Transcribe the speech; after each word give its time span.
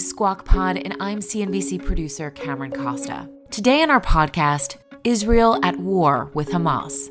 Is 0.00 0.08
Squawk 0.08 0.46
Pod, 0.46 0.78
and 0.78 0.96
I'm 0.98 1.20
CNBC 1.20 1.84
producer 1.84 2.30
Cameron 2.30 2.72
Costa. 2.72 3.28
Today 3.50 3.82
on 3.82 3.90
our 3.90 4.00
podcast, 4.00 4.76
Israel 5.04 5.62
at 5.62 5.78
war 5.78 6.30
with 6.32 6.48
Hamas. 6.48 7.10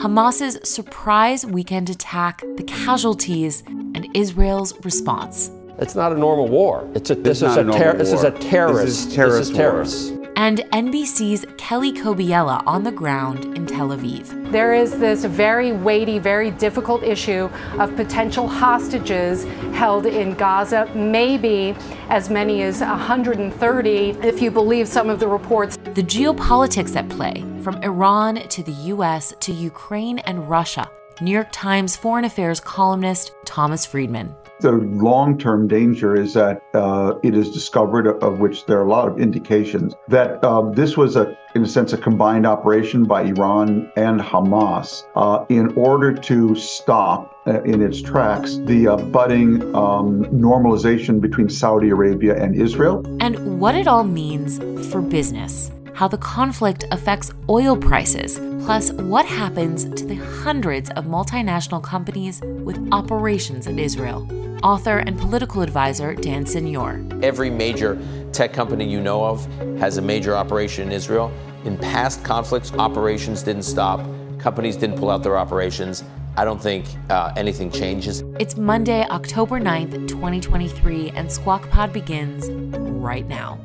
Hamas's 0.00 0.68
surprise 0.68 1.46
weekend 1.46 1.88
attack, 1.88 2.42
the 2.56 2.64
casualties, 2.64 3.62
and 3.66 4.06
Israel's 4.14 4.74
response. 4.84 5.50
It's 5.78 5.94
not 5.94 6.12
a 6.12 6.18
normal 6.18 6.48
war. 6.48 6.86
It's 6.94 7.08
a 7.08 7.14
this, 7.14 7.40
is 7.40 7.56
a, 7.56 7.64
ter- 7.64 7.96
this 7.96 8.12
is 8.12 8.22
a 8.22 8.32
terrorist. 8.32 8.84
This 8.84 9.06
is 9.06 9.14
terrorist. 9.14 9.38
This 9.38 9.48
is 9.48 9.56
terrorists. 9.56 10.19
And 10.40 10.60
NBC's 10.72 11.44
Kelly 11.58 11.92
Cobiella 11.92 12.62
on 12.66 12.82
the 12.82 12.90
ground 12.90 13.44
in 13.54 13.66
Tel 13.66 13.90
Aviv. 13.90 14.50
There 14.50 14.72
is 14.72 14.98
this 14.98 15.26
very 15.26 15.72
weighty, 15.72 16.18
very 16.18 16.50
difficult 16.50 17.02
issue 17.02 17.50
of 17.78 17.94
potential 17.94 18.48
hostages 18.48 19.44
held 19.74 20.06
in 20.06 20.32
Gaza, 20.32 20.90
maybe 20.94 21.76
as 22.08 22.30
many 22.30 22.62
as 22.62 22.80
130, 22.80 24.10
if 24.22 24.40
you 24.40 24.50
believe 24.50 24.88
some 24.88 25.10
of 25.10 25.20
the 25.20 25.28
reports. 25.28 25.76
The 25.76 26.02
geopolitics 26.02 26.96
at 26.96 27.06
play, 27.10 27.44
from 27.62 27.76
Iran 27.82 28.36
to 28.48 28.62
the 28.62 28.72
U.S. 28.94 29.34
to 29.40 29.52
Ukraine 29.52 30.20
and 30.20 30.48
Russia. 30.48 30.90
New 31.20 31.32
York 31.32 31.48
Times 31.52 31.96
foreign 31.96 32.24
affairs 32.24 32.60
columnist 32.60 33.34
Thomas 33.44 33.84
Friedman. 33.84 34.34
The 34.60 34.72
long 34.72 35.38
term 35.38 35.68
danger 35.68 36.14
is 36.14 36.34
that 36.34 36.62
uh, 36.74 37.14
it 37.22 37.34
is 37.34 37.50
discovered, 37.50 38.06
of 38.22 38.40
which 38.40 38.66
there 38.66 38.78
are 38.78 38.84
a 38.84 38.88
lot 38.88 39.08
of 39.08 39.18
indications, 39.18 39.94
that 40.08 40.44
uh, 40.44 40.62
this 40.70 40.96
was, 40.96 41.16
a, 41.16 41.36
in 41.54 41.62
a 41.62 41.66
sense, 41.66 41.92
a 41.92 41.98
combined 41.98 42.46
operation 42.46 43.04
by 43.04 43.22
Iran 43.22 43.90
and 43.96 44.20
Hamas 44.20 45.04
uh, 45.16 45.44
in 45.48 45.72
order 45.76 46.12
to 46.12 46.54
stop 46.54 47.34
uh, 47.46 47.62
in 47.62 47.80
its 47.80 48.02
tracks 48.02 48.58
the 48.64 48.88
uh, 48.88 48.96
budding 48.96 49.62
um, 49.74 50.24
normalization 50.26 51.20
between 51.20 51.48
Saudi 51.48 51.88
Arabia 51.88 52.36
and 52.36 52.54
Israel. 52.54 53.02
And 53.20 53.58
what 53.58 53.74
it 53.74 53.86
all 53.86 54.04
means 54.04 54.58
for 54.90 55.00
business 55.00 55.70
how 56.00 56.08
the 56.08 56.16
conflict 56.16 56.84
affects 56.92 57.30
oil 57.50 57.76
prices, 57.76 58.38
plus 58.64 58.90
what 58.92 59.26
happens 59.26 59.84
to 59.84 60.06
the 60.06 60.14
hundreds 60.14 60.88
of 60.92 61.04
multinational 61.04 61.82
companies 61.82 62.40
with 62.40 62.78
operations 62.90 63.66
in 63.66 63.78
Israel. 63.78 64.26
Author 64.62 64.98
and 64.98 65.18
political 65.18 65.62
advisor 65.62 66.14
Dan 66.14 66.44
Senor. 66.44 67.04
Every 67.22 67.50
major 67.50 67.98
tech 68.32 68.52
company 68.52 68.88
you 68.88 69.00
know 69.00 69.24
of 69.24 69.46
has 69.78 69.96
a 69.96 70.02
major 70.02 70.36
operation 70.36 70.88
in 70.88 70.92
Israel. 70.92 71.32
In 71.64 71.76
past 71.78 72.22
conflicts, 72.24 72.72
operations 72.74 73.42
didn't 73.42 73.62
stop, 73.62 74.00
companies 74.38 74.76
didn't 74.76 74.98
pull 74.98 75.10
out 75.10 75.22
their 75.22 75.38
operations. 75.38 76.04
I 76.36 76.44
don't 76.44 76.62
think 76.62 76.86
uh, 77.08 77.32
anything 77.36 77.70
changes. 77.70 78.22
It's 78.38 78.56
Monday, 78.56 79.04
October 79.10 79.60
9th, 79.60 80.08
2023, 80.08 81.10
and 81.10 81.30
Squawk 81.30 81.68
Pod 81.70 81.92
begins 81.92 82.48
right 82.50 83.26
now. 83.26 83.58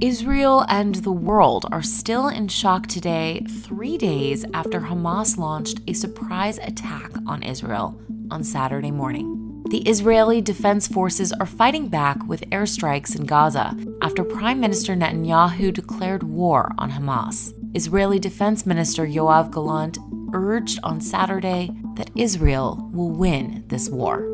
Israel 0.00 0.64
and 0.70 0.94
the 0.94 1.12
world 1.12 1.66
are 1.70 1.82
still 1.82 2.28
in 2.28 2.48
shock 2.48 2.86
today, 2.86 3.44
three 3.64 3.98
days 3.98 4.46
after 4.54 4.80
Hamas 4.80 5.36
launched 5.36 5.80
a 5.86 5.92
surprise 5.92 6.56
attack 6.56 7.10
on 7.26 7.42
Israel 7.42 8.00
on 8.30 8.42
Saturday 8.42 8.90
morning. 8.90 9.62
The 9.68 9.82
Israeli 9.82 10.40
Defense 10.40 10.88
Forces 10.88 11.34
are 11.34 11.44
fighting 11.44 11.88
back 11.88 12.26
with 12.26 12.48
airstrikes 12.48 13.14
in 13.14 13.26
Gaza 13.26 13.76
after 14.00 14.24
Prime 14.24 14.58
Minister 14.58 14.94
Netanyahu 14.96 15.70
declared 15.70 16.22
war 16.22 16.72
on 16.78 16.90
Hamas. 16.90 17.52
Israeli 17.76 18.18
Defense 18.18 18.64
Minister 18.64 19.06
Yoav 19.06 19.52
Gallant 19.52 19.98
urged 20.32 20.80
on 20.82 21.02
Saturday 21.02 21.72
that 21.96 22.10
Israel 22.16 22.88
will 22.94 23.10
win 23.10 23.64
this 23.68 23.90
war. 23.90 24.24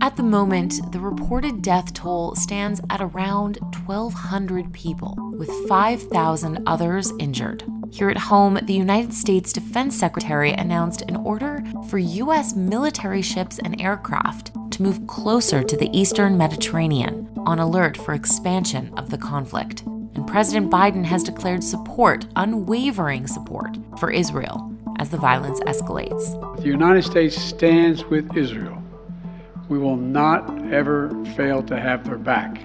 At 0.00 0.16
the 0.16 0.22
moment, 0.22 0.92
the 0.92 1.00
reported 1.00 1.62
death 1.62 1.94
toll 1.94 2.34
stands 2.34 2.80
at 2.90 3.00
around 3.00 3.58
1,200 3.86 4.72
people, 4.72 5.16
with 5.38 5.50
5,000 5.68 6.62
others 6.66 7.12
injured. 7.18 7.64
Here 7.90 8.10
at 8.10 8.18
home, 8.18 8.58
the 8.62 8.74
United 8.74 9.14
States 9.14 9.52
Defense 9.52 9.96
Secretary 9.96 10.52
announced 10.52 11.02
an 11.02 11.16
order 11.16 11.64
for 11.88 11.98
U.S. 11.98 12.54
military 12.54 13.22
ships 13.22 13.58
and 13.58 13.80
aircraft 13.80 14.52
to 14.72 14.82
move 14.82 15.06
closer 15.06 15.62
to 15.62 15.76
the 15.76 15.90
eastern 15.98 16.36
Mediterranean 16.36 17.30
on 17.46 17.58
alert 17.58 17.96
for 17.96 18.12
expansion 18.12 18.92
of 18.98 19.10
the 19.10 19.18
conflict. 19.18 19.82
And 20.14 20.26
President 20.26 20.70
Biden 20.70 21.04
has 21.04 21.22
declared 21.22 21.64
support, 21.64 22.26
unwavering 22.36 23.26
support, 23.26 23.76
for 23.98 24.10
Israel 24.10 24.72
as 24.98 25.10
the 25.10 25.18
violence 25.18 25.60
escalates. 25.60 26.56
The 26.58 26.68
United 26.68 27.04
States 27.04 27.36
stands 27.36 28.04
with 28.04 28.36
Israel 28.36 28.82
we 29.68 29.78
will 29.78 29.96
not 29.96 30.72
ever 30.72 31.10
fail 31.36 31.62
to 31.64 31.78
have 31.78 32.04
their 32.04 32.18
back. 32.18 32.60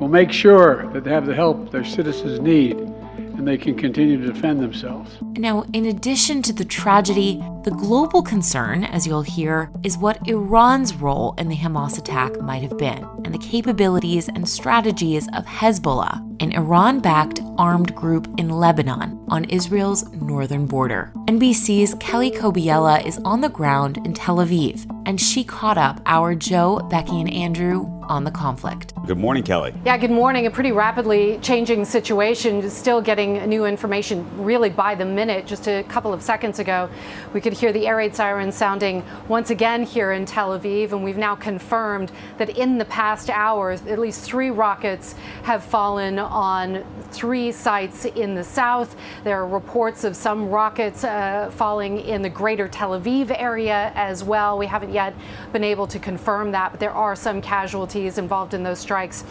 We'll 0.00 0.08
make 0.08 0.32
sure 0.32 0.90
that 0.92 1.04
they 1.04 1.10
have 1.10 1.26
the 1.26 1.34
help 1.34 1.70
their 1.70 1.84
citizens 1.84 2.40
need 2.40 2.76
and 2.76 3.46
they 3.46 3.58
can 3.58 3.76
continue 3.76 4.20
to 4.20 4.32
defend 4.32 4.60
themselves. 4.60 5.18
Now, 5.22 5.64
in 5.72 5.86
addition 5.86 6.42
to 6.42 6.52
the 6.52 6.64
tragedy, 6.64 7.42
the 7.66 7.72
global 7.72 8.22
concern, 8.22 8.84
as 8.84 9.08
you'll 9.08 9.22
hear, 9.22 9.72
is 9.82 9.98
what 9.98 10.28
Iran's 10.28 10.94
role 10.94 11.34
in 11.36 11.48
the 11.48 11.56
Hamas 11.56 11.98
attack 11.98 12.40
might 12.40 12.62
have 12.62 12.78
been, 12.78 13.04
and 13.24 13.34
the 13.34 13.38
capabilities 13.38 14.28
and 14.28 14.48
strategies 14.48 15.26
of 15.34 15.44
Hezbollah, 15.46 16.22
an 16.40 16.52
Iran 16.52 17.00
backed 17.00 17.40
armed 17.58 17.92
group 17.96 18.28
in 18.38 18.50
Lebanon 18.50 19.18
on 19.30 19.46
Israel's 19.46 20.08
northern 20.12 20.66
border. 20.66 21.12
NBC's 21.26 21.96
Kelly 21.98 22.30
Cobiella 22.30 23.04
is 23.04 23.18
on 23.24 23.40
the 23.40 23.48
ground 23.48 23.96
in 24.06 24.14
Tel 24.14 24.36
Aviv, 24.36 24.88
and 25.04 25.20
she 25.20 25.42
caught 25.42 25.76
up 25.76 26.00
our 26.06 26.36
Joe, 26.36 26.86
Becky, 26.88 27.20
and 27.20 27.32
Andrew 27.32 27.86
on 28.08 28.22
the 28.22 28.30
conflict. 28.30 28.92
Good 29.06 29.18
morning, 29.18 29.42
Kelly. 29.42 29.74
Yeah, 29.84 29.96
good 29.98 30.10
morning. 30.10 30.46
A 30.46 30.50
pretty 30.50 30.72
rapidly 30.72 31.38
changing 31.42 31.84
situation, 31.84 32.68
still 32.70 33.00
getting 33.00 33.44
new 33.48 33.64
information 33.64 34.26
really 34.36 34.70
by 34.70 34.94
the 34.94 35.04
minute. 35.04 35.46
Just 35.46 35.68
a 35.68 35.82
couple 35.84 36.12
of 36.12 36.22
seconds 36.22 36.58
ago, 36.58 36.88
we 37.32 37.40
could 37.40 37.52
hear 37.56 37.72
the 37.72 37.86
air 37.86 37.96
raid 37.96 38.14
sirens 38.14 38.54
sounding 38.54 39.02
once 39.28 39.48
again 39.48 39.82
here 39.82 40.12
in 40.12 40.26
Tel 40.26 40.58
Aviv, 40.58 40.92
and 40.92 41.02
we've 41.02 41.16
now 41.16 41.34
confirmed 41.34 42.12
that 42.36 42.50
in 42.50 42.76
the 42.76 42.84
past 42.84 43.30
hours, 43.30 43.80
at 43.86 43.98
least 43.98 44.20
three 44.20 44.50
rockets 44.50 45.14
have 45.42 45.64
fallen 45.64 46.18
on 46.18 46.84
three 47.12 47.50
sites 47.50 48.04
in 48.04 48.34
the 48.34 48.44
south. 48.44 48.94
There 49.24 49.40
are 49.40 49.48
reports 49.48 50.04
of 50.04 50.14
some 50.14 50.50
rockets 50.50 51.02
uh, 51.02 51.50
falling 51.54 52.00
in 52.00 52.20
the 52.20 52.28
greater 52.28 52.68
Tel 52.68 52.90
Aviv 52.90 53.34
area 53.34 53.90
as 53.94 54.22
well. 54.22 54.58
We 54.58 54.66
haven't 54.66 54.92
yet 54.92 55.14
been 55.52 55.64
able 55.64 55.86
to 55.86 55.98
confirm 55.98 56.52
that, 56.52 56.72
but 56.72 56.80
there 56.80 56.92
are 56.92 57.16
some 57.16 57.40
casualties 57.40 58.18
involved 58.18 58.52
in 58.52 58.62
those 58.62 58.78
strikes 58.78 59.24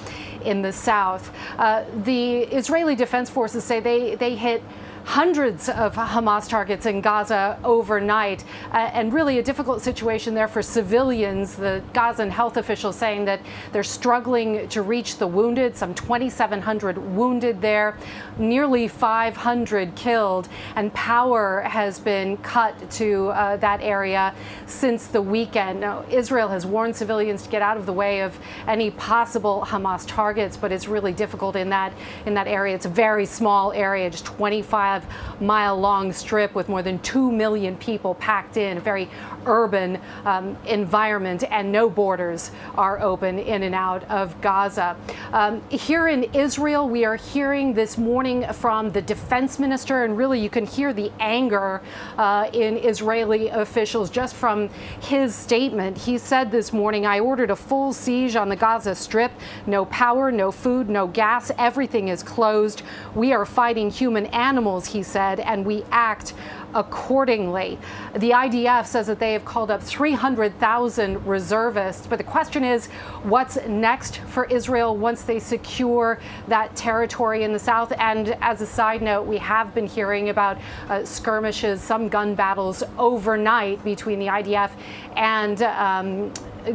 in 0.43 0.63
the 0.63 0.71
south. 0.71 1.31
Uh, 1.59 1.83
the 2.03 2.39
Israeli 2.39 2.95
Defense 2.95 3.29
Forces 3.29 3.63
say 3.63 3.79
they, 3.79 4.15
they 4.15 4.35
hit 4.35 4.63
hundreds 5.05 5.69
of 5.69 5.93
Hamas 5.93 6.49
targets 6.49 6.87
in 6.87 6.99
Gaza 6.99 7.59
overnight, 7.63 8.43
uh, 8.73 8.77
and 8.91 9.13
really 9.13 9.37
a 9.37 9.43
difficult 9.43 9.83
situation 9.83 10.33
there 10.33 10.47
for 10.47 10.63
civilians. 10.63 11.55
The 11.55 11.83
Gazan 11.93 12.31
health 12.31 12.57
officials 12.57 12.95
saying 12.95 13.25
that 13.25 13.39
they're 13.71 13.83
struggling 13.83 14.67
to 14.69 14.81
reach 14.81 15.17
the 15.17 15.27
wounded, 15.27 15.77
some 15.77 15.93
2,700 15.93 16.97
wounded 16.97 17.61
there, 17.61 17.97
nearly 18.39 18.87
500 18.87 19.95
killed, 19.95 20.49
and 20.75 20.91
power 20.95 21.61
has 21.61 21.99
been 21.99 22.37
cut 22.37 22.89
to 22.91 23.27
uh, 23.29 23.57
that 23.57 23.81
area 23.81 24.33
since 24.65 25.05
the 25.05 25.21
weekend. 25.21 25.81
Now, 25.81 26.03
Israel 26.09 26.49
has 26.49 26.65
warned 26.65 26.95
civilians 26.95 27.43
to 27.43 27.49
get 27.49 27.61
out 27.61 27.77
of 27.77 27.85
the 27.85 27.93
way 27.93 28.21
of 28.21 28.37
any 28.67 28.89
possible 28.89 29.63
Hamas 29.67 30.03
targets, 30.07 30.57
but 30.57 30.71
it's 30.71 30.87
really 30.87 31.13
difficult 31.13 31.55
in 31.55 31.69
that 31.69 31.93
in 32.25 32.33
that 32.33 32.47
area. 32.47 32.73
It's 32.73 32.87
a 32.87 32.89
very 32.89 33.27
small 33.27 33.71
area, 33.71 34.09
just 34.09 34.25
25 34.25 34.94
25 34.99 35.41
mile 35.41 35.77
long 35.77 36.13
strip 36.13 36.55
with 36.55 36.69
more 36.69 36.81
than 36.81 36.99
2 36.99 37.31
million 37.31 37.75
people 37.77 38.15
packed 38.15 38.57
in, 38.57 38.77
a 38.77 38.79
very 38.79 39.09
urban 39.45 39.99
um, 40.25 40.57
environment, 40.65 41.43
and 41.51 41.71
no 41.71 41.89
borders 41.89 42.51
are 42.75 42.99
open 43.01 43.37
in 43.39 43.63
and 43.63 43.75
out 43.75 44.03
of 44.05 44.39
Gaza. 44.41 44.95
Um, 45.33 45.61
here 45.69 46.07
in 46.07 46.23
Israel, 46.33 46.87
we 46.87 47.05
are 47.05 47.15
hearing 47.15 47.73
this 47.73 47.97
morning 47.97 48.45
from 48.53 48.91
the 48.91 49.01
defense 49.01 49.59
minister, 49.59 50.03
and 50.03 50.17
really 50.17 50.39
you 50.39 50.49
can 50.49 50.65
hear 50.65 50.93
the 50.93 51.11
anger 51.19 51.81
uh, 52.17 52.49
in 52.53 52.77
Israeli 52.77 53.49
officials 53.49 54.09
just 54.09 54.35
from 54.35 54.69
his 55.01 55.35
statement. 55.35 55.97
He 55.97 56.17
said 56.17 56.51
this 56.51 56.71
morning, 56.71 57.05
I 57.05 57.19
ordered 57.19 57.51
a 57.51 57.55
full 57.55 57.93
siege 57.93 58.35
on 58.35 58.49
the 58.49 58.55
Gaza 58.55 58.95
Strip. 58.95 59.31
No 59.67 59.85
power, 59.85 60.31
no 60.31 60.51
food, 60.51 60.89
no 60.89 61.07
gas. 61.07 61.51
Everything 61.57 62.07
is 62.07 62.23
closed. 62.23 62.83
We 63.13 63.33
are 63.33 63.45
fighting 63.45 63.89
human 63.89 64.27
animals, 64.27 64.84
he 64.85 65.03
said, 65.03 65.39
and 65.39 65.65
we 65.65 65.83
act 65.91 66.33
accordingly. 66.75 67.79
The 68.13 68.31
IDF 68.31 68.85
says 68.85 69.07
that 69.07 69.17
they 69.17 69.33
have 69.33 69.45
called 69.45 69.71
up 69.71 69.81
300,000 69.81 71.25
reservists. 71.25 72.05
But 72.05 72.17
the 72.17 72.23
question 72.23 72.63
is, 72.63 72.87
what's 73.23 73.57
next 73.65 74.17
for 74.17 74.45
Israel 74.45 74.95
once 74.95 75.23
they 75.23 75.39
secure 75.39 76.19
that 76.49 76.75
territory 76.75 77.43
in 77.43 77.53
the 77.53 77.59
south? 77.59 77.93
And 77.97 78.37
as 78.41 78.61
a 78.61 78.65
side 78.65 79.01
note, 79.01 79.23
we 79.23 79.37
have 79.37 79.73
been 79.73 79.87
hearing 79.87 80.29
about 80.29 80.57
uh, 80.89 81.05
skirmishes, 81.05 81.81
some 81.81 82.09
gun 82.09 82.35
battles 82.35 82.83
overnight 82.99 83.83
between 83.83 84.19
the 84.19 84.27
IDF 84.27 84.71
and 85.15 85.61
um, 85.63 86.33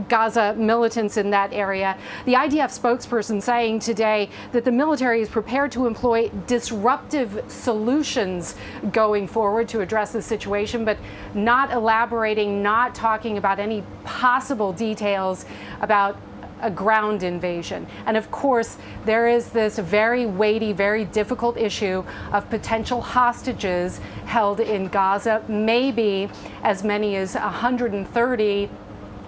Gaza 0.09 0.55
militants 0.57 1.17
in 1.17 1.31
that 1.31 1.53
area. 1.53 1.97
The 2.25 2.35
IDF 2.35 2.79
spokesperson 2.79 3.43
saying 3.43 3.81
today 3.81 4.31
that 4.53 4.65
the 4.65 4.73
military 4.73 5.21
is 5.21 5.29
prepared 5.29 5.73
to 5.73 5.87
employ 5.87 6.31
disruptive 6.47 7.45
solutions 7.49 8.55
going 8.93 9.27
forward 9.27 9.69
to 9.69 9.81
address 9.81 10.13
the 10.13 10.23
situation, 10.23 10.85
but 10.85 10.99
not 11.35 11.73
elaborating, 11.73 12.63
not 12.63 12.95
talking 12.95 13.39
about 13.39 13.59
any 13.59 13.83
possible 14.05 14.73
details 14.73 15.45
about 15.81 16.19
a 16.63 16.71
ground 16.71 17.23
invasion. 17.23 17.87
And 18.07 18.17
of 18.17 18.31
course, 18.31 18.77
there 19.05 19.29
is 19.29 19.51
this 19.51 19.79
very 19.79 20.27
weighty, 20.27 20.73
very 20.73 21.05
difficult 21.07 21.57
issue 21.57 22.05
of 22.33 22.49
potential 22.51 23.01
hostages 23.01 23.99
held 24.27 24.61
in 24.61 24.89
Gaza, 24.89 25.43
maybe 25.49 26.29
as 26.63 26.85
many 26.85 27.17
as 27.17 27.35
130 27.35 28.71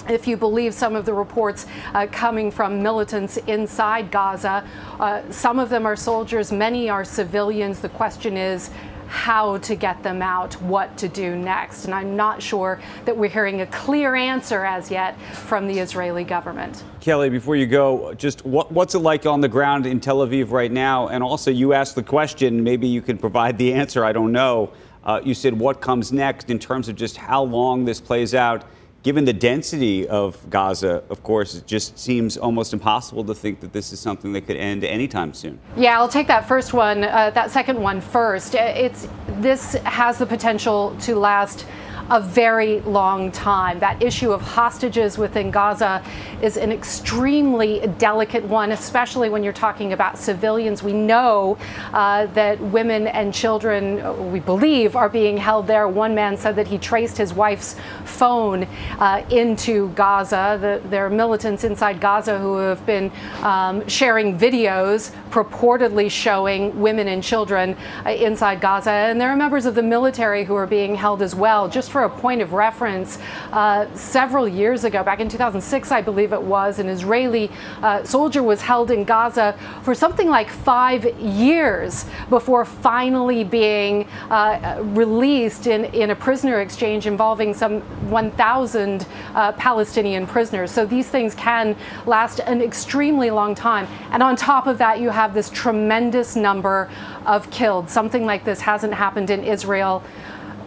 if 0.08 0.26
you 0.26 0.36
believe 0.36 0.74
some 0.74 0.96
of 0.96 1.04
the 1.04 1.12
reports 1.12 1.66
uh, 1.94 2.06
coming 2.10 2.50
from 2.50 2.82
militants 2.82 3.36
inside 3.46 4.10
Gaza. 4.10 4.66
Uh, 4.98 5.22
some 5.30 5.58
of 5.58 5.68
them 5.68 5.86
are 5.86 5.96
soldiers, 5.96 6.52
many 6.52 6.88
are 6.88 7.04
civilians. 7.04 7.80
The 7.80 7.88
question 7.88 8.36
is, 8.36 8.70
how 9.12 9.58
to 9.58 9.76
get 9.76 10.02
them 10.02 10.22
out, 10.22 10.54
what 10.62 10.96
to 10.96 11.06
do 11.06 11.36
next. 11.36 11.84
And 11.84 11.94
I'm 11.94 12.16
not 12.16 12.40
sure 12.40 12.80
that 13.04 13.14
we're 13.14 13.28
hearing 13.28 13.60
a 13.60 13.66
clear 13.66 14.14
answer 14.14 14.64
as 14.64 14.90
yet 14.90 15.20
from 15.34 15.68
the 15.68 15.78
Israeli 15.80 16.24
government. 16.24 16.82
Kelly, 17.00 17.28
before 17.28 17.54
you 17.54 17.66
go, 17.66 18.14
just 18.14 18.42
what, 18.46 18.72
what's 18.72 18.94
it 18.94 19.00
like 19.00 19.26
on 19.26 19.42
the 19.42 19.48
ground 19.48 19.84
in 19.84 20.00
Tel 20.00 20.26
Aviv 20.26 20.50
right 20.50 20.72
now? 20.72 21.08
And 21.08 21.22
also, 21.22 21.50
you 21.50 21.74
asked 21.74 21.94
the 21.94 22.02
question, 22.02 22.64
maybe 22.64 22.88
you 22.88 23.02
can 23.02 23.18
provide 23.18 23.58
the 23.58 23.74
answer, 23.74 24.02
I 24.02 24.12
don't 24.12 24.32
know. 24.32 24.72
Uh, 25.04 25.20
you 25.22 25.34
said 25.34 25.58
what 25.58 25.82
comes 25.82 26.10
next 26.10 26.48
in 26.48 26.58
terms 26.58 26.88
of 26.88 26.96
just 26.96 27.18
how 27.18 27.42
long 27.42 27.84
this 27.84 28.00
plays 28.00 28.34
out 28.34 28.64
given 29.02 29.24
the 29.24 29.32
density 29.32 30.06
of 30.08 30.38
Gaza, 30.48 31.02
of 31.10 31.22
course, 31.22 31.54
it 31.54 31.66
just 31.66 31.98
seems 31.98 32.36
almost 32.36 32.72
impossible 32.72 33.24
to 33.24 33.34
think 33.34 33.60
that 33.60 33.72
this 33.72 33.92
is 33.92 34.00
something 34.00 34.32
that 34.32 34.46
could 34.46 34.56
end 34.56 34.84
anytime 34.84 35.34
soon. 35.34 35.58
Yeah, 35.76 35.98
I'll 35.98 36.08
take 36.08 36.28
that 36.28 36.46
first 36.46 36.72
one, 36.72 37.04
uh, 37.04 37.30
that 37.30 37.50
second 37.50 37.80
one 37.80 38.00
first. 38.00 38.54
It's 38.54 39.08
this 39.40 39.74
has 39.84 40.18
the 40.18 40.26
potential 40.26 40.96
to 41.00 41.16
last 41.16 41.66
a 42.10 42.20
very 42.20 42.80
long 42.80 43.30
time. 43.32 43.78
That 43.78 44.02
issue 44.02 44.32
of 44.32 44.40
hostages 44.40 45.18
within 45.18 45.50
Gaza 45.50 46.04
is 46.42 46.56
an 46.56 46.72
extremely 46.72 47.86
delicate 47.98 48.44
one, 48.44 48.72
especially 48.72 49.28
when 49.28 49.42
you're 49.42 49.52
talking 49.52 49.92
about 49.92 50.18
civilians. 50.18 50.82
We 50.82 50.92
know 50.92 51.58
uh, 51.92 52.26
that 52.26 52.60
women 52.60 53.06
and 53.06 53.32
children, 53.32 54.32
we 54.32 54.40
believe, 54.40 54.96
are 54.96 55.08
being 55.08 55.36
held 55.36 55.66
there. 55.66 55.88
One 55.88 56.14
man 56.14 56.36
said 56.36 56.56
that 56.56 56.66
he 56.66 56.78
traced 56.78 57.16
his 57.16 57.32
wife's 57.32 57.76
phone 58.04 58.64
uh, 58.98 59.24
into 59.30 59.90
Gaza. 59.90 60.58
The, 60.60 60.88
there 60.88 61.06
are 61.06 61.10
militants 61.10 61.64
inside 61.64 62.00
Gaza 62.00 62.38
who 62.38 62.56
have 62.56 62.84
been 62.86 63.12
um, 63.42 63.86
sharing 63.88 64.38
videos 64.38 65.14
purportedly 65.30 66.10
showing 66.10 66.78
women 66.80 67.08
and 67.08 67.22
children 67.22 67.76
uh, 68.04 68.10
inside 68.10 68.60
Gaza. 68.60 68.90
And 68.90 69.20
there 69.20 69.30
are 69.30 69.36
members 69.36 69.66
of 69.66 69.74
the 69.74 69.82
military 69.82 70.44
who 70.44 70.54
are 70.54 70.66
being 70.66 70.94
held 70.94 71.22
as 71.22 71.34
well, 71.34 71.68
just 71.68 71.90
for 71.92 72.04
a 72.04 72.10
point 72.10 72.40
of 72.40 72.54
reference, 72.54 73.18
uh, 73.52 73.86
several 73.94 74.48
years 74.48 74.84
ago, 74.84 75.04
back 75.04 75.20
in 75.20 75.28
2006, 75.28 75.92
I 75.92 76.00
believe 76.00 76.32
it 76.32 76.42
was, 76.42 76.78
an 76.78 76.88
Israeli 76.88 77.50
uh, 77.82 78.02
soldier 78.02 78.42
was 78.42 78.62
held 78.62 78.90
in 78.90 79.04
Gaza 79.04 79.54
for 79.82 79.94
something 79.94 80.28
like 80.28 80.48
five 80.48 81.04
years 81.20 82.06
before 82.30 82.64
finally 82.64 83.44
being 83.44 84.08
uh, 84.30 84.80
released 84.80 85.66
in, 85.66 85.84
in 85.86 86.10
a 86.10 86.16
prisoner 86.16 86.60
exchange 86.60 87.06
involving 87.06 87.52
some 87.52 87.82
1,000 88.10 89.06
uh, 89.34 89.52
Palestinian 89.52 90.26
prisoners. 90.26 90.70
So 90.70 90.86
these 90.86 91.08
things 91.08 91.34
can 91.34 91.76
last 92.06 92.40
an 92.40 92.62
extremely 92.62 93.30
long 93.30 93.54
time. 93.54 93.86
And 94.10 94.22
on 94.22 94.34
top 94.34 94.66
of 94.66 94.78
that, 94.78 94.98
you 94.98 95.10
have 95.10 95.34
this 95.34 95.50
tremendous 95.50 96.36
number 96.36 96.90
of 97.26 97.50
killed. 97.50 97.90
Something 97.90 98.24
like 98.24 98.44
this 98.44 98.60
hasn't 98.62 98.94
happened 98.94 99.28
in 99.28 99.44
Israel 99.44 100.02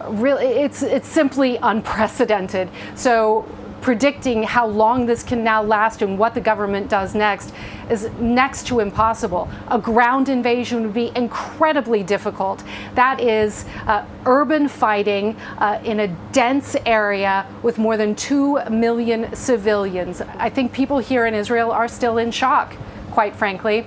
really 0.08 0.46
it's 0.46 0.82
it's 0.82 1.08
simply 1.08 1.58
unprecedented. 1.62 2.68
So 2.94 3.46
predicting 3.86 4.42
how 4.42 4.66
long 4.66 5.06
this 5.06 5.22
can 5.22 5.44
now 5.44 5.62
last 5.62 6.02
and 6.02 6.18
what 6.18 6.34
the 6.34 6.40
government 6.40 6.88
does 6.88 7.14
next 7.14 7.52
is 7.88 8.10
next 8.18 8.66
to 8.66 8.80
impossible. 8.80 9.48
A 9.68 9.78
ground 9.78 10.28
invasion 10.28 10.82
would 10.82 10.94
be 10.94 11.12
incredibly 11.14 12.02
difficult. 12.02 12.64
That 12.94 13.20
is 13.20 13.64
uh, 13.86 14.04
urban 14.24 14.66
fighting 14.66 15.36
uh, 15.58 15.80
in 15.84 16.00
a 16.00 16.08
dense 16.32 16.74
area 16.84 17.46
with 17.62 17.78
more 17.78 17.96
than 17.96 18.16
2 18.16 18.70
million 18.70 19.32
civilians. 19.36 20.20
I 20.20 20.50
think 20.50 20.72
people 20.72 20.98
here 20.98 21.26
in 21.26 21.34
Israel 21.34 21.70
are 21.70 21.86
still 21.86 22.18
in 22.18 22.32
shock, 22.32 22.74
quite 23.12 23.36
frankly. 23.36 23.86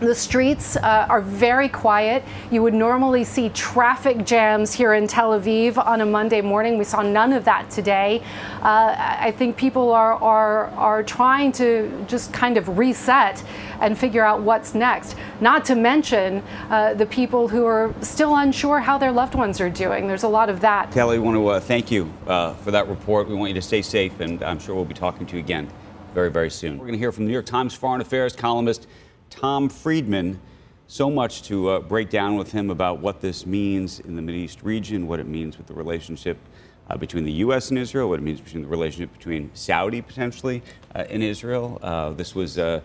The 0.00 0.14
streets 0.14 0.76
uh, 0.76 1.06
are 1.10 1.20
very 1.20 1.68
quiet. 1.68 2.24
You 2.50 2.62
would 2.62 2.72
normally 2.72 3.22
see 3.22 3.50
traffic 3.50 4.24
jams 4.24 4.72
here 4.72 4.94
in 4.94 5.06
Tel 5.06 5.38
Aviv 5.38 5.76
on 5.76 6.00
a 6.00 6.06
Monday 6.06 6.40
morning. 6.40 6.78
We 6.78 6.84
saw 6.84 7.02
none 7.02 7.34
of 7.34 7.44
that 7.44 7.68
today. 7.68 8.22
Uh, 8.62 8.94
I 8.96 9.30
think 9.30 9.58
people 9.58 9.92
are, 9.92 10.14
are, 10.14 10.68
are 10.68 11.02
trying 11.02 11.52
to 11.52 12.06
just 12.08 12.32
kind 12.32 12.56
of 12.56 12.78
reset 12.78 13.44
and 13.80 13.96
figure 13.96 14.24
out 14.24 14.40
what's 14.40 14.74
next. 14.74 15.16
Not 15.42 15.66
to 15.66 15.74
mention 15.74 16.42
uh, 16.70 16.94
the 16.94 17.04
people 17.04 17.46
who 17.46 17.66
are 17.66 17.94
still 18.00 18.36
unsure 18.36 18.80
how 18.80 18.96
their 18.96 19.12
loved 19.12 19.34
ones 19.34 19.60
are 19.60 19.68
doing. 19.70 20.08
There's 20.08 20.22
a 20.22 20.28
lot 20.28 20.48
of 20.48 20.60
that. 20.60 20.92
Kelly, 20.92 21.18
we 21.18 21.24
want 21.26 21.36
to 21.36 21.46
uh, 21.46 21.60
thank 21.60 21.90
you 21.90 22.10
uh, 22.26 22.54
for 22.54 22.70
that 22.70 22.88
report. 22.88 23.28
We 23.28 23.34
want 23.34 23.50
you 23.50 23.54
to 23.54 23.62
stay 23.62 23.82
safe, 23.82 24.18
and 24.20 24.42
I'm 24.42 24.60
sure 24.60 24.74
we'll 24.74 24.86
be 24.86 24.94
talking 24.94 25.26
to 25.26 25.36
you 25.36 25.40
again 25.40 25.68
very, 26.14 26.30
very 26.30 26.50
soon. 26.50 26.78
We're 26.78 26.86
going 26.86 26.92
to 26.92 26.98
hear 26.98 27.12
from 27.12 27.26
New 27.26 27.32
York 27.32 27.46
Times 27.46 27.74
foreign 27.74 28.00
affairs 28.00 28.34
columnist. 28.34 28.86
Tom 29.30 29.68
Friedman. 29.68 30.40
So 30.88 31.08
much 31.08 31.42
to 31.44 31.68
uh, 31.70 31.80
break 31.80 32.10
down 32.10 32.36
with 32.36 32.50
him 32.50 32.68
about 32.68 32.98
what 32.98 33.20
this 33.20 33.46
means 33.46 34.00
in 34.00 34.16
the 34.16 34.22
Middle 34.22 34.40
East 34.40 34.62
region, 34.62 35.06
what 35.06 35.20
it 35.20 35.26
means 35.26 35.56
with 35.56 35.68
the 35.68 35.74
relationship 35.74 36.36
uh, 36.90 36.96
between 36.96 37.24
the 37.24 37.32
U.S. 37.32 37.70
and 37.70 37.78
Israel, 37.78 38.08
what 38.08 38.18
it 38.18 38.22
means 38.22 38.40
between 38.40 38.64
the 38.64 38.68
relationship 38.68 39.12
between 39.16 39.50
Saudi 39.54 40.02
potentially 40.02 40.62
uh, 40.94 41.04
and 41.08 41.22
Israel. 41.22 41.78
Uh, 41.80 42.10
this 42.10 42.34
was, 42.34 42.58
uh, 42.58 42.80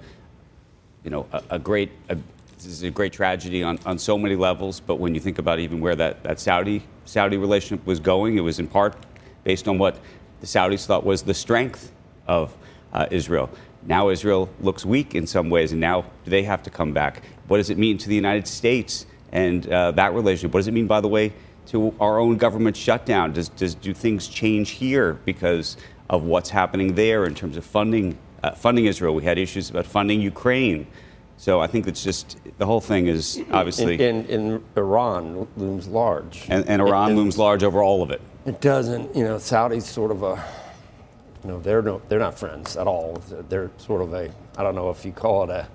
you 1.04 1.10
know, 1.10 1.26
a, 1.34 1.44
a 1.52 1.60
great. 1.60 1.92
A, 2.10 2.18
this 2.58 2.68
is 2.68 2.84
a 2.84 2.90
great 2.90 3.12
tragedy 3.12 3.64
on, 3.64 3.78
on 3.86 4.00
so 4.00 4.18
many 4.18 4.36
levels, 4.36 4.80
but 4.80 4.96
when 4.96 5.14
you 5.14 5.20
think 5.20 5.40
about 5.40 5.60
even 5.60 5.82
where 5.82 5.96
that, 5.96 6.24
that 6.24 6.40
Saudi 6.40 6.84
Saudi 7.04 7.38
relationship 7.38 7.86
was 7.86 8.00
going, 8.00 8.38
it 8.38 8.42
was 8.42 8.60
in 8.60 8.68
part 8.68 8.96
based 9.44 9.68
on 9.68 9.78
what 9.78 10.00
the 10.42 10.48
Saudis 10.48 10.86
thought 10.86 11.06
was 11.06 11.22
the 11.22 11.34
strength 11.34 11.92
of 12.28 12.56
uh, 12.94 13.08
Israel. 13.12 13.50
Now 13.86 14.10
Israel 14.10 14.50
looks 14.60 14.86
weak 14.86 15.14
in 15.16 15.28
some 15.28 15.50
ways, 15.50 15.72
and 15.72 15.80
now 15.80 16.06
they 16.26 16.44
have 16.44 16.64
to 16.64 16.70
come 16.70 16.92
back. 16.92 17.22
What 17.48 17.58
does 17.58 17.70
it 17.70 17.78
mean 17.78 17.98
to 18.00 18.10
the 18.10 18.16
United 18.16 18.48
States 18.48 19.06
and 19.32 19.68
uh, 19.70 19.92
that 19.92 20.14
relationship? 20.14 20.54
What 20.54 20.60
does 20.60 20.68
it 20.68 20.74
mean, 20.74 20.88
by 20.88 21.02
the 21.02 21.08
way, 21.08 21.34
to 21.68 21.94
our 22.00 22.20
own 22.20 22.38
government 22.38 22.76
shutdown? 22.76 23.34
Does, 23.34 23.50
does 23.50 23.76
do 23.76 23.94
things 23.94 24.28
change 24.28 24.72
here 24.72 25.14
because 25.26 25.78
of 26.10 26.24
what's 26.24 26.50
happening 26.50 26.96
there 26.96 27.26
in 27.26 27.36
terms 27.36 27.58
of 27.58 27.66
funding 27.66 28.18
uh, 28.44 28.52
funding 28.52 28.86
Israel? 28.86 29.14
We 29.14 29.24
had 29.24 29.38
issues 29.38 29.70
about 29.70 29.86
funding 29.86 30.22
Ukraine. 30.22 30.88
So 31.38 31.60
I 31.60 31.68
think 31.68 31.86
it's 31.88 32.04
just 32.04 32.38
the 32.58 32.66
whole 32.66 32.82
thing 32.82 33.08
is 33.08 33.44
obviously. 33.52 34.02
In, 34.02 34.26
in, 34.26 34.64
Iran 34.78 35.48
looms 35.58 35.88
large. 35.88 36.46
And, 36.50 36.68
and 36.68 36.82
Iran 36.82 37.12
it, 37.12 37.16
looms 37.16 37.38
large 37.38 37.62
over 37.64 37.84
all 37.84 38.02
of 38.02 38.10
it. 38.10 38.22
It 38.46 38.62
doesn't. 38.62 39.16
You 39.16 39.26
know, 39.26 39.38
Saudi's 39.38 39.86
sort 39.86 40.12
of 40.12 40.24
a 40.24 40.44
you 41.46 41.52
know, 41.52 41.60
they're 41.60 41.84
no, 41.84 42.02
they're 42.10 42.20
not 42.20 42.40
friends 42.40 42.76
at 42.76 42.88
all. 42.88 43.22
They're 43.50 43.70
sort 43.78 44.02
of 44.02 44.14
a, 44.14 44.32
I 44.58 44.64
don't 44.64 44.74
know 44.76 44.90
if 44.90 45.06
you 45.06 45.12
call 45.12 45.44
it 45.44 45.52
a 45.52 45.68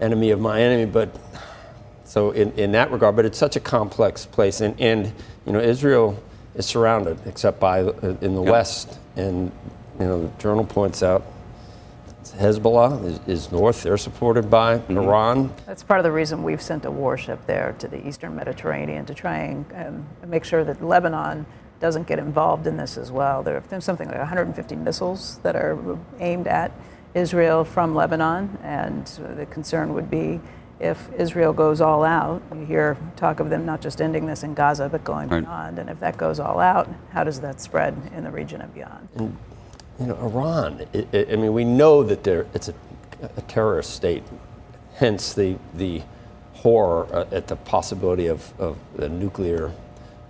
enemy 0.00 0.32
of 0.32 0.40
my 0.40 0.60
enemy, 0.60 0.86
but 0.86 1.10
So 2.04 2.32
in, 2.32 2.52
in 2.54 2.72
that 2.72 2.90
regard, 2.90 3.16
but 3.16 3.24
it's 3.24 3.38
such 3.38 3.56
a 3.56 3.60
complex 3.60 4.26
place, 4.26 4.60
and, 4.60 4.80
and 4.80 5.12
you 5.46 5.52
know 5.52 5.60
Israel 5.60 6.20
is 6.56 6.66
surrounded 6.66 7.18
except 7.26 7.60
by 7.60 7.82
uh, 7.82 8.16
in 8.20 8.34
the 8.34 8.42
Yep. 8.42 8.52
west, 8.52 8.98
and 9.16 9.52
you 10.00 10.06
know 10.06 10.22
the 10.26 10.42
journal 10.42 10.64
points 10.64 11.02
out 11.04 11.22
Hezbollah 12.36 13.04
is, 13.04 13.20
is 13.28 13.52
north; 13.52 13.82
they're 13.84 13.96
supported 13.98 14.50
by 14.50 14.78
Mm-hmm. 14.78 14.98
Iran. 14.98 15.52
That's 15.66 15.84
part 15.84 16.00
of 16.00 16.04
the 16.04 16.12
reason 16.12 16.42
we've 16.44 16.62
sent 16.62 16.84
a 16.84 16.90
warship 16.90 17.46
there 17.46 17.74
to 17.78 17.88
the 17.88 18.06
eastern 18.06 18.34
Mediterranean 18.36 19.06
to 19.06 19.14
try 19.14 19.38
and 19.38 19.64
um, 19.74 20.06
make 20.30 20.44
sure 20.44 20.64
that 20.64 20.82
Lebanon 20.84 21.46
doesn't 21.80 22.06
get 22.06 22.18
involved 22.18 22.66
in 22.66 22.76
this 22.76 22.96
as 22.96 23.10
well. 23.12 23.42
There 23.42 23.60
there's 23.68 23.84
something 23.84 24.08
like 24.08 24.18
150 24.18 24.76
missiles 24.76 25.38
that 25.42 25.56
are 25.56 25.98
aimed 26.20 26.46
at 26.46 26.72
Israel 27.14 27.64
from 27.64 27.94
Lebanon, 27.94 28.58
and 28.62 29.06
the 29.36 29.46
concern 29.46 29.94
would 29.94 30.10
be 30.10 30.40
if 30.78 31.10
Israel 31.18 31.52
goes 31.54 31.80
all 31.80 32.04
out. 32.04 32.42
You 32.54 32.66
hear 32.66 32.96
talk 33.16 33.40
of 33.40 33.48
them 33.48 33.64
not 33.64 33.80
just 33.80 34.00
ending 34.02 34.26
this 34.26 34.42
in 34.42 34.52
Gaza, 34.54 34.88
but 34.90 35.04
going 35.04 35.28
Right. 35.28 35.40
beyond. 35.42 35.78
And 35.78 35.88
if 35.88 35.98
that 36.00 36.16
goes 36.18 36.38
all 36.38 36.58
out, 36.60 36.88
how 37.12 37.24
does 37.24 37.40
that 37.40 37.60
spread 37.60 37.94
in 38.14 38.24
the 38.24 38.30
region 38.30 38.60
and 38.60 38.74
beyond? 38.74 39.08
You 39.98 40.06
know, 40.06 40.16
Iran. 40.16 40.86
I, 40.94 41.06
I- 41.14 41.26
I 41.32 41.36
mean, 41.36 41.54
we 41.54 41.64
know 41.64 42.02
that 42.02 42.22
they're, 42.24 42.46
it's 42.52 42.68
a, 42.68 42.74
a 43.38 43.40
terrorist 43.42 43.90
state. 43.94 44.22
Hence 44.96 45.32
the 45.32 45.56
the 45.74 46.02
horror 46.54 47.06
uh, 47.12 47.24
at 47.32 47.46
the 47.48 47.56
possibility 47.56 48.26
of, 48.26 48.52
of 48.60 48.76
a 48.98 49.08
nuclear 49.08 49.72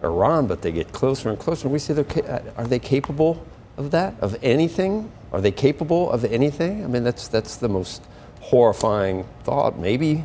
Iran. 0.03 0.47
But 0.47 0.63
they 0.63 0.73
get 0.73 0.93
closer 0.93 1.31
and 1.31 1.39
closer. 1.39 1.65
And 1.69 1.73
We 1.73 1.79
they're 1.95 2.05
ca- 2.05 2.23
uh, 2.23 2.43
are 2.57 2.67
they 2.67 2.79
capable 2.79 3.45
of 3.77 3.91
that? 3.91 4.15
Of 4.21 4.37
anything? 4.43 5.11
Are 5.33 5.41
they 5.41 5.51
capable 5.53 6.11
of 6.11 6.25
anything? 6.25 6.85
I 6.85 6.87
mean, 6.89 7.05
that's 7.05 7.29
that's 7.29 7.57
the 7.57 7.69
most 7.69 8.03
horrifying 8.41 9.25
thought. 9.45 9.79
Maybe 9.79 10.25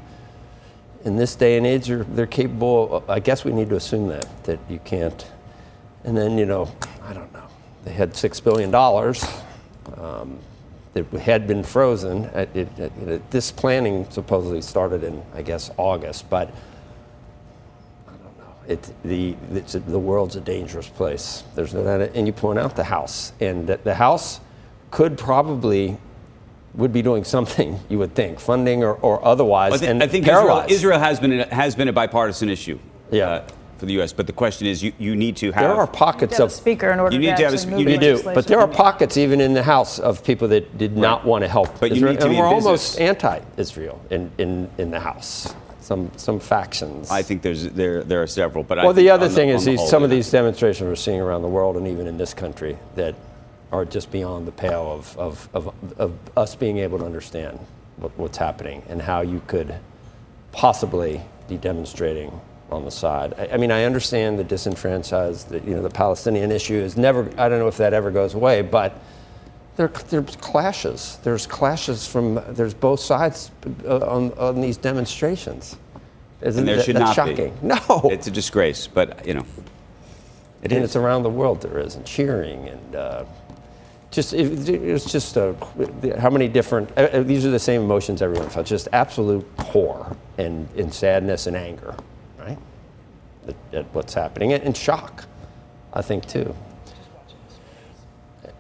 in 1.03 1.15
this 1.15 1.35
day 1.35 1.57
and 1.57 1.65
age, 1.65 1.87
they're, 1.87 2.03
capable. 2.27 3.03
I 3.07 3.19
guess 3.19 3.43
we 3.43 3.51
need 3.51 3.69
to 3.69 3.75
assume 3.75 4.07
that 4.09 4.25
that 4.45 4.59
you 4.69 4.79
can't. 4.79 5.25
And 6.03 6.15
then 6.17 6.37
you 6.37 6.45
know, 6.45 6.69
I 7.03 7.13
don't 7.13 7.31
know. 7.33 7.43
They 7.85 7.91
had 7.93 8.15
six 8.15 8.39
billion 8.39 8.71
dollars. 8.71 9.25
Um, 9.97 10.39
that 10.93 11.05
had 11.21 11.47
been 11.47 11.63
frozen. 11.63 12.25
It, 12.25 12.49
it, 12.55 12.79
it- 12.79 13.31
this 13.31 13.49
planning 13.51 14.05
supposedly 14.09 14.61
started 14.61 15.03
in, 15.03 15.23
I 15.33 15.41
guess, 15.41 15.71
August, 15.77 16.29
but. 16.29 16.51
It, 18.71 18.93
the, 19.03 19.35
it's, 19.51 19.73
the 19.73 19.99
world's 19.99 20.35
a 20.35 20.41
dangerous 20.41 20.87
place. 20.87 21.43
There's 21.55 21.73
no 21.73 21.83
doubt. 21.83 22.15
And 22.15 22.25
you 22.25 22.33
point 22.33 22.57
out 22.59 22.75
the 22.75 22.83
House, 22.83 23.33
and 23.39 23.67
that 23.67 23.83
the 23.83 23.95
House 23.95 24.39
could 24.91 25.17
probably 25.17 25.97
would 26.73 26.93
be 26.93 27.01
doing 27.01 27.23
something 27.35 27.79
you 27.89 27.99
would 27.99 28.15
think, 28.15 28.39
funding 28.39 28.83
or, 28.83 28.93
or 28.95 29.23
otherwise, 29.25 29.73
I 29.73 29.77
think, 29.77 29.89
and 29.91 30.03
I 30.03 30.07
think 30.07 30.27
Israel. 30.27 30.65
Israel 30.69 30.99
has 30.99 31.19
been 31.19 31.41
a, 31.41 31.53
has 31.53 31.75
been 31.75 31.87
a 31.87 31.93
bipartisan 31.93 32.49
issue. 32.49 32.79
Yeah. 33.11 33.29
uh, 33.29 33.47
for 33.81 33.87
the 33.87 33.93
U.S. 33.93 34.13
But 34.13 34.27
the 34.27 34.33
question 34.33 34.67
is, 34.67 34.83
you, 34.83 34.93
you 34.99 35.15
need 35.15 35.35
to 35.37 35.51
have. 35.51 35.63
there 35.63 35.73
are 35.73 35.87
pockets 35.87 36.39
of 36.39 36.51
speaker 36.51 36.91
in 36.91 36.99
order 36.99 37.15
You 37.15 37.19
need 37.19 37.31
to 37.31 37.37
to 37.37 37.43
have 37.45 37.53
a 37.53 37.57
actually 37.57 37.71
sp- 37.73 37.87
you 37.89 37.93
You 37.93 37.97
do, 37.97 38.23
but 38.23 38.45
there 38.45 38.59
are 38.59 38.67
pockets 38.67 39.17
even 39.17 39.41
in 39.41 39.53
the 39.53 39.63
House 39.63 39.97
of 39.97 40.23
people 40.23 40.47
that 40.49 40.77
did 40.77 40.95
not 40.95 41.25
want 41.25 41.43
to 41.43 41.47
help. 41.47 41.79
But 41.79 41.95
you 41.95 42.05
need 42.05 42.19
to 42.19 42.27
and 42.27 42.35
be 42.35 42.39
we're 42.39 42.47
business. 42.47 42.65
almost 42.65 42.99
anti-Israel 43.01 43.99
in, 44.11 44.31
in, 44.37 44.69
in 44.77 44.91
the 44.91 44.99
House. 44.99 45.55
Some 45.91 46.09
some 46.15 46.39
factions. 46.39 47.11
I 47.11 47.21
think 47.21 47.41
there's 47.41 47.67
there 47.67 48.01
there 48.01 48.23
are 48.23 48.27
several. 48.27 48.63
But 48.63 48.79
I 48.79 48.85
Well, 48.85 48.93
the 48.93 49.09
other 49.09 49.27
thing 49.27 49.49
is 49.49 49.65
the 49.65 49.71
these, 49.71 49.89
some 49.89 50.03
of 50.03 50.09
these 50.09 50.31
demonstrations 50.31 50.87
we're 50.87 50.95
seeing 50.95 51.19
around 51.19 51.41
the 51.41 51.49
world 51.49 51.75
and 51.75 51.85
even 51.85 52.07
in 52.07 52.17
this 52.17 52.33
country 52.33 52.77
that 52.95 53.13
are 53.73 53.83
just 53.83 54.09
beyond 54.09 54.47
the 54.47 54.53
pale 54.53 54.89
of, 54.89 55.17
of, 55.17 55.49
of, 55.53 55.73
of 55.99 56.13
us 56.37 56.55
being 56.55 56.77
able 56.77 56.97
to 56.99 57.05
understand 57.05 57.59
what, 57.97 58.17
what's 58.17 58.37
happening 58.37 58.83
and 58.87 59.01
how 59.01 59.19
you 59.19 59.41
could 59.47 59.75
possibly 60.53 61.19
be 61.49 61.57
demonstrating 61.57 62.39
on 62.69 62.85
the 62.85 62.91
side. 62.91 63.33
I, 63.37 63.55
I 63.55 63.57
mean, 63.57 63.71
I 63.71 63.83
understand 63.83 64.39
the 64.39 64.45
disenfranchised, 64.45 65.49
the, 65.49 65.59
you 65.59 65.75
know, 65.75 65.81
the 65.81 65.89
Palestinian 65.89 66.53
issue 66.53 66.75
is 66.75 66.95
never, 66.95 67.29
I 67.37 67.49
don't 67.49 67.59
know 67.59 67.67
if 67.67 67.77
that 67.77 67.93
ever 67.93 68.11
goes 68.11 68.33
away, 68.33 68.61
but 68.61 68.93
there, 69.77 69.87
there's 69.87 70.35
clashes. 70.37 71.17
There's 71.23 71.47
clashes 71.47 72.07
from, 72.07 72.41
there's 72.49 72.73
both 72.73 72.99
sides 72.99 73.51
uh, 73.85 73.97
on, 73.99 74.31
on 74.33 74.61
these 74.61 74.77
demonstrations. 74.77 75.77
Isn't 76.41 76.59
And 76.59 76.67
there 76.67 76.77
that, 76.77 76.85
should 76.85 76.95
that's 76.95 77.17
not 77.17 77.27
be. 77.27 77.35
shocking? 77.35 77.57
No. 77.61 78.09
It's 78.11 78.27
a 78.27 78.31
disgrace, 78.31 78.87
but 78.87 79.25
you 79.25 79.35
know, 79.35 79.45
it 80.63 80.71
and 80.71 80.83
is. 80.83 80.89
it's 80.89 80.95
around 80.95 81.23
the 81.23 81.29
world 81.29 81.61
there 81.61 81.79
is, 81.79 81.95
and 81.95 82.05
cheering, 82.05 82.67
and 82.67 82.95
uh, 82.95 83.25
just 84.09 84.33
it, 84.33 84.67
it's 84.69 85.11
just 85.11 85.37
a, 85.37 85.55
how 86.19 86.29
many 86.31 86.47
different. 86.47 86.89
Uh, 86.97 87.01
uh, 87.13 87.23
these 87.23 87.45
are 87.45 87.51
the 87.51 87.59
same 87.59 87.81
emotions 87.81 88.21
everyone 88.21 88.49
felt. 88.49 88.65
Just 88.65 88.87
absolute 88.91 89.47
horror 89.59 90.15
and, 90.37 90.67
and 90.75 90.91
sadness 90.93 91.45
and 91.47 91.55
anger, 91.55 91.95
right? 92.39 92.57
At, 93.47 93.55
at 93.73 93.85
what's 93.93 94.13
happening, 94.13 94.53
and, 94.53 94.63
and 94.63 94.75
shock, 94.75 95.25
I 95.93 96.01
think 96.01 96.27
too. 96.27 96.55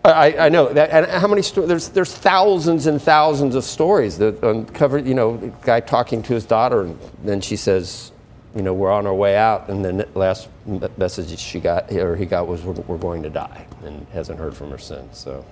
I, 0.03 0.45
I 0.47 0.49
know 0.49 0.73
that, 0.73 0.89
and 0.89 1.05
how 1.05 1.27
many 1.27 1.43
sto- 1.43 1.67
there's 1.67 1.89
there's 1.89 2.13
thousands 2.13 2.87
and 2.87 2.99
thousands 2.99 3.53
of 3.53 3.63
stories 3.63 4.17
that 4.17 4.41
uncover. 4.43 4.97
You 4.97 5.13
know, 5.13 5.35
a 5.35 5.65
guy 5.65 5.79
talking 5.79 6.23
to 6.23 6.33
his 6.33 6.45
daughter, 6.45 6.81
and 6.81 6.99
then 7.23 7.39
she 7.39 7.55
says, 7.55 8.11
"You 8.55 8.63
know, 8.63 8.73
we're 8.73 8.91
on 8.91 9.05
our 9.05 9.13
way 9.13 9.37
out," 9.37 9.69
and 9.69 9.85
the 9.85 10.07
last 10.15 10.49
message 10.97 11.37
she 11.37 11.59
got 11.59 11.91
or 11.91 12.15
he 12.15 12.25
got 12.25 12.47
was, 12.47 12.63
"We're, 12.63 12.73
we're 12.73 12.97
going 12.97 13.21
to 13.23 13.29
die," 13.29 13.67
and 13.83 14.07
hasn't 14.11 14.39
heard 14.39 14.55
from 14.55 14.71
her 14.71 14.79
since. 14.79 15.19
So 15.19 15.45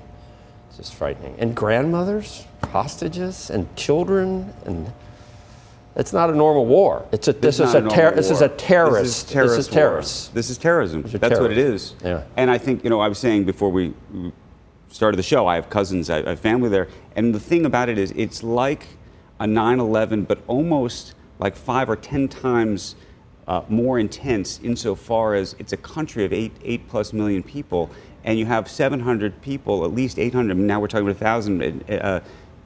it's 0.70 0.78
just 0.78 0.96
frightening. 0.96 1.36
And 1.38 1.56
grandmothers, 1.56 2.46
hostages, 2.72 3.52
and 3.52 3.74
children, 3.76 4.52
and 4.66 4.92
it's 5.96 6.14
not 6.14 6.30
a 6.30 6.36
normal 6.36 6.66
war. 6.66 7.06
It's 7.12 7.28
a 7.28 7.34
this 7.34 7.60
is 7.60 7.74
a, 7.74 7.88
ter- 7.90 8.16
this 8.16 8.30
is 8.30 8.42
a 8.42 8.50
terrorist. 8.50 9.30
This 9.34 9.58
is 9.58 9.68
terrorist. 9.68 9.68
This 9.68 9.68
is 9.68 9.68
terrorist. 9.68 10.34
This 10.34 10.50
is 10.50 10.58
terrorism. 10.58 11.02
These 11.04 11.16
are 11.16 11.18
That's 11.18 11.40
what 11.40 11.52
it 11.52 11.58
is. 11.58 11.96
Yeah. 12.04 12.24
And 12.38 12.50
I 12.50 12.58
think 12.58 12.84
you 12.84 12.90
know, 12.90 13.00
I 13.00 13.08
was 13.08 13.18
saying 13.18 13.46
before 13.46 13.70
we 13.70 13.94
started 14.90 15.18
the 15.18 15.24
show, 15.24 15.48
I 15.48 15.56
have 15.56 15.70
cousins, 15.70 16.10
I 16.10 16.20
I 16.20 16.30
have 16.30 16.40
family 16.40 16.70
there, 16.70 16.88
and 17.16 17.34
the 17.34 17.40
thing 17.40 17.66
about 17.66 17.90
it 17.90 17.98
is, 17.98 18.12
it's 18.12 18.44
like 18.44 18.86
a 19.40 19.46
9/11, 19.46 20.28
but 20.28 20.40
almost 20.48 21.16
like 21.40 21.56
five 21.56 21.90
or 21.90 21.96
ten 21.96 22.28
times. 22.28 22.96
Uh, 23.48 23.64
more 23.68 23.98
intense 23.98 24.60
insofar 24.62 25.34
as 25.34 25.56
it's 25.58 25.74
a 25.74 25.78
country 25.78 26.24
of 26.24 26.32
eight, 26.32 26.52
eight 26.64 26.88
plus 26.88 27.14
million 27.14 27.42
people, 27.42 27.90
and 28.24 28.38
you 28.38 28.46
have 28.46 28.70
700 28.70 29.42
people, 29.42 29.84
at 29.86 29.92
least 29.92 30.20
800. 30.20 30.56
Now 30.56 30.80
we're 30.80 30.86
talking 30.86 31.08
about 31.08 31.20
1,000 31.20 31.84
uh, 31.90 32.20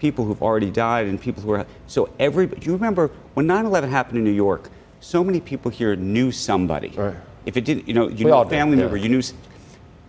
people 0.04 0.26
who've 0.26 0.44
already 0.44 0.70
died, 0.70 1.08
and 1.08 1.20
people 1.20 1.42
who 1.42 1.52
are. 1.52 1.66
So 1.88 2.10
every. 2.20 2.46
Do 2.48 2.66
you 2.68 2.74
remember 2.74 3.10
when 3.36 3.48
9/11 3.48 3.88
happened 3.88 4.18
in 4.18 4.26
New 4.26 4.40
York? 4.48 4.70
So 5.00 5.24
many 5.24 5.40
people 5.40 5.72
here 5.72 5.96
knew 5.96 6.30
somebody. 6.30 6.90
Right. 6.90 7.16
If 7.46 7.56
it 7.56 7.64
didn't, 7.64 7.88
you 7.88 7.94
know, 7.94 8.10
you 8.10 8.26
We 8.26 8.32
knew 8.32 8.38
a 8.38 8.44
did, 8.44 8.50
family 8.50 8.76
yeah. 8.76 8.84
member, 8.84 8.98
you 8.98 9.08
knew. 9.08 9.22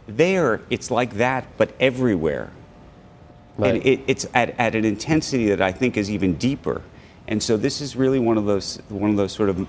There, 0.07 0.61
it's 0.69 0.91
like 0.91 1.15
that, 1.15 1.47
but 1.57 1.69
everywhere. 1.81 2.51
Right. 3.57 3.75
And 3.77 3.87
it, 3.87 4.01
it's 4.07 4.27
at, 4.35 4.59
at 4.59 4.75
an 4.75 4.85
intensity 4.85 5.47
that 5.49 5.63
I 5.63 5.73
think 5.73 5.97
is 5.97 6.11
even 6.11 6.35
deeper. 6.35 6.83
And 7.29 7.43
so 7.43 7.57
this 7.57 7.81
is 7.81 7.97
really 7.97 8.19
one 8.19 8.37
of 8.37 8.45
those 8.45 8.81
one 8.89 9.11
of 9.11 9.17
those 9.17 9.33
sort 9.33 9.49
of 9.49 9.67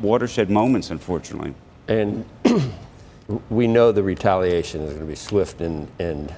watershed 0.00 0.48
moments, 0.50 0.90
unfortunately. 0.90 1.54
And 1.86 2.24
we 3.50 3.66
know 3.66 3.92
the 3.92 4.02
retaliation 4.02 4.80
is 4.80 4.90
going 4.94 5.06
to 5.06 5.06
be 5.06 5.14
swift 5.16 5.60
and, 5.60 5.86
and 5.98 6.34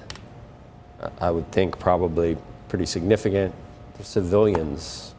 I 1.21 1.31
would 1.31 1.49
think 1.51 1.79
probably 1.79 2.37
pretty 2.69 2.85
significant. 2.85 3.53
The 3.97 4.03
civilians 4.05 5.13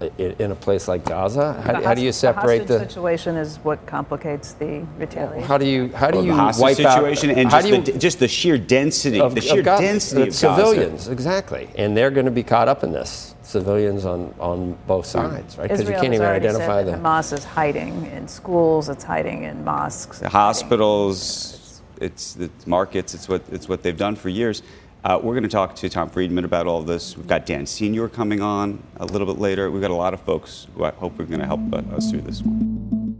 i- 0.00 0.10
in 0.18 0.50
a 0.50 0.54
place 0.56 0.88
like 0.88 1.04
Gaza, 1.04 1.52
how, 1.62 1.80
how 1.82 1.94
do 1.94 2.02
you 2.02 2.10
separate 2.10 2.66
the 2.66 2.78
the? 2.78 2.78
situation 2.80 3.36
is 3.36 3.58
what 3.58 3.84
complicates 3.86 4.54
the 4.54 4.84
retaliation. 4.98 5.46
How 5.46 5.58
do 5.58 5.66
you 5.66 5.92
how 5.94 6.10
do 6.10 6.18
Well, 6.18 6.26
you 6.26 6.52
the 6.52 6.60
wipe 6.60 6.76
situation 6.76 7.30
out? 7.30 7.36
and 7.36 7.50
just 7.50 7.68
you, 7.68 7.80
the, 7.80 7.98
just 7.98 8.18
the 8.18 8.26
sheer 8.26 8.58
density, 8.58 9.20
of, 9.20 9.36
the 9.36 9.40
sheer 9.40 9.60
of 9.60 9.64
Gaza, 9.64 9.82
density 9.84 10.22
the 10.22 10.28
of 10.28 10.34
civilians 10.34 11.08
exactly, 11.08 11.68
and 11.76 11.96
they're 11.96 12.10
going 12.10 12.26
to 12.26 12.32
be 12.32 12.42
caught 12.42 12.66
up 12.66 12.82
in 12.82 12.90
this. 12.90 13.36
Civilians 13.42 14.04
on 14.04 14.34
on 14.40 14.76
both 14.88 15.04
hmm. 15.06 15.18
sides, 15.18 15.56
right? 15.58 15.68
Because 15.68 15.82
you 15.82 15.94
can't 15.94 16.14
even 16.14 16.26
identify 16.26 16.82
said 16.82 16.94
them. 16.94 17.02
Hamas 17.02 17.32
is 17.32 17.44
hiding 17.44 18.06
in 18.06 18.26
schools, 18.26 18.88
it's 18.88 19.04
hiding 19.04 19.44
in 19.44 19.62
mosques. 19.64 20.18
The 20.18 20.24
it's 20.24 20.32
hiding- 20.32 20.46
hospitals, 20.46 21.82
it's 22.00 22.32
the 22.32 22.50
markets, 22.66 23.14
it's 23.14 23.28
what 23.28 23.42
it's 23.52 23.68
what 23.68 23.82
they've 23.82 23.96
done 23.96 24.16
for 24.16 24.28
years. 24.28 24.62
Uh, 25.04 25.20
we're 25.22 25.34
going 25.34 25.42
to 25.42 25.50
talk 25.50 25.76
to 25.76 25.86
Tom 25.90 26.08
Friedman 26.08 26.46
about 26.46 26.66
all 26.66 26.82
this. 26.82 27.14
We've 27.14 27.26
got 27.26 27.44
Dan 27.44 27.66
Senor 27.66 28.08
coming 28.08 28.40
on 28.40 28.82
a 28.96 29.04
little 29.04 29.26
bit 29.26 29.38
later. 29.38 29.70
We've 29.70 29.82
got 29.82 29.90
a 29.90 29.94
lot 29.94 30.14
of 30.14 30.20
folks 30.20 30.66
who 30.74 30.84
I 30.84 30.92
hope 30.92 31.20
are 31.20 31.24
going 31.24 31.40
to 31.40 31.46
help 31.46 31.60
uh, 31.74 31.94
us 31.94 32.10
through 32.10 32.22
this. 32.22 32.42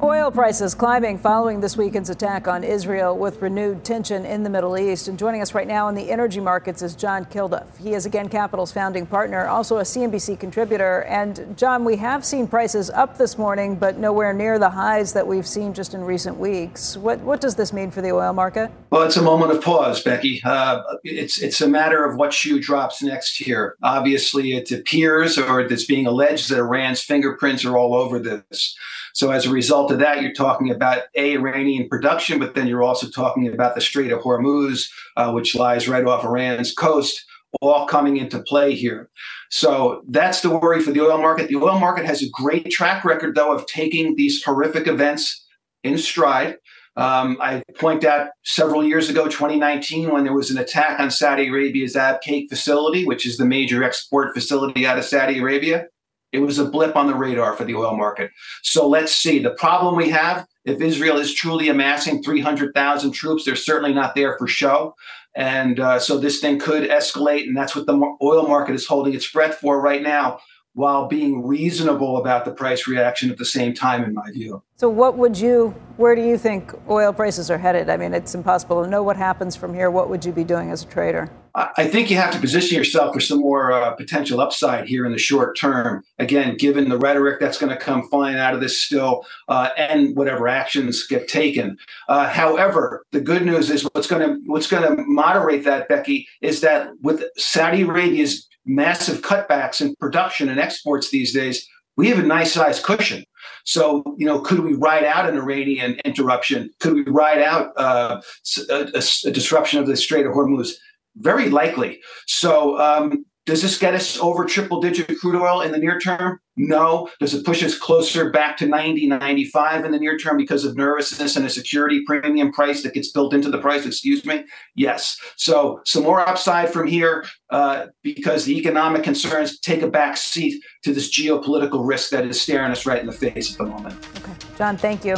Oil 0.04 0.30
prices 0.30 0.74
climbing 0.74 1.16
following 1.16 1.60
this 1.60 1.78
weekend's 1.78 2.10
attack 2.10 2.46
on 2.46 2.62
Israel 2.62 3.16
with 3.16 3.40
renewed 3.40 3.86
tension 3.86 4.26
in 4.26 4.42
the 4.42 4.50
Middle 4.50 4.76
East. 4.76 5.08
And 5.08 5.18
joining 5.18 5.40
us 5.40 5.54
right 5.54 5.66
now 5.66 5.88
in 5.88 5.94
the 5.94 6.10
energy 6.10 6.40
markets 6.40 6.82
is 6.82 6.94
John 6.94 7.24
Kilduff. 7.24 7.78
He 7.78 7.94
is 7.94 8.04
Again 8.04 8.28
Capital's 8.28 8.70
founding 8.70 9.06
partner, 9.06 9.46
also 9.46 9.78
a 9.78 9.82
CNBC 9.82 10.38
contributor. 10.38 11.04
And 11.04 11.56
John, 11.56 11.86
we 11.86 11.96
have 11.96 12.22
seen 12.22 12.46
prices 12.46 12.90
up 12.90 13.16
this 13.16 13.38
morning, 13.38 13.76
but 13.76 13.96
nowhere 13.96 14.34
near 14.34 14.58
the 14.58 14.68
highs 14.68 15.14
that 15.14 15.26
we've 15.26 15.46
seen 15.46 15.72
just 15.72 15.94
in 15.94 16.04
recent 16.04 16.36
weeks. 16.36 16.98
What 16.98 17.20
what 17.20 17.40
does 17.40 17.54
this 17.54 17.72
mean 17.72 17.90
for 17.90 18.02
the 18.02 18.12
oil 18.12 18.34
market? 18.34 18.70
Well, 18.90 19.04
it's 19.04 19.16
a 19.16 19.22
moment 19.22 19.52
of 19.52 19.62
pause, 19.62 20.02
Becky. 20.02 20.42
Uh, 20.44 20.82
it's 21.02 21.40
it's 21.40 21.62
a 21.62 21.68
matter 21.68 22.04
of 22.04 22.18
what 22.18 22.34
shoe 22.34 22.60
drops 22.60 23.02
next 23.02 23.38
here. 23.38 23.76
Obviously, 23.82 24.52
it 24.52 24.70
appears, 24.70 25.38
or 25.38 25.60
it's 25.60 25.86
being 25.86 26.06
alleged, 26.06 26.50
that 26.50 26.58
Iran's 26.58 27.00
fingerprints 27.00 27.64
are 27.64 27.78
all 27.78 27.94
over 27.94 28.18
this. 28.18 28.76
So 29.14 29.30
as 29.30 29.46
a 29.46 29.50
result 29.50 29.92
of 29.92 30.00
that, 30.00 30.22
you're 30.22 30.32
talking 30.32 30.70
about 30.70 31.04
a 31.14 31.34
Iranian 31.34 31.88
production, 31.88 32.38
but 32.40 32.54
then 32.54 32.66
you're 32.66 32.82
also 32.82 33.08
talking 33.08 33.48
about 33.48 33.76
the 33.76 33.80
Strait 33.80 34.10
of 34.10 34.20
Hormuz, 34.20 34.90
uh, 35.16 35.30
which 35.30 35.54
lies 35.54 35.88
right 35.88 36.04
off 36.04 36.24
Iran's 36.24 36.72
coast, 36.74 37.24
all 37.62 37.86
coming 37.86 38.16
into 38.16 38.40
play 38.40 38.74
here. 38.74 39.08
So 39.50 40.02
that's 40.08 40.40
the 40.40 40.50
worry 40.50 40.82
for 40.82 40.90
the 40.90 41.00
oil 41.00 41.18
market. 41.18 41.48
The 41.48 41.56
oil 41.56 41.78
market 41.78 42.04
has 42.06 42.22
a 42.22 42.30
great 42.30 42.70
track 42.70 43.04
record, 43.04 43.36
though, 43.36 43.52
of 43.52 43.66
taking 43.66 44.16
these 44.16 44.42
horrific 44.42 44.88
events 44.88 45.46
in 45.84 45.96
stride. 45.96 46.56
Um, 46.96 47.38
I 47.40 47.62
point 47.78 48.04
out 48.04 48.30
several 48.44 48.84
years 48.84 49.08
ago, 49.08 49.26
2019, 49.26 50.10
when 50.10 50.24
there 50.24 50.32
was 50.32 50.50
an 50.50 50.58
attack 50.58 50.98
on 50.98 51.10
Saudi 51.10 51.48
Arabia's 51.48 51.94
Abqaiq 51.94 52.48
facility, 52.48 53.04
which 53.04 53.26
is 53.26 53.36
the 53.36 53.44
major 53.44 53.84
export 53.84 54.34
facility 54.34 54.86
out 54.86 54.98
of 54.98 55.04
Saudi 55.04 55.38
Arabia. 55.38 55.86
It 56.34 56.40
was 56.40 56.58
a 56.58 56.64
blip 56.64 56.96
on 56.96 57.06
the 57.06 57.14
radar 57.14 57.54
for 57.56 57.64
the 57.64 57.76
oil 57.76 57.96
market. 57.96 58.32
So 58.62 58.88
let's 58.88 59.14
see. 59.14 59.38
The 59.38 59.52
problem 59.52 59.94
we 59.94 60.10
have 60.10 60.46
if 60.64 60.80
Israel 60.80 61.18
is 61.18 61.32
truly 61.32 61.68
amassing 61.68 62.22
300,000 62.22 63.12
troops, 63.12 63.44
they're 63.44 63.54
certainly 63.54 63.94
not 63.94 64.14
there 64.14 64.36
for 64.38 64.46
show. 64.46 64.94
And 65.36 65.78
uh, 65.78 65.98
so 65.98 66.18
this 66.18 66.40
thing 66.40 66.58
could 66.58 66.88
escalate. 66.88 67.46
And 67.46 67.56
that's 67.56 67.76
what 67.76 67.86
the 67.86 68.16
oil 68.22 68.48
market 68.48 68.74
is 68.74 68.86
holding 68.86 69.14
its 69.14 69.30
breath 69.30 69.56
for 69.56 69.80
right 69.80 70.02
now 70.02 70.40
while 70.72 71.06
being 71.06 71.46
reasonable 71.46 72.16
about 72.16 72.44
the 72.44 72.50
price 72.50 72.88
reaction 72.88 73.30
at 73.30 73.38
the 73.38 73.44
same 73.44 73.74
time, 73.74 74.02
in 74.02 74.12
my 74.12 74.30
view. 74.32 74.62
So, 74.76 74.88
what 74.88 75.16
would 75.16 75.38
you, 75.38 75.68
where 75.98 76.16
do 76.16 76.22
you 76.22 76.36
think 76.36 76.72
oil 76.88 77.12
prices 77.12 77.48
are 77.50 77.58
headed? 77.58 77.88
I 77.88 77.96
mean, 77.96 78.12
it's 78.12 78.34
impossible 78.34 78.82
to 78.82 78.90
know 78.90 79.02
what 79.02 79.16
happens 79.16 79.54
from 79.54 79.72
here. 79.72 79.90
What 79.90 80.08
would 80.10 80.24
you 80.24 80.32
be 80.32 80.42
doing 80.42 80.70
as 80.70 80.82
a 80.82 80.86
trader? 80.86 81.30
I 81.56 81.86
think 81.86 82.10
you 82.10 82.16
have 82.16 82.32
to 82.32 82.40
position 82.40 82.76
yourself 82.76 83.14
for 83.14 83.20
some 83.20 83.38
more 83.38 83.70
uh, 83.70 83.92
potential 83.92 84.40
upside 84.40 84.88
here 84.88 85.06
in 85.06 85.12
the 85.12 85.18
short 85.18 85.56
term. 85.56 86.02
Again, 86.18 86.56
given 86.56 86.88
the 86.88 86.98
rhetoric 86.98 87.38
that's 87.38 87.58
going 87.58 87.70
to 87.70 87.78
come 87.78 88.08
flying 88.08 88.36
out 88.36 88.54
of 88.54 88.60
this 88.60 88.76
still, 88.76 89.24
uh, 89.46 89.68
and 89.76 90.16
whatever 90.16 90.48
actions 90.48 91.06
get 91.06 91.28
taken. 91.28 91.78
Uh, 92.08 92.28
however, 92.28 93.04
the 93.12 93.20
good 93.20 93.46
news 93.46 93.70
is 93.70 93.84
what's 93.92 94.08
going 94.08 94.28
to 94.28 94.40
what's 94.46 94.66
going 94.66 94.82
to 94.82 95.02
moderate 95.06 95.62
that, 95.64 95.88
Becky, 95.88 96.26
is 96.40 96.60
that 96.62 96.90
with 97.02 97.22
Saudi 97.36 97.82
Arabia's 97.82 98.48
massive 98.66 99.22
cutbacks 99.22 99.80
in 99.80 99.94
production 99.96 100.48
and 100.48 100.58
exports 100.58 101.10
these 101.10 101.32
days, 101.32 101.68
we 101.96 102.08
have 102.08 102.18
a 102.18 102.26
nice 102.26 102.52
sized 102.52 102.82
cushion. 102.82 103.24
So, 103.64 104.02
you 104.18 104.26
know, 104.26 104.40
could 104.40 104.60
we 104.60 104.74
ride 104.74 105.04
out 105.04 105.28
an 105.28 105.36
Iranian 105.36 106.00
interruption? 106.04 106.70
Could 106.80 106.94
we 106.94 107.02
ride 107.04 107.40
out 107.40 107.72
uh, 107.76 108.20
a, 108.68 108.74
a, 108.74 109.02
a, 109.26 109.30
disruption 109.30 109.78
of 109.78 109.86
the 109.86 109.96
Strait 109.96 110.26
of 110.26 110.32
Hormuz? 110.32 110.72
Very 111.16 111.50
likely. 111.50 112.00
So, 112.26 112.78
um, 112.78 113.24
does 113.46 113.60
this 113.60 113.78
get 113.78 113.94
us 113.94 114.18
over 114.18 114.46
triple 114.46 114.80
digit 114.80 115.18
crude 115.20 115.40
oil 115.40 115.60
in 115.60 115.70
the 115.70 115.78
near 115.78 116.00
term? 116.00 116.40
No. 116.56 117.10
Does 117.20 117.34
it 117.34 117.44
push 117.44 117.62
us 117.62 117.76
closer 117.76 118.30
back 118.30 118.56
to 118.58 118.66
90, 118.66 119.06
95 119.06 119.84
in 119.84 119.92
the 119.92 119.98
near 119.98 120.16
term 120.16 120.38
because 120.38 120.64
of 120.64 120.76
nervousness 120.76 121.36
and 121.36 121.44
a 121.44 121.50
security 121.50 122.02
premium 122.06 122.52
price 122.52 122.82
that 122.82 122.94
gets 122.94 123.10
built 123.12 123.34
into 123.34 123.50
the 123.50 123.58
price? 123.58 123.84
Excuse 123.84 124.24
me. 124.24 124.44
Yes. 124.76 125.18
So 125.36 125.80
some 125.84 126.04
more 126.04 126.26
upside 126.26 126.70
from 126.70 126.86
here 126.86 127.26
uh, 127.50 127.86
because 128.02 128.46
the 128.46 128.56
economic 128.56 129.02
concerns 129.02 129.60
take 129.60 129.82
a 129.82 129.90
back 129.90 130.16
seat 130.16 130.62
to 130.84 130.94
this 130.94 131.14
geopolitical 131.14 131.86
risk 131.86 132.10
that 132.10 132.24
is 132.24 132.40
staring 132.40 132.70
us 132.70 132.86
right 132.86 133.00
in 133.00 133.06
the 133.06 133.12
face 133.12 133.52
at 133.52 133.58
the 133.58 133.66
moment. 133.66 133.94
Okay. 134.16 134.32
John, 134.56 134.78
thank 134.78 135.04
you. 135.04 135.16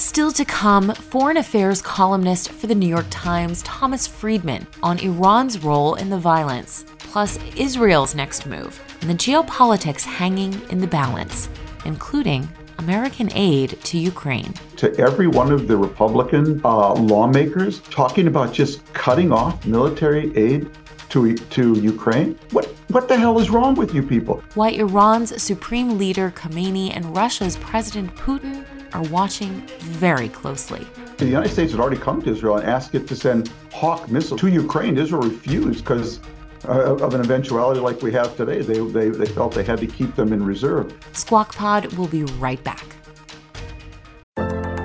Still 0.00 0.32
to 0.32 0.46
come, 0.46 0.94
foreign 0.94 1.36
affairs 1.36 1.82
columnist 1.82 2.52
for 2.52 2.66
the 2.66 2.74
New 2.74 2.88
York 2.88 3.04
Times, 3.10 3.60
Thomas 3.64 4.06
Friedman, 4.06 4.66
on 4.82 4.98
Iran's 4.98 5.62
role 5.62 5.96
in 5.96 6.08
the 6.08 6.16
violence, 6.16 6.86
plus 6.96 7.38
Israel's 7.54 8.14
next 8.14 8.46
move, 8.46 8.82
and 9.02 9.10
the 9.10 9.14
geopolitics 9.14 10.02
hanging 10.02 10.58
in 10.70 10.78
the 10.78 10.86
balance, 10.86 11.50
including 11.84 12.48
American 12.78 13.30
aid 13.34 13.78
to 13.84 13.98
Ukraine. 13.98 14.54
To 14.78 14.90
every 14.98 15.26
one 15.26 15.52
of 15.52 15.68
the 15.68 15.76
Republican 15.76 16.62
uh, 16.64 16.94
lawmakers 16.94 17.80
talking 17.80 18.26
about 18.26 18.54
just 18.54 18.82
cutting 18.94 19.32
off 19.32 19.66
military 19.66 20.34
aid 20.34 20.70
to, 21.10 21.36
to 21.36 21.78
Ukraine? 21.78 22.38
What, 22.52 22.64
what 22.88 23.06
the 23.06 23.18
hell 23.18 23.38
is 23.38 23.50
wrong 23.50 23.74
with 23.74 23.94
you 23.94 24.02
people? 24.02 24.42
Why 24.54 24.70
Iran's 24.70 25.42
supreme 25.42 25.98
leader 25.98 26.32
Khamenei 26.34 26.96
and 26.96 27.14
Russia's 27.14 27.58
President 27.58 28.14
Putin 28.16 28.64
are 28.94 29.02
watching 29.04 29.66
very 29.80 30.28
closely. 30.28 30.86
The 31.18 31.26
United 31.26 31.52
States 31.52 31.72
had 31.72 31.80
already 31.80 32.00
come 32.00 32.22
to 32.22 32.30
Israel 32.30 32.56
and 32.56 32.68
asked 32.68 32.94
it 32.94 33.06
to 33.08 33.16
send 33.16 33.52
Hawk 33.72 34.10
missiles 34.10 34.40
to 34.40 34.48
Ukraine. 34.48 34.96
Israel 34.96 35.22
refused 35.22 35.84
because 35.84 36.20
uh, 36.68 36.96
of 36.96 37.14
an 37.14 37.20
eventuality 37.20 37.80
like 37.80 38.02
we 38.02 38.12
have 38.12 38.36
today. 38.36 38.62
They, 38.62 38.80
they, 38.80 39.08
they 39.08 39.26
felt 39.26 39.54
they 39.54 39.64
had 39.64 39.80
to 39.80 39.86
keep 39.86 40.14
them 40.14 40.32
in 40.32 40.44
reserve. 40.44 40.92
Squawk 41.12 41.54
Pod 41.54 41.92
will 41.94 42.08
be 42.08 42.24
right 42.24 42.62
back. 42.62 42.84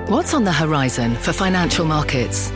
What's 0.08 0.34
on 0.34 0.44
the 0.44 0.52
horizon 0.52 1.16
for 1.16 1.32
financial 1.32 1.84
markets? 1.84 2.50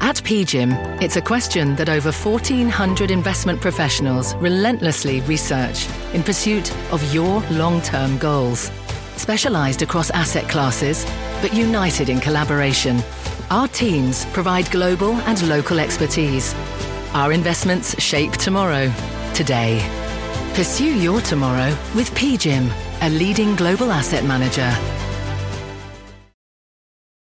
At 0.00 0.16
PGIM, 0.16 1.02
it's 1.02 1.16
a 1.16 1.20
question 1.20 1.74
that 1.76 1.88
over 1.88 2.12
1,400 2.12 3.10
investment 3.10 3.60
professionals 3.60 4.34
relentlessly 4.36 5.20
research 5.22 5.86
in 6.14 6.22
pursuit 6.22 6.72
of 6.92 7.12
your 7.12 7.40
long 7.50 7.82
term 7.82 8.16
goals. 8.18 8.70
Specialized 9.18 9.82
across 9.82 10.10
asset 10.10 10.48
classes, 10.48 11.04
but 11.42 11.52
united 11.52 12.08
in 12.08 12.20
collaboration, 12.20 13.02
our 13.50 13.66
teams 13.66 14.24
provide 14.26 14.70
global 14.70 15.14
and 15.22 15.48
local 15.48 15.80
expertise. 15.80 16.54
Our 17.14 17.32
investments 17.32 18.00
shape 18.00 18.30
tomorrow, 18.32 18.92
today. 19.34 19.84
Pursue 20.54 20.96
your 20.96 21.20
tomorrow 21.20 21.76
with 21.96 22.14
PGIM, 22.14 22.70
a 23.02 23.10
leading 23.10 23.56
global 23.56 23.90
asset 23.90 24.24
manager. 24.24 24.72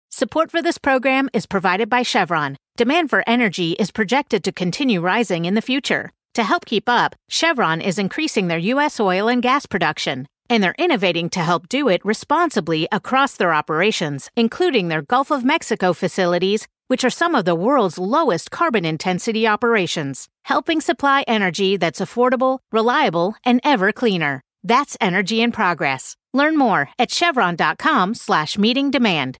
Support 0.09 0.51
for 0.51 0.61
this 0.61 0.77
program 0.77 1.29
is 1.33 1.45
provided 1.45 1.89
by 1.89 2.03
Chevron. 2.03 2.57
Demand 2.75 3.09
for 3.09 3.23
energy 3.25 3.71
is 3.79 3.89
projected 3.89 4.43
to 4.43 4.51
continue 4.51 4.99
rising 4.99 5.45
in 5.45 5.53
the 5.53 5.61
future. 5.61 6.11
To 6.33 6.43
help 6.43 6.65
keep 6.65 6.89
up, 6.89 7.15
Chevron 7.29 7.79
is 7.79 7.97
increasing 7.97 8.49
their 8.49 8.57
U.S. 8.73 8.99
oil 8.99 9.29
and 9.29 9.41
gas 9.41 9.65
production 9.65 10.27
and 10.49 10.63
they're 10.63 10.75
innovating 10.77 11.29
to 11.29 11.39
help 11.39 11.69
do 11.69 11.87
it 11.87 12.03
responsibly 12.03 12.87
across 12.91 13.35
their 13.35 13.53
operations, 13.53 14.29
including 14.35 14.87
their 14.87 15.01
Gulf 15.01 15.31
of 15.31 15.45
Mexico 15.45 15.93
facilities, 15.93 16.67
which 16.87 17.03
are 17.03 17.09
some 17.09 17.35
of 17.35 17.45
the 17.45 17.55
world's 17.55 17.97
lowest 17.99 18.51
carbon 18.51 18.85
intensity 18.85 19.47
operations, 19.47 20.27
helping 20.43 20.81
supply 20.81 21.23
energy 21.27 21.77
that's 21.77 22.01
affordable, 22.01 22.59
reliable, 22.71 23.35
and 23.45 23.59
ever 23.63 23.91
cleaner. 23.91 24.41
That's 24.63 24.97
energy 24.99 25.41
in 25.41 25.51
progress. 25.51 26.15
Learn 26.33 26.57
more 26.57 26.89
at 26.97 27.11
chevron.com 27.11 28.15
slash 28.15 28.57
meeting 28.57 28.91
demand. 28.91 29.37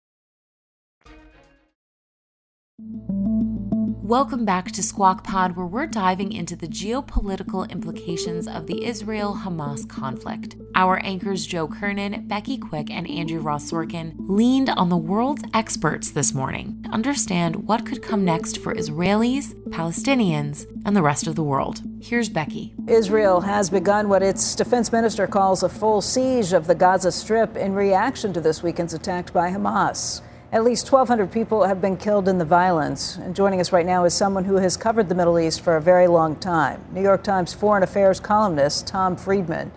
Welcome 4.09 4.43
back 4.43 4.71
to 4.71 4.81
Squawk 4.81 5.23
Pod, 5.23 5.55
where 5.55 5.67
we're 5.67 5.85
diving 5.85 6.31
into 6.31 6.55
the 6.55 6.65
geopolitical 6.65 7.69
implications 7.69 8.47
of 8.47 8.65
the 8.65 8.83
Israel 8.83 9.41
Hamas 9.43 9.87
conflict. 9.87 10.55
Our 10.73 10.99
anchors 11.05 11.45
Joe 11.45 11.67
Kernen, 11.67 12.27
Becky 12.27 12.57
Quick, 12.57 12.89
and 12.89 13.07
Andrew 13.07 13.39
Ross 13.39 13.69
Sorkin 13.69 14.15
leaned 14.17 14.71
on 14.71 14.89
the 14.89 14.97
world's 14.97 15.43
experts 15.53 16.09
this 16.09 16.33
morning 16.33 16.81
to 16.85 16.89
understand 16.89 17.67
what 17.67 17.85
could 17.85 18.01
come 18.01 18.25
next 18.25 18.57
for 18.57 18.73
Israelis, 18.73 19.53
Palestinians, 19.69 20.65
and 20.87 20.95
the 20.95 21.03
rest 21.03 21.27
of 21.27 21.35
the 21.35 21.43
world. 21.43 21.83
Here's 22.01 22.29
Becky. 22.29 22.73
Israel 22.87 23.41
has 23.41 23.69
begun 23.69 24.09
what 24.09 24.23
its 24.23 24.55
defense 24.55 24.91
minister 24.91 25.27
calls 25.27 25.61
a 25.61 25.69
full 25.69 26.01
siege 26.01 26.51
of 26.51 26.65
the 26.65 26.73
Gaza 26.73 27.11
Strip 27.11 27.55
in 27.55 27.73
reaction 27.73 28.33
to 28.33 28.41
this 28.41 28.63
weekend's 28.63 28.95
attack 28.95 29.31
by 29.31 29.51
Hamas. 29.51 30.21
At 30.51 30.63
least 30.63 30.91
1,200 30.91 31.31
people 31.31 31.65
have 31.65 31.79
been 31.79 31.95
killed 31.95 32.27
in 32.27 32.39
the 32.39 32.45
violence. 32.45 33.17
And 33.17 33.35
joining 33.35 33.61
us 33.61 33.71
right 33.71 33.85
now 33.85 34.05
is 34.05 34.15
someone 34.15 34.45
who 34.45 34.55
has 34.55 34.75
covered 34.75 35.07
the 35.07 35.13
Middle 35.13 35.37
East 35.37 35.61
for 35.61 35.75
a 35.77 35.81
very 35.81 36.07
long 36.07 36.35
time 36.37 36.83
New 36.91 37.03
York 37.03 37.23
Times 37.23 37.53
foreign 37.53 37.83
affairs 37.83 38.19
columnist 38.19 38.87
Tom 38.87 39.15
Friedman. 39.15 39.71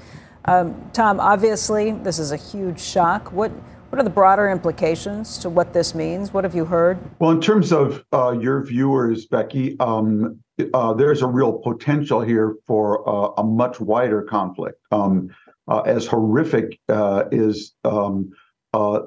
Um, 0.47 0.91
Tom, 0.95 1.21
obviously, 1.21 1.91
this 1.91 2.19
is 2.19 2.33
a 2.33 2.39
huge 2.39 2.81
shock. 2.81 3.33
What, 3.33 3.51
what 3.91 4.01
are 4.01 4.03
the 4.03 4.11
broader 4.11 4.49
implications 4.49 5.37
to 5.39 5.51
what 5.51 5.75
this 5.75 5.95
means? 5.95 6.33
What 6.33 6.43
have 6.45 6.55
you 6.55 6.65
heard? 6.65 6.99
Well, 7.19 7.33
in 7.33 7.43
terms 7.43 7.71
of 7.71 8.03
uh, 8.11 8.31
your 8.41 8.65
viewers, 8.65 9.27
Becky, 9.27 9.79
um, 9.79 10.41
uh, 10.73 10.95
there's 10.95 11.21
a 11.21 11.27
real 11.27 11.53
potential 11.53 12.23
here 12.23 12.57
for 12.67 13.07
uh, 13.07 13.35
a 13.37 13.45
much 13.45 13.79
wider 13.79 14.23
conflict. 14.23 14.81
Um, 14.91 15.29
uh, 15.69 15.81
as 15.83 16.07
horrific 16.07 16.81
uh, 16.89 17.25
is 17.31 17.75
um, 17.85 18.33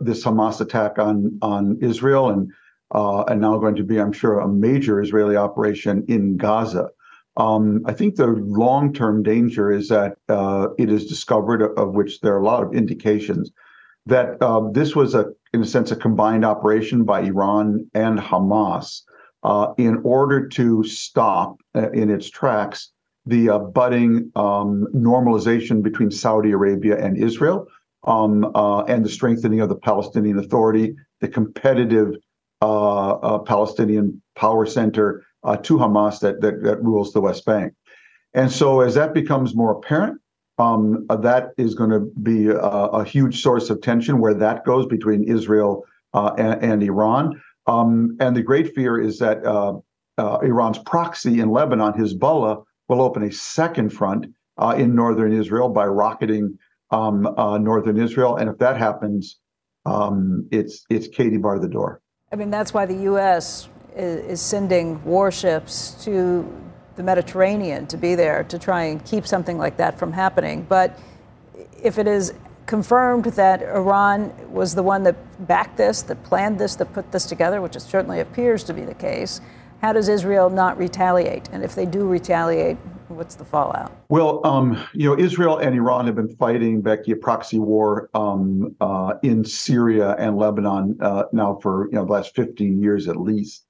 this 0.02 0.24
Hamas 0.24 0.62
attack 0.62 1.00
on 1.00 1.38
on 1.42 1.78
Israel 1.82 2.30
and 2.30 2.52
uh, 2.94 3.24
and 3.24 3.42
now 3.42 3.58
going 3.58 3.76
to 3.76 3.84
be, 3.84 4.00
I'm 4.00 4.14
sure, 4.14 4.40
a 4.40 4.48
major 4.48 5.02
Israeli 5.02 5.36
operation 5.36 6.06
in 6.08 6.38
Gaza. 6.38 6.90
Um, 7.38 7.82
I 7.86 7.94
think 7.94 8.16
the 8.16 8.28
long 8.28 8.94
term 8.94 9.24
danger 9.24 9.72
is 9.72 9.90
that 9.90 10.18
uh, 10.30 10.68
it 10.78 10.90
is 10.90 11.08
discovered, 11.08 11.62
of 11.78 11.94
which 11.94 12.22
there 12.22 12.34
are 12.34 12.40
a 12.40 12.46
lot 12.46 12.64
of 12.64 12.74
indications, 12.74 13.52
that 14.06 14.42
uh, 14.42 14.70
this 14.72 14.96
was 14.96 15.16
a, 15.16 15.26
in 15.54 15.62
a 15.62 15.66
sense, 15.66 15.92
a 15.92 15.96
combined 15.96 16.46
operation 16.46 17.04
by 17.04 17.22
Iran 17.22 17.90
and 17.94 18.20
Hamas 18.20 19.02
uh, 19.44 19.74
in 19.78 20.00
order 20.04 20.48
to 20.48 20.84
stop 20.84 21.58
uh, 21.76 21.90
in 21.92 22.10
its 22.10 22.30
tracks 22.30 22.92
the 23.26 23.50
uh, 23.50 23.58
budding 23.58 24.32
um, 24.36 24.88
normalization 24.94 25.82
between 25.82 26.12
Saudi 26.12 26.52
Arabia 26.52 27.04
and 27.04 27.18
Israel, 27.18 27.68
uh, 27.68 27.72
and 28.06 29.06
the 29.06 29.10
strengthening 29.10 29.62
of 29.62 29.70
the 29.70 29.76
Palestinian 29.76 30.40
Authority, 30.40 30.96
the 31.22 31.28
competitive 31.28 32.16
Palestinian 32.62 34.22
power 34.36 34.66
center 34.66 35.24
uh, 35.46 35.56
to 35.58 35.78
Hamas 35.78 36.20
that, 36.20 36.80
rules 36.82 37.14
the 37.14 37.22
West 37.22 37.46
Bank. 37.46 37.74
And 38.34 38.52
so, 38.52 38.82
as 38.82 38.96
that 38.96 39.14
becomes 39.14 39.56
more 39.56 39.72
apparent, 39.72 40.20
um, 40.58 41.06
uh, 41.10 41.16
that 41.18 41.52
is 41.58 41.76
going 41.76 41.92
to 41.92 42.00
be 42.22 42.48
a, 42.50 43.04
huge 43.04 43.42
source 43.42 43.70
of 43.70 43.82
tension 43.82 44.20
where 44.20 44.34
that 44.34 44.66
goes 44.66 44.86
between 44.86 45.24
Israel 45.24 45.84
uh, 46.14 46.32
and, 46.38 46.82
Iran. 46.82 47.42
Um, 47.68 48.16
and 48.20 48.36
the 48.36 48.42
great 48.42 48.74
fear 48.74 49.00
is 49.00 49.20
that 49.20 49.46
uh, 49.46 49.80
uh 50.18 50.38
Iran's 50.42 50.80
proxy 50.80 51.40
in 51.40 51.50
Lebanon, 51.50 51.94
Hezbollah, 51.94 52.64
will 52.88 53.02
open 53.02 53.24
a 53.24 53.32
second 53.32 53.90
front 53.90 54.28
uh, 54.58 54.76
in 54.78 54.96
northern 54.96 55.34
Israel 55.34 55.70
by 55.70 55.86
rocketing 55.86 56.58
um, 56.96 57.64
northern 57.64 57.98
Israel. 58.00 58.38
And 58.38 58.50
if 58.50 58.58
that 58.60 58.78
happens, 58.78 59.40
um, 59.86 60.48
it's 60.52 60.86
it's 60.90 61.08
Katie 61.08 61.38
bar 61.38 61.60
the 61.60 61.68
door. 61.68 62.02
I 62.32 62.36
mean, 62.36 62.50
that's 62.50 62.74
why 62.74 62.86
the 62.86 62.98
U.S 63.12 63.70
is 63.96 64.42
sending 64.42 65.04
warships 65.04 65.92
to 66.04 66.46
the 66.96 67.04
Mediterranean 67.04 67.88
to 67.88 67.98
be 67.98 68.16
there 68.16 68.44
to 68.46 68.60
try 68.60 68.84
and 68.84 69.04
keep 69.06 69.26
something 69.26 69.58
like 69.58 69.78
that 69.78 69.98
from 69.98 70.12
happening. 70.12 70.66
But 70.68 70.98
if 71.82 71.98
it 71.98 72.08
is 72.08 72.34
confirmed 72.66 73.26
that 73.26 73.62
Iran 73.62 74.34
was 74.52 74.76
the 74.76 74.84
one 74.84 75.04
that 75.04 75.48
backed 75.48 75.78
this, 75.78 76.02
that 76.04 76.24
planned 76.24 76.60
this, 76.60 76.76
that 76.76 76.94
put 76.94 77.12
this 77.12 77.26
together, 77.26 77.62
which 77.62 77.76
it 77.76 77.82
certainly 77.82 78.20
appears 78.20 78.64
to 78.66 78.74
be 78.74 78.82
the 78.82 78.94
case, 78.94 79.40
how 79.82 79.94
does 79.94 80.10
Israel 80.10 80.50
not 80.50 80.78
retaliate? 80.78 81.50
And 81.52 81.64
if 81.64 81.76
they 81.76 81.86
do 81.86 82.08
retaliate, 82.08 82.78
what's 83.08 83.36
the 83.36 83.46
fallout? 83.46 83.92
Well, 84.10 84.46
um, 84.46 84.84
you 84.94 85.10
know, 85.10 85.18
Israel 85.18 85.58
and 85.58 85.76
Iran 85.76 86.06
have 86.06 86.16
been 86.16 86.36
fighting, 86.36 86.82
Becky, 86.82 87.12
a 87.12 87.16
proxy 87.16 87.60
war 87.60 88.10
um, 88.14 88.76
uh, 88.82 89.14
in 89.24 89.44
Syria 89.44 90.16
and 90.18 90.38
Lebanon 90.38 90.98
uh, 91.02 91.24
now 91.32 91.60
for 91.62 91.88
you 91.92 91.96
know 91.96 92.06
the 92.06 92.12
last 92.12 92.36
15 92.36 92.82
years 92.82 93.08
at 93.08 93.18
least. 93.18 93.66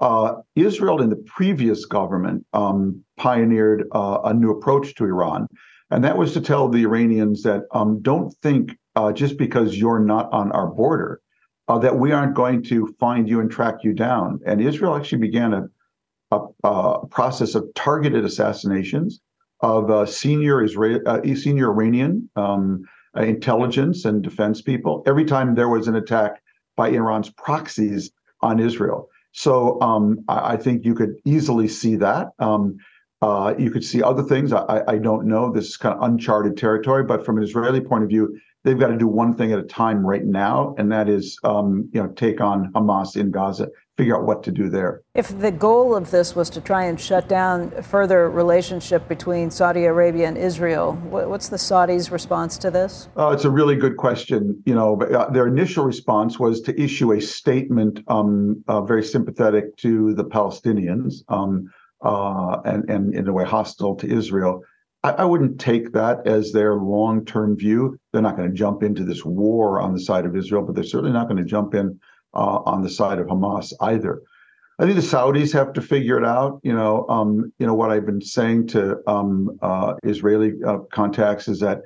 Uh, 0.00 0.34
Israel 0.56 1.00
in 1.00 1.08
the 1.08 1.24
previous 1.26 1.84
government 1.84 2.44
um, 2.52 3.02
pioneered 3.16 3.86
uh, 3.92 4.18
a 4.24 4.34
new 4.34 4.50
approach 4.50 4.94
to 4.96 5.04
Iran, 5.04 5.46
and 5.90 6.02
that 6.04 6.18
was 6.18 6.32
to 6.32 6.40
tell 6.40 6.68
the 6.68 6.82
Iranians 6.82 7.42
that 7.42 7.62
um, 7.72 8.02
don't 8.02 8.34
think 8.42 8.76
uh, 8.96 9.12
just 9.12 9.38
because 9.38 9.76
you're 9.76 10.00
not 10.00 10.32
on 10.32 10.50
our 10.52 10.66
border 10.66 11.20
uh, 11.68 11.78
that 11.78 11.96
we 11.96 12.12
aren't 12.12 12.34
going 12.34 12.62
to 12.62 12.94
find 12.98 13.28
you 13.28 13.40
and 13.40 13.50
track 13.50 13.76
you 13.82 13.92
down. 13.92 14.40
And 14.46 14.60
Israel 14.60 14.96
actually 14.96 15.18
began 15.18 15.52
a, 15.52 15.68
a, 16.64 16.68
a 16.68 17.06
process 17.06 17.54
of 17.54 17.66
targeted 17.74 18.24
assassinations 18.24 19.20
of 19.60 19.90
uh, 19.90 20.06
senior 20.06 20.62
Israel, 20.62 21.00
uh, 21.06 21.22
senior 21.34 21.70
Iranian 21.70 22.28
um, 22.36 22.84
intelligence 23.16 24.04
and 24.04 24.22
defense 24.22 24.60
people 24.60 25.02
every 25.06 25.24
time 25.24 25.54
there 25.54 25.68
was 25.68 25.88
an 25.88 25.96
attack 25.96 26.42
by 26.76 26.88
Iran's 26.88 27.30
proxies 27.30 28.10
on 28.40 28.60
Israel. 28.60 29.08
So 29.32 29.80
um, 29.80 30.24
I, 30.28 30.52
I, 30.52 30.56
think 30.56 30.84
you 30.84 30.94
could 30.94 31.16
easily 31.24 31.68
see 31.68 31.96
that. 31.96 32.28
Um, 32.38 32.76
uh, 33.22 33.54
you 33.58 33.70
could 33.70 33.84
see 33.84 34.02
other 34.02 34.22
things. 34.22 34.52
I, 34.52 34.82
I, 34.86 34.98
don't 34.98 35.26
know. 35.26 35.50
This 35.50 35.66
is 35.66 35.76
kind 35.76 35.94
of 35.94 36.02
uncharted 36.02 36.56
territory, 36.56 37.04
but 37.04 37.24
from 37.24 37.38
an 37.38 37.44
Israeli 37.44 37.80
point 37.80 38.04
of 38.04 38.10
view, 38.10 38.38
they've 38.64 38.78
got 38.78 38.88
to 38.88 38.96
do 38.96 39.06
one 39.06 39.34
thing 39.34 39.52
at 39.52 39.58
a 39.58 39.62
time 39.62 40.04
right 40.04 40.24
now, 40.24 40.74
and 40.78 40.90
that 40.90 41.08
is, 41.08 41.38
um, 41.44 41.88
you 41.92 42.02
know, 42.02 42.08
take 42.08 42.40
on 42.40 42.72
Hamas 42.72 43.16
in 43.16 43.30
Gaza, 43.30 43.68
figure 43.96 44.16
out 44.16 44.24
what 44.24 44.42
to 44.42 44.50
do 44.50 44.68
there. 44.68 45.02
If 45.14 45.38
the 45.38 45.52
goal 45.52 45.94
of 45.94 46.10
this 46.10 46.34
was 46.34 46.50
to 46.50 46.60
try 46.60 46.84
and 46.84 47.00
shut 47.00 47.28
down 47.28 47.70
further 47.82 48.28
relationship 48.28 49.06
between 49.06 49.50
Saudi 49.50 49.84
Arabia 49.84 50.26
and 50.26 50.36
Israel, 50.36 50.94
what's 50.94 51.48
the 51.48 51.56
Saudis' 51.56 52.10
response 52.10 52.58
to 52.58 52.70
this? 52.70 53.08
Uh, 53.16 53.30
it's 53.30 53.44
a 53.44 53.50
really 53.50 53.76
good 53.76 53.96
question. 53.96 54.60
You 54.64 54.74
know, 54.74 55.00
uh, 55.00 55.30
their 55.30 55.46
initial 55.46 55.84
response 55.84 56.40
was 56.40 56.60
to 56.62 56.80
issue 56.80 57.12
a 57.12 57.20
statement, 57.20 58.00
um, 58.08 58.64
uh, 58.66 58.80
very 58.80 59.04
sympathetic 59.04 59.76
to 59.78 60.14
the 60.14 60.24
Palestinians. 60.24 61.22
Um, 61.28 61.70
uh, 62.04 62.60
and, 62.66 62.88
and 62.90 63.14
in 63.14 63.26
a 63.26 63.32
way 63.32 63.44
hostile 63.44 63.96
to 63.96 64.06
Israel. 64.06 64.62
I, 65.04 65.10
I 65.10 65.24
wouldn't 65.24 65.60
take 65.60 65.92
that 65.92 66.26
as 66.26 66.50
their 66.50 66.74
long 66.74 67.24
term 67.24 67.56
view. 67.56 67.98
They're 68.12 68.22
not 68.22 68.36
going 68.36 68.48
to 68.48 68.54
jump 68.54 68.82
into 68.82 69.04
this 69.04 69.24
war 69.24 69.80
on 69.80 69.92
the 69.92 70.00
side 70.00 70.24
of 70.24 70.34
Israel, 70.34 70.62
but 70.62 70.74
they're 70.74 70.82
certainly 70.82 71.12
not 71.12 71.28
going 71.28 71.36
to 71.36 71.44
jump 71.44 71.74
in 71.74 72.00
uh, 72.32 72.60
on 72.64 72.82
the 72.82 72.90
side 72.90 73.18
of 73.20 73.28
Hamas 73.28 73.72
either. 73.80 74.22
I 74.80 74.86
think 74.86 74.96
the 74.96 75.02
Saudis 75.02 75.52
have 75.52 75.72
to 75.74 75.80
figure 75.80 76.18
it 76.18 76.24
out. 76.24 76.58
You 76.64 76.72
know, 76.72 77.06
um, 77.08 77.52
you 77.58 77.66
know 77.66 77.74
what 77.74 77.90
I've 77.90 78.06
been 78.06 78.22
saying 78.22 78.66
to 78.68 78.96
um, 79.08 79.56
uh, 79.62 79.94
Israeli 80.02 80.54
uh, 80.66 80.78
contacts 80.90 81.46
is 81.46 81.60
that 81.60 81.82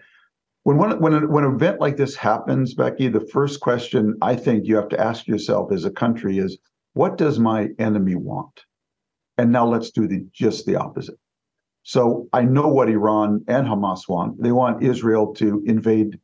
when 0.63 0.79
one, 0.79 0.99
when 1.01 1.13
a, 1.13 1.27
when 1.27 1.45
an 1.45 1.55
event 1.55 1.81
like 1.81 1.97
this 1.97 2.15
happens, 2.15 2.75
Becky, 2.75 3.09
the 3.09 3.21
first 3.33 3.61
question 3.61 4.17
I 4.23 4.37
think 4.37 4.67
you 4.67 4.77
have 4.77 4.89
to 4.91 5.01
ask 5.01 5.27
yourself 5.27 5.71
as 5.73 5.85
a 5.85 5.91
country 5.91 6.39
is, 6.39 6.57
what 6.95 7.19
does 7.19 7.39
my 7.39 7.69
enemy 7.79 8.15
want? 8.15 8.65
And 9.37 9.53
now 9.53 9.67
let's 9.67 9.91
do 9.91 10.07
the 10.07 10.27
just 10.33 10.65
the 10.65 10.77
opposite. 10.77 11.19
So 11.89 12.29
I 12.35 12.43
know 12.43 12.69
what 12.69 12.91
Iran 12.91 13.43
and 13.49 13.67
Hamas 13.67 14.11
want. 14.11 14.43
They 14.43 14.53
want 14.53 14.83
Israel 14.83 15.33
to 15.37 15.63
invade 15.65 16.19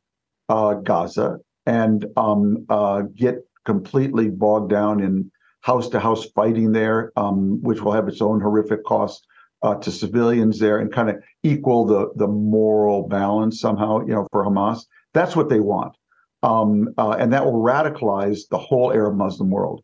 uh, 0.50 0.74
Gaza 0.74 1.38
and 1.64 2.04
um, 2.18 2.66
uh, 2.68 3.04
get 3.16 3.36
completely 3.64 4.28
bogged 4.28 4.68
down 4.68 5.00
in 5.00 5.30
house 5.62 5.88
to 5.88 6.00
house 6.00 6.26
fighting 6.34 6.72
there, 6.72 7.12
um, 7.16 7.62
which 7.62 7.80
will 7.80 7.92
have 7.92 8.08
its 8.08 8.20
own 8.20 8.42
horrific 8.42 8.84
cost 8.84 9.26
uh, 9.62 9.76
to 9.76 9.90
civilians 9.90 10.58
there, 10.58 10.76
and 10.80 10.92
kind 10.92 11.08
of 11.08 11.16
equal 11.42 11.86
the 11.86 12.10
the 12.16 12.28
moral 12.28 13.08
balance 13.08 13.58
somehow, 13.58 14.00
you 14.00 14.12
know, 14.12 14.28
for 14.32 14.44
Hamas. 14.44 14.84
That's 15.14 15.34
what 15.34 15.48
they 15.48 15.60
want, 15.60 15.96
um, 16.42 16.88
uh, 16.98 17.16
and 17.18 17.32
that 17.32 17.46
will 17.46 17.62
radicalize 17.62 18.40
the 18.50 18.58
whole 18.58 18.92
Arab 18.92 19.16
Muslim 19.16 19.48
world. 19.48 19.82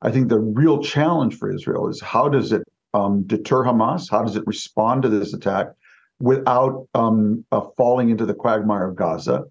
I 0.00 0.10
think 0.10 0.30
the 0.30 0.40
real 0.40 0.82
challenge 0.82 1.36
for 1.36 1.54
Israel 1.54 1.86
is 1.90 2.00
how 2.00 2.30
does 2.30 2.50
it 2.50 2.62
um, 2.94 3.22
deter 3.22 3.64
Hamas? 3.64 4.10
How 4.10 4.22
does 4.22 4.36
it 4.36 4.46
respond 4.46 5.02
to 5.02 5.08
this 5.08 5.34
attack 5.34 5.68
without 6.20 6.86
um, 6.94 7.44
uh, 7.52 7.62
falling 7.76 8.10
into 8.10 8.26
the 8.26 8.34
quagmire 8.34 8.88
of 8.88 8.96
Gaza? 8.96 9.44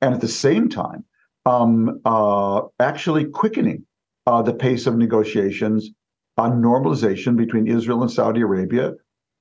And 0.00 0.14
at 0.14 0.20
the 0.20 0.28
same 0.28 0.68
time, 0.68 1.04
um, 1.46 2.00
uh, 2.04 2.62
actually 2.78 3.24
quickening 3.24 3.84
uh, 4.26 4.42
the 4.42 4.54
pace 4.54 4.86
of 4.86 4.96
negotiations 4.96 5.90
on 6.36 6.62
normalization 6.62 7.36
between 7.36 7.66
Israel 7.66 8.02
and 8.02 8.10
Saudi 8.10 8.42
Arabia, 8.42 8.92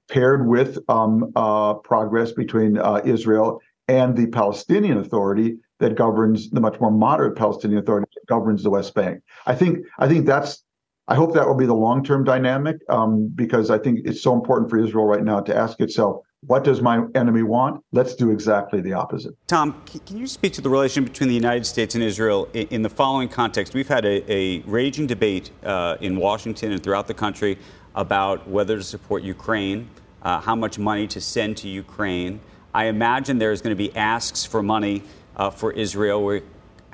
paired 0.10 0.48
with 0.48 0.80
um, 0.90 1.32
uh, 1.36 1.76
progress 1.76 2.32
between 2.32 2.78
uh, 2.78 3.02
Israel 3.06 3.60
and 3.88 4.16
the 4.18 4.28
Palestinian 4.28 4.98
Authority 4.98 5.58
that 5.80 5.96
governs 5.96 6.50
the 6.50 6.62
much 6.62 6.80
more 6.80 6.92
moderate 6.92 7.38
Palestinian 7.38 7.80
Authority 7.80 8.10
that 8.16 8.26
governs 8.28 8.64
the 8.64 8.70
West 8.70 8.94
Bank. 8.94 9.22
I 9.46 9.54
think 9.54 9.86
I 10.00 10.08
think 10.08 10.26
that's 10.26 10.64
I 11.10 11.15
hope 11.15 11.34
that 11.34 11.48
will 11.48 11.56
be 11.56 11.65
the 11.65 11.74
long 11.74 12.04
term 12.04 12.24
dynamic 12.24 12.78
um, 12.89 13.30
because 13.34 13.70
I 13.70 13.78
think 13.78 14.02
it's 14.04 14.22
so 14.22 14.34
important 14.34 14.70
for 14.70 14.78
Israel 14.78 15.06
right 15.06 15.24
now 15.24 15.39
to 15.39 15.56
ask 15.56 15.80
itself, 15.80 16.24
what 16.41 16.63
does 16.63 16.82
my 16.82 17.04
enemy 17.15 17.43
want? 17.43 17.84
Let's 17.93 18.13
do 18.13 18.30
exactly 18.30 18.82
the 18.82 18.93
opposite. 18.93 19.34
Tom, 19.48 19.82
can 20.06 20.17
you 20.17 20.28
speak 20.28 20.54
to 20.54 20.62
the 20.62 20.70
relation 20.70 21.04
between 21.04 21.30
the 21.30 21.36
United 21.36 21.65
States 21.65 21.96
and 21.96 22.04
Israel 22.04 22.48
in, 22.54 22.82
the 22.82 22.89
following 22.89 23.28
context? 23.28 23.74
We've 23.74 23.88
had 23.88 24.06
a, 24.06 24.32
a 24.32 24.60
raging 24.62 25.08
debate 25.08 25.50
uh, 25.63 25.98
in 26.00 26.17
Washington 26.17 26.74
and 26.74 26.84
throughout 26.84 27.08
the 27.08 27.13
country 27.13 27.58
about 27.96 28.48
whether 28.48 28.78
to 28.78 28.84
support 28.84 29.24
Ukraine, 29.24 29.89
uh, 30.22 30.39
how 30.39 30.56
much 30.56 30.78
money 30.78 31.08
to 31.08 31.20
send 31.20 31.58
to 31.58 31.67
Ukraine. 31.67 32.39
I 32.74 32.86
imagine 32.86 33.39
there's 33.39 33.62
going 33.62 33.76
to 33.76 33.84
be 33.84 33.96
asks 33.96 34.46
for 34.46 34.62
money 34.62 35.04
uh, 35.36 35.50
for 35.50 35.72
Israel. 35.72 36.24
We're 36.24 36.43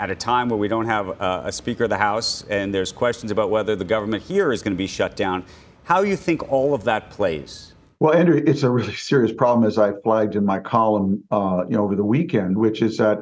at 0.03 0.11
a 0.11 0.15
time 0.15 0.49
where 0.49 0.57
we 0.57 0.67
don't 0.67 0.85
have 0.85 1.07
a, 1.07 1.43
a 1.45 1.51
Speaker 1.51 1.85
of 1.85 1.89
the 1.89 1.97
House 1.97 2.43
and 2.49 2.73
there's 2.73 2.91
questions 2.91 3.31
about 3.31 3.49
whether 3.49 3.73
the 3.73 3.85
government 3.85 4.21
here 4.21 4.51
is 4.51 4.61
going 4.61 4.73
to 4.73 4.77
be 4.77 4.85
shut 4.85 5.15
down. 5.15 5.45
How 5.85 6.01
do 6.01 6.09
you 6.09 6.17
think 6.17 6.51
all 6.51 6.73
of 6.73 6.83
that 6.83 7.09
plays? 7.09 7.73
Well, 8.01 8.13
Andrew, 8.13 8.43
it's 8.45 8.63
a 8.63 8.69
really 8.69 8.95
serious 8.95 9.31
problem, 9.31 9.65
as 9.65 9.77
I 9.77 9.93
flagged 10.03 10.35
in 10.35 10.45
my 10.45 10.59
column, 10.59 11.23
uh, 11.31 11.63
you 11.69 11.77
know, 11.77 11.85
over 11.85 11.95
the 11.95 12.03
weekend, 12.03 12.57
which 12.57 12.81
is 12.81 12.97
that 12.97 13.19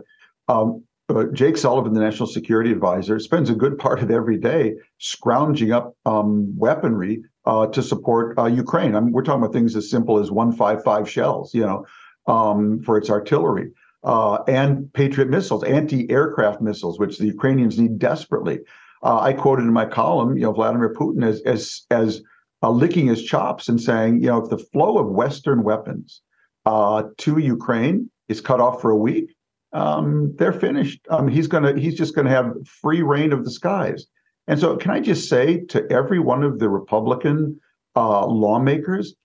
um, 0.47 0.83
uh, 1.07 1.25
Jake 1.33 1.55
Sullivan, 1.55 1.93
the 1.93 1.99
national 1.99 2.25
security 2.25 2.71
advisor, 2.71 3.19
spends 3.19 3.51
a 3.51 3.55
good 3.55 3.77
part 3.77 4.01
of 4.01 4.09
every 4.09 4.39
day 4.39 4.73
scrounging 4.97 5.71
up 5.71 5.95
um, 6.07 6.51
weaponry 6.57 7.21
uh, 7.45 7.67
to 7.67 7.83
support 7.83 8.39
uh, 8.39 8.45
Ukraine. 8.45 8.95
I 8.95 9.01
mean, 9.01 9.11
we're 9.11 9.21
talking 9.21 9.43
about 9.43 9.53
things 9.53 9.75
as 9.75 9.87
simple 9.87 10.17
as 10.17 10.31
155 10.31 11.07
shells, 11.07 11.53
you 11.53 11.61
know, 11.61 11.85
um, 12.25 12.81
for 12.81 12.97
its 12.97 13.11
artillery. 13.11 13.71
Uh, 14.03 14.39
and 14.47 14.91
Patriot 14.93 15.29
missiles, 15.29 15.63
anti-aircraft 15.63 16.61
missiles, 16.61 16.99
which 16.99 17.17
the 17.17 17.27
Ukrainians 17.27 17.79
need 17.79 17.99
desperately. 17.99 18.59
Uh, 19.03 19.19
I 19.19 19.33
quoted 19.33 19.63
in 19.63 19.73
my 19.73 19.85
column, 19.85 20.35
you 20.37 20.43
know, 20.43 20.53
Vladimir 20.53 20.93
Putin 20.93 21.25
as 21.25 21.41
as 21.41 21.85
as 21.91 22.21
uh, 22.63 22.69
licking 22.69 23.07
his 23.07 23.23
chops 23.23 23.67
and 23.67 23.81
saying, 23.81 24.21
you 24.21 24.27
know, 24.27 24.43
if 24.43 24.49
the 24.49 24.57
flow 24.57 24.97
of 24.97 25.07
Western 25.07 25.63
weapons 25.63 26.21
uh, 26.65 27.03
to 27.17 27.39
Ukraine 27.39 28.09
is 28.29 28.41
cut 28.41 28.61
off 28.61 28.81
for 28.81 28.91
a 28.91 28.97
week, 28.97 29.35
um, 29.73 30.35
they're 30.37 30.53
finished. 30.53 30.99
Um, 31.09 31.27
he's 31.27 31.47
gonna 31.47 31.77
he's 31.79 31.95
just 31.95 32.15
gonna 32.15 32.29
have 32.29 32.53
free 32.67 33.01
reign 33.01 33.33
of 33.33 33.45
the 33.45 33.51
skies. 33.51 34.05
And 34.47 34.59
so, 34.59 34.75
can 34.77 34.91
I 34.91 34.99
just 34.99 35.29
say 35.29 35.61
to 35.69 35.89
every 35.91 36.19
one 36.19 36.43
of 36.43 36.59
the 36.59 36.69
Republican 36.69 37.59
uh, 37.95 38.25
lawmakers 38.25 39.15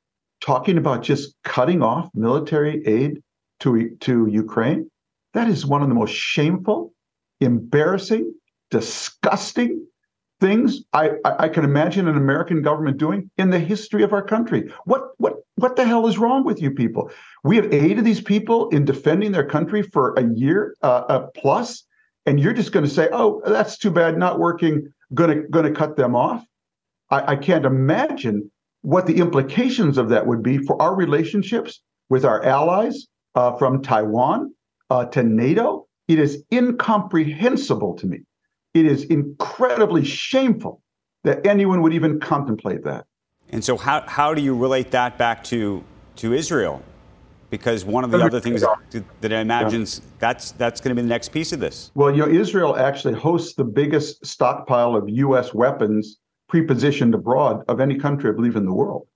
talking 0.40 0.78
about 0.78 1.02
just 1.02 1.34
cutting 1.44 1.82
off 1.82 2.08
military 2.14 2.86
aid 2.86 3.22
to 3.60 3.90
to 4.00 4.26
Ukraine, 4.26 4.90
that 5.34 5.48
is 5.48 5.66
one 5.66 5.82
of 5.82 5.88
the 5.88 5.94
most 5.94 6.14
shameful, 6.14 6.92
embarrassing, 7.40 8.34
disgusting 8.70 9.86
things 10.40 10.82
I, 10.92 11.12
I, 11.24 11.48
can 11.48 11.64
imagine 11.64 12.08
an 12.08 12.16
American 12.16 12.60
government 12.60 12.98
doing 12.98 13.30
in 13.38 13.50
the 13.50 13.58
history 13.58 14.02
of 14.02 14.12
our 14.12 14.22
country. 14.22 14.70
What 14.84 15.02
what 15.16 15.34
what 15.54 15.76
the 15.76 15.84
hell 15.84 16.06
is 16.06 16.18
wrong 16.18 16.44
with 16.44 16.60
you 16.60 16.70
people? 16.70 17.10
We 17.42 17.56
have 17.56 17.72
aided 17.72 18.04
these 18.04 18.20
people 18.20 18.68
in 18.68 18.84
defending 18.84 19.32
their 19.32 19.46
country 19.46 19.82
for 19.82 20.12
a 20.14 20.24
year 20.34 20.74
uh, 20.82 21.04
uh, 21.08 21.26
plus, 21.34 21.84
and 22.26 22.38
you're 22.38 22.52
just 22.52 22.72
going 22.72 22.84
to 22.84 22.90
say, 22.90 23.08
"Oh, 23.12 23.40
that's 23.46 23.78
too 23.78 23.90
bad, 23.90 24.18
not 24.18 24.38
working." 24.38 24.92
Going 25.14 25.30
to 25.30 25.48
going 25.48 25.64
to 25.64 25.70
cut 25.70 25.96
them 25.96 26.16
off? 26.16 26.44
I, 27.10 27.32
I 27.32 27.36
can't 27.36 27.64
imagine 27.64 28.50
what 28.82 29.06
the 29.06 29.18
implications 29.18 29.98
of 29.98 30.08
that 30.08 30.26
would 30.26 30.42
be 30.42 30.58
for 30.58 30.80
our 30.82 30.96
relationships 30.96 31.80
with 32.08 32.24
our 32.24 32.44
allies 32.44 33.06
uh, 33.36 33.56
from 33.56 33.82
Taiwan 33.82 34.52
uh, 34.90 35.04
to 35.06 35.22
NATO. 35.22 35.86
It 36.08 36.18
is 36.18 36.44
incomprehensible 36.52 37.94
to 37.96 38.06
me 38.06 38.20
it 38.76 38.86
is 38.86 39.04
incredibly 39.04 40.04
shameful 40.04 40.82
that 41.24 41.44
anyone 41.46 41.82
would 41.82 41.94
even 41.94 42.20
contemplate 42.20 42.84
that. 42.84 43.06
And 43.50 43.64
so, 43.64 43.76
how, 43.76 44.02
how 44.06 44.34
do 44.34 44.42
you 44.42 44.54
relate 44.54 44.90
that 44.90 45.18
back 45.18 45.42
to, 45.44 45.82
to 46.16 46.32
Israel? 46.32 46.82
Because 47.48 47.84
one 47.84 48.04
of 48.04 48.10
the 48.10 48.18
other 48.18 48.40
things 48.40 48.60
that, 48.60 49.04
that 49.20 49.32
I 49.32 49.38
imagine 49.38 49.82
yeah. 49.82 50.00
that's 50.18 50.50
that's 50.52 50.80
going 50.80 50.94
to 50.94 51.00
be 51.00 51.02
the 51.02 51.08
next 51.08 51.30
piece 51.30 51.52
of 51.52 51.60
this. 51.60 51.92
Well, 51.94 52.10
you 52.10 52.18
know, 52.18 52.28
Israel 52.28 52.76
actually 52.76 53.14
hosts 53.14 53.54
the 53.54 53.64
biggest 53.64 54.26
stockpile 54.26 54.96
of 54.96 55.08
U.S. 55.08 55.54
weapons 55.54 56.18
prepositioned 56.50 57.14
abroad 57.14 57.62
of 57.68 57.80
any 57.80 57.98
country, 57.98 58.30
I 58.30 58.34
believe, 58.34 58.56
in 58.56 58.66
the 58.66 58.74
world. 58.74 59.06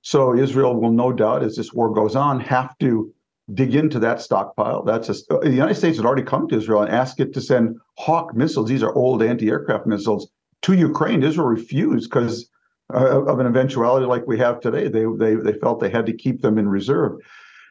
So 0.00 0.34
Israel 0.34 0.74
will 0.80 0.90
no 0.90 1.12
doubt, 1.12 1.42
as 1.42 1.54
this 1.54 1.74
war 1.74 1.92
goes 1.92 2.16
on, 2.16 2.40
have 2.40 2.76
to 2.78 3.12
dig 3.54 3.74
into 3.74 3.98
that 4.00 4.20
stockpile. 4.20 4.82
That's 4.82 5.08
a, 5.08 5.14
the 5.40 5.50
United 5.50 5.76
States 5.76 5.96
had 5.96 6.06
already 6.06 6.22
come 6.22 6.48
to 6.48 6.56
Israel 6.56 6.82
and 6.82 6.90
asked 6.90 7.20
it 7.20 7.32
to 7.34 7.40
send 7.40 7.78
Hawk 7.96 8.34
missiles. 8.34 8.68
These 8.68 8.82
are 8.82 8.94
old 8.94 9.22
anti-aircraft 9.22 9.86
missiles 9.86 10.28
to 10.62 10.74
Ukraine. 10.74 11.22
Israel 11.22 11.46
refused 11.46 12.10
because 12.10 12.50
uh, 12.92 13.24
of 13.24 13.38
an 13.38 13.46
eventuality 13.46 14.06
like 14.06 14.26
we 14.26 14.38
have 14.38 14.60
today. 14.60 14.88
They 14.88 15.04
they 15.18 15.34
they 15.34 15.58
felt 15.58 15.80
they 15.80 15.90
had 15.90 16.06
to 16.06 16.12
keep 16.12 16.42
them 16.42 16.58
in 16.58 16.68
reserve. 16.68 17.18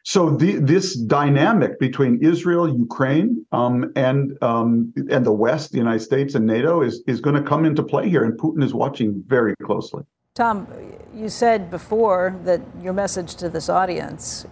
So 0.04 0.30
the, 0.30 0.58
this 0.60 0.94
dynamic 0.94 1.80
between 1.80 2.22
Israel, 2.22 2.72
Ukraine, 2.72 3.44
um, 3.50 3.90
and 3.96 4.40
um, 4.40 4.92
and 5.10 5.26
the 5.26 5.32
West, 5.32 5.72
the 5.72 5.78
United 5.78 6.00
States, 6.00 6.34
and 6.34 6.46
NATO 6.46 6.80
is 6.80 7.02
is 7.06 7.20
going 7.20 7.34
to 7.34 7.42
come 7.42 7.64
into 7.64 7.82
play 7.82 8.08
here, 8.08 8.24
and 8.24 8.38
Putin 8.38 8.62
is 8.62 8.72
watching 8.72 9.24
very 9.26 9.54
closely. 9.64 10.04
Tom, 10.34 10.68
you 11.14 11.28
said 11.28 11.70
before 11.70 12.38
that 12.44 12.60
your 12.80 12.92
message 12.92 13.34
to 13.36 13.48
this 13.48 13.68
audience 13.68 14.46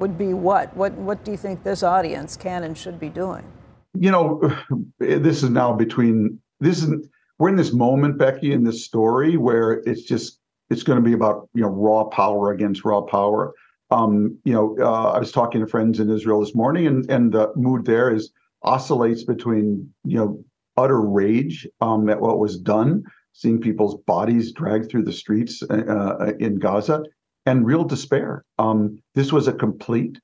would 0.00 0.18
be 0.18 0.34
what? 0.34 0.74
What 0.76 0.92
what 0.94 1.24
do 1.24 1.30
you 1.30 1.36
think 1.36 1.62
this 1.62 1.82
audience 1.82 2.36
can 2.36 2.64
and 2.64 2.76
should 2.76 2.98
be 2.98 3.08
doing? 3.08 3.44
You 3.94 4.10
know, 4.10 4.56
this 4.98 5.42
is 5.42 5.50
now 5.50 5.72
between 5.72 6.40
this 6.60 6.82
is 6.82 7.08
we're 7.38 7.48
in 7.48 7.56
this 7.56 7.72
moment, 7.72 8.18
Becky, 8.18 8.52
in 8.52 8.64
this 8.64 8.84
story 8.84 9.36
where 9.36 9.82
it's 9.86 10.02
just 10.02 10.38
it's 10.68 10.82
going 10.82 10.98
to 10.98 11.04
be 11.04 11.12
about 11.12 11.48
you 11.54 11.62
know 11.62 11.68
raw 11.68 12.04
power 12.04 12.52
against 12.52 12.84
raw 12.84 13.00
power. 13.00 13.52
Um, 13.90 14.38
you 14.44 14.52
know, 14.52 14.76
uh, 14.78 15.10
I 15.10 15.18
was 15.18 15.32
talking 15.32 15.60
to 15.60 15.66
friends 15.66 15.98
in 16.00 16.10
Israel 16.10 16.40
this 16.40 16.54
morning, 16.54 16.86
and 16.86 17.10
and 17.10 17.32
the 17.32 17.52
mood 17.56 17.84
there 17.84 18.14
is 18.14 18.30
oscillates 18.62 19.24
between 19.24 19.92
you 20.04 20.18
know 20.18 20.44
utter 20.76 21.00
rage 21.00 21.66
um, 21.80 22.08
at 22.08 22.20
what 22.20 22.38
was 22.38 22.58
done, 22.58 23.02
seeing 23.32 23.60
people's 23.60 23.96
bodies 24.06 24.52
dragged 24.52 24.90
through 24.90 25.02
the 25.04 25.12
streets 25.12 25.62
uh, 25.68 25.74
uh 25.74 26.32
in 26.38 26.58
Gaza, 26.58 27.02
and 27.46 27.66
real 27.66 27.84
despair. 27.84 28.44
Um, 28.58 29.02
this 29.14 29.32
was 29.32 29.48
a 29.48 29.52
complete 29.52 30.18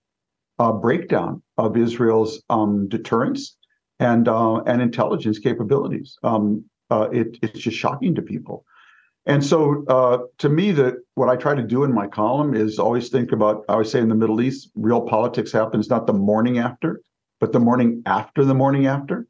uh, 0.58 0.72
breakdown 0.72 1.42
of 1.58 1.76
Israel's 1.76 2.42
um, 2.50 2.88
deterrence 2.88 3.56
and 3.98 4.28
uh, 4.28 4.56
and 4.62 4.82
intelligence 4.82 5.38
capabilities. 5.38 6.18
Um, 6.22 6.64
uh, 6.90 7.08
it, 7.12 7.38
it's 7.42 7.58
just 7.58 7.76
shocking 7.76 8.14
to 8.14 8.22
people. 8.22 8.64
And 9.28 9.44
so, 9.44 9.84
uh, 9.88 10.18
to 10.38 10.48
me, 10.48 10.70
that 10.72 10.94
what 11.16 11.28
I 11.28 11.34
try 11.34 11.54
to 11.56 11.62
do 11.62 11.82
in 11.82 11.92
my 11.92 12.06
column 12.06 12.54
is 12.54 12.78
always 12.78 13.08
think 13.08 13.32
about. 13.32 13.64
I 13.68 13.72
always 13.72 13.90
say 13.90 13.98
in 13.98 14.08
the 14.08 14.14
Middle 14.14 14.40
East, 14.40 14.70
real 14.76 15.00
politics 15.00 15.50
happens 15.50 15.90
not 15.90 16.06
the 16.06 16.12
morning 16.12 16.58
after, 16.58 17.00
but 17.40 17.52
the 17.52 17.58
morning 17.58 18.02
after 18.06 18.44
the 18.44 18.54
morning 18.54 18.86
after. 18.86 19.26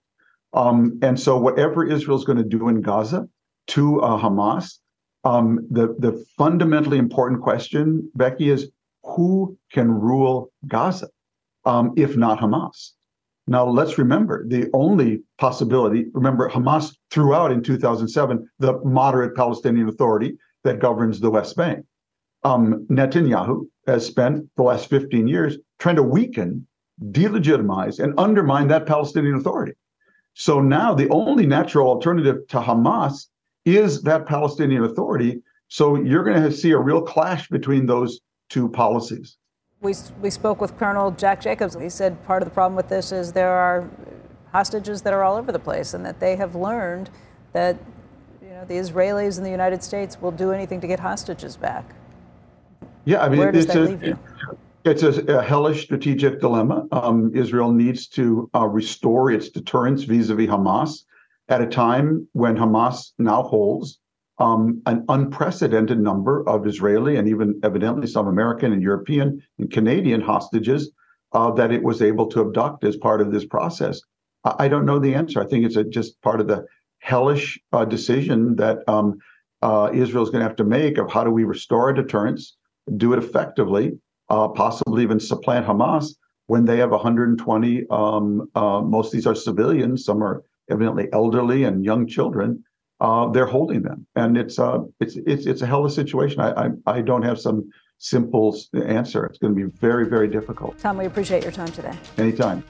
Um, 0.52 0.98
and 1.02 1.18
so, 1.18 1.38
whatever 1.38 1.84
Israel's 1.84 2.24
going 2.24 2.38
to 2.38 2.44
do 2.44 2.68
in 2.68 2.82
Gaza 2.82 3.26
to 3.68 4.02
uh, 4.02 4.18
Hamas, 4.18 4.78
um, 5.26 5.66
the 5.70 5.96
the 5.98 6.24
fundamentally 6.38 6.98
important 6.98 7.42
question, 7.42 8.08
Becky, 8.14 8.48
is 8.48 8.70
who 9.02 9.58
can 9.72 9.90
rule 9.90 10.52
Gaza, 10.68 11.08
um, 11.64 11.92
if 11.96 12.16
not 12.16 12.38
Hamas? 12.38 12.92
Now 13.48 13.66
let's 13.66 13.98
remember 13.98 14.46
the 14.46 14.70
only 14.72 15.22
possibility. 15.38 16.06
Remember, 16.12 16.48
Hamas 16.48 16.96
threw 17.10 17.34
out 17.34 17.50
in 17.50 17.62
2007 17.62 18.48
the 18.60 18.78
moderate 18.84 19.34
Palestinian 19.34 19.88
Authority 19.88 20.36
that 20.62 20.78
governs 20.78 21.18
the 21.20 21.30
West 21.30 21.56
Bank. 21.56 21.84
Um, 22.44 22.86
Netanyahu 22.88 23.66
has 23.86 24.06
spent 24.06 24.48
the 24.56 24.62
last 24.62 24.88
15 24.88 25.26
years 25.26 25.58
trying 25.80 25.96
to 25.96 26.02
weaken, 26.02 26.66
delegitimize, 27.10 27.98
and 27.98 28.14
undermine 28.18 28.68
that 28.68 28.86
Palestinian 28.86 29.34
Authority. 29.34 29.72
So 30.34 30.60
now 30.60 30.94
the 30.94 31.08
only 31.08 31.46
natural 31.46 31.88
alternative 31.88 32.46
to 32.48 32.60
Hamas 32.60 33.26
is 33.66 34.00
that 34.02 34.24
Palestinian 34.26 34.84
Authority. 34.84 35.42
So 35.68 35.96
you're 35.96 36.24
going 36.24 36.40
to 36.40 36.52
see 36.52 36.70
a 36.70 36.78
real 36.78 37.02
clash 37.02 37.48
between 37.48 37.84
those 37.84 38.20
two 38.48 38.68
policies. 38.68 39.36
We, 39.80 39.92
we 40.22 40.30
spoke 40.30 40.60
with 40.60 40.78
Colonel 40.78 41.10
Jack 41.10 41.40
Jacobs. 41.40 41.76
He 41.78 41.90
said 41.90 42.24
part 42.24 42.40
of 42.40 42.48
the 42.48 42.54
problem 42.54 42.76
with 42.76 42.88
this 42.88 43.12
is 43.12 43.32
there 43.32 43.50
are 43.50 43.90
hostages 44.52 45.02
that 45.02 45.12
are 45.12 45.22
all 45.22 45.36
over 45.36 45.52
the 45.52 45.58
place 45.58 45.92
and 45.92 46.06
that 46.06 46.20
they 46.20 46.36
have 46.36 46.54
learned 46.54 47.10
that 47.52 47.76
you 48.40 48.48
know, 48.48 48.64
the 48.64 48.74
Israelis 48.74 49.36
and 49.36 49.44
the 49.44 49.50
United 49.50 49.82
States 49.82 50.20
will 50.20 50.30
do 50.30 50.52
anything 50.52 50.80
to 50.80 50.86
get 50.86 51.00
hostages 51.00 51.56
back. 51.56 51.94
Yeah, 53.04 53.22
I 53.22 53.28
mean, 53.28 53.40
Where 53.40 53.52
does 53.52 53.64
it's 53.64 53.74
that 53.74 53.82
a, 53.82 53.84
leave 53.84 54.02
you? 54.02 54.18
It's 54.84 55.02
a, 55.02 55.20
a 55.38 55.42
hellish 55.42 55.82
strategic 55.82 56.40
dilemma. 56.40 56.86
Um, 56.92 57.32
Israel 57.34 57.72
needs 57.72 58.06
to 58.08 58.48
uh, 58.54 58.66
restore 58.66 59.32
its 59.32 59.48
deterrence 59.48 60.04
vis-a-vis 60.04 60.46
Hamas 60.46 61.02
at 61.48 61.60
a 61.60 61.66
time 61.66 62.26
when 62.32 62.56
Hamas 62.56 63.12
now 63.18 63.42
holds 63.42 63.98
um, 64.38 64.82
an 64.86 65.04
unprecedented 65.08 66.00
number 66.00 66.46
of 66.48 66.66
Israeli 66.66 67.16
and 67.16 67.28
even 67.28 67.58
evidently 67.62 68.06
some 68.06 68.26
American 68.26 68.72
and 68.72 68.82
European 68.82 69.42
and 69.58 69.70
Canadian 69.70 70.20
hostages 70.20 70.90
uh, 71.32 71.50
that 71.52 71.72
it 71.72 71.82
was 71.82 72.02
able 72.02 72.26
to 72.26 72.40
abduct 72.40 72.84
as 72.84 72.96
part 72.96 73.20
of 73.20 73.32
this 73.32 73.46
process. 73.46 74.00
I, 74.44 74.54
I 74.60 74.68
don't 74.68 74.84
know 74.84 74.98
the 74.98 75.14
answer. 75.14 75.40
I 75.40 75.46
think 75.46 75.64
it's 75.64 75.76
a, 75.76 75.84
just 75.84 76.20
part 76.22 76.40
of 76.40 76.48
the 76.48 76.66
hellish 76.98 77.58
uh, 77.72 77.84
decision 77.84 78.56
that 78.56 78.78
um, 78.88 79.18
uh, 79.62 79.90
Israel 79.92 80.24
is 80.24 80.30
going 80.30 80.40
to 80.40 80.48
have 80.48 80.56
to 80.56 80.64
make 80.64 80.98
of 80.98 81.10
how 81.10 81.24
do 81.24 81.30
we 81.30 81.44
restore 81.44 81.92
deterrence, 81.92 82.56
do 82.96 83.12
it 83.12 83.18
effectively, 83.18 83.98
uh, 84.28 84.48
possibly 84.48 85.02
even 85.02 85.20
supplant 85.20 85.66
Hamas 85.66 86.14
when 86.46 86.64
they 86.64 86.78
have 86.78 86.90
120. 86.90 87.84
Um, 87.90 88.50
uh, 88.54 88.80
most 88.80 89.06
of 89.06 89.12
these 89.12 89.26
are 89.26 89.34
civilians. 89.34 90.04
Some 90.04 90.22
are 90.22 90.42
evidently 90.70 91.08
elderly 91.12 91.64
and 91.64 91.84
young 91.84 92.06
children, 92.06 92.64
uh, 93.00 93.28
they're 93.28 93.46
holding 93.46 93.82
them, 93.82 94.06
and 94.16 94.38
it's 94.38 94.58
uh, 94.58 94.78
it's 95.00 95.16
it's 95.26 95.46
it's 95.46 95.62
a 95.62 95.66
hell 95.66 95.84
of 95.84 95.90
a 95.90 95.94
situation. 95.94 96.40
I, 96.40 96.66
I 96.66 96.68
I 96.86 97.00
don't 97.02 97.22
have 97.22 97.38
some 97.38 97.70
simple 97.98 98.56
answer. 98.74 99.26
It's 99.26 99.38
going 99.38 99.54
to 99.54 99.66
be 99.66 99.70
very 99.78 100.08
very 100.08 100.28
difficult. 100.28 100.78
Tom, 100.78 100.96
we 100.96 101.04
appreciate 101.04 101.42
your 101.42 101.52
time 101.52 101.68
today. 101.68 101.96
Anytime. 102.16 102.64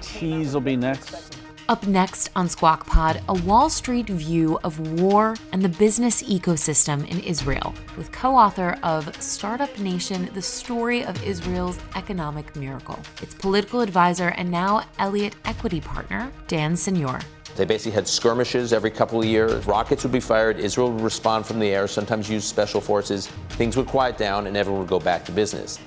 Tease 0.00 0.54
will 0.54 0.60
be 0.60 0.76
next. 0.76 1.37
Up 1.70 1.86
next 1.86 2.30
on 2.34 2.48
Squawk 2.48 2.86
Pod, 2.86 3.20
a 3.28 3.34
Wall 3.42 3.68
Street 3.68 4.06
view 4.08 4.58
of 4.64 4.80
war 5.02 5.36
and 5.52 5.60
the 5.60 5.68
business 5.68 6.22
ecosystem 6.22 7.06
in 7.10 7.20
Israel, 7.20 7.74
with 7.98 8.10
co 8.10 8.34
author 8.34 8.78
of 8.82 9.14
Startup 9.22 9.78
Nation 9.78 10.30
The 10.32 10.40
Story 10.40 11.04
of 11.04 11.22
Israel's 11.22 11.78
Economic 11.94 12.56
Miracle. 12.56 12.98
Its 13.20 13.34
political 13.34 13.82
advisor 13.82 14.28
and 14.28 14.50
now 14.50 14.82
Elliott 14.98 15.36
equity 15.44 15.78
partner, 15.78 16.32
Dan 16.46 16.74
Senor. 16.74 17.20
They 17.54 17.66
basically 17.66 17.92
had 17.92 18.08
skirmishes 18.08 18.72
every 18.72 18.90
couple 18.90 19.18
of 19.18 19.26
years. 19.26 19.66
Rockets 19.66 20.04
would 20.04 20.12
be 20.12 20.20
fired, 20.20 20.58
Israel 20.58 20.90
would 20.90 21.02
respond 21.02 21.44
from 21.44 21.58
the 21.58 21.68
air, 21.68 21.86
sometimes 21.86 22.30
use 22.30 22.46
special 22.46 22.80
forces. 22.80 23.26
Things 23.50 23.76
would 23.76 23.88
quiet 23.88 24.16
down, 24.16 24.46
and 24.46 24.56
everyone 24.56 24.80
would 24.80 24.88
go 24.88 25.00
back 25.00 25.22
to 25.26 25.32
business. 25.32 25.78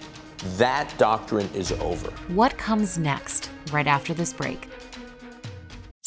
That 0.58 0.94
doctrine 1.00 1.50
is 1.56 1.72
over. 1.72 2.12
What 2.28 2.56
comes 2.60 3.00
next, 3.00 3.50
right 3.72 3.88
after 3.88 4.14
this 4.14 4.32
break? 4.32 4.68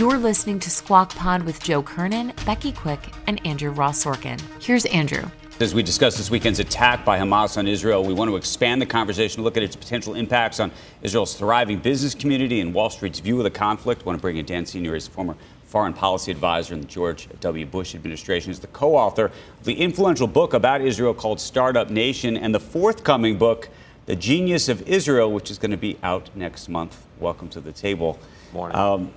You're 0.00 0.16
listening 0.16 0.58
to 0.60 0.70
Squawk 0.70 1.14
Pod 1.14 1.42
with 1.42 1.62
Joe 1.62 1.82
Kernen, 1.82 2.32
Becky 2.46 2.72
Quick, 2.72 3.00
and 3.26 3.46
Andrew 3.46 3.70
Ross 3.70 4.02
Sorkin. 4.02 4.40
Here's 4.58 4.86
Andrew. 4.86 5.22
As 5.60 5.74
we 5.74 5.82
discuss 5.82 6.16
this 6.16 6.30
weekend's 6.30 6.58
attack 6.58 7.04
by 7.04 7.18
Hamas 7.18 7.58
on 7.58 7.68
Israel, 7.68 8.02
we 8.02 8.14
want 8.14 8.30
to 8.30 8.36
expand 8.36 8.80
the 8.80 8.86
conversation, 8.86 9.42
look 9.42 9.58
at 9.58 9.62
its 9.62 9.76
potential 9.76 10.14
impacts 10.14 10.58
on 10.58 10.72
Israel's 11.02 11.34
thriving 11.34 11.80
business 11.80 12.14
community 12.14 12.62
and 12.62 12.72
Wall 12.72 12.88
Street's 12.88 13.18
view 13.18 13.36
of 13.36 13.44
the 13.44 13.50
conflict. 13.50 14.00
I 14.00 14.04
want 14.06 14.18
to 14.18 14.22
bring 14.22 14.38
in 14.38 14.46
Dan 14.46 14.64
Senor, 14.64 14.94
as 14.94 15.06
former 15.06 15.36
foreign 15.64 15.92
policy 15.92 16.30
advisor 16.30 16.72
in 16.72 16.80
the 16.80 16.86
George 16.86 17.28
W. 17.40 17.66
Bush 17.66 17.94
administration, 17.94 18.50
is 18.50 18.58
the 18.58 18.68
co-author 18.68 19.26
of 19.26 19.64
the 19.64 19.74
influential 19.74 20.26
book 20.26 20.54
about 20.54 20.80
Israel 20.80 21.12
called 21.12 21.40
Startup 21.40 21.90
Nation, 21.90 22.38
and 22.38 22.54
the 22.54 22.60
forthcoming 22.60 23.36
book, 23.36 23.68
The 24.06 24.16
Genius 24.16 24.70
of 24.70 24.80
Israel, 24.88 25.30
which 25.30 25.50
is 25.50 25.58
going 25.58 25.72
to 25.72 25.76
be 25.76 25.98
out 26.02 26.30
next 26.34 26.70
month. 26.70 27.04
Welcome 27.18 27.50
to 27.50 27.60
the 27.60 27.72
table. 27.72 28.18
Morning. 28.54 28.78
Um, 28.78 29.12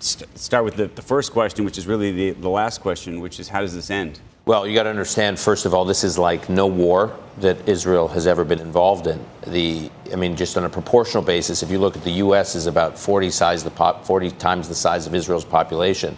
st- 0.00 0.38
start 0.38 0.64
with 0.64 0.76
the, 0.76 0.86
the 0.88 1.02
first 1.02 1.32
question, 1.32 1.64
which 1.64 1.78
is 1.78 1.86
really 1.86 2.12
the, 2.12 2.30
the 2.40 2.48
last 2.48 2.80
question, 2.80 3.20
which 3.20 3.40
is 3.40 3.48
how 3.48 3.60
does 3.60 3.74
this 3.74 3.90
end? 3.90 4.20
Well, 4.46 4.64
you 4.66 4.74
got 4.74 4.84
to 4.84 4.90
understand, 4.90 5.40
first 5.40 5.66
of 5.66 5.74
all, 5.74 5.84
this 5.84 6.04
is 6.04 6.18
like 6.18 6.48
no 6.48 6.68
war 6.68 7.16
that 7.38 7.68
Israel 7.68 8.06
has 8.08 8.28
ever 8.28 8.44
been 8.44 8.60
involved 8.60 9.08
in. 9.08 9.24
The, 9.46 9.90
I 10.12 10.16
mean, 10.16 10.36
just 10.36 10.56
on 10.56 10.64
a 10.64 10.68
proportional 10.68 11.22
basis, 11.22 11.64
if 11.64 11.70
you 11.70 11.78
look 11.78 11.96
at 11.96 12.04
the 12.04 12.12
U.S. 12.12 12.54
is 12.54 12.66
about 12.66 12.96
40 12.96 13.30
size 13.30 13.64
the 13.64 13.70
pop, 13.70 14.04
40 14.04 14.30
times 14.32 14.68
the 14.68 14.74
size 14.74 15.06
of 15.06 15.14
Israel's 15.16 15.44
population. 15.44 16.16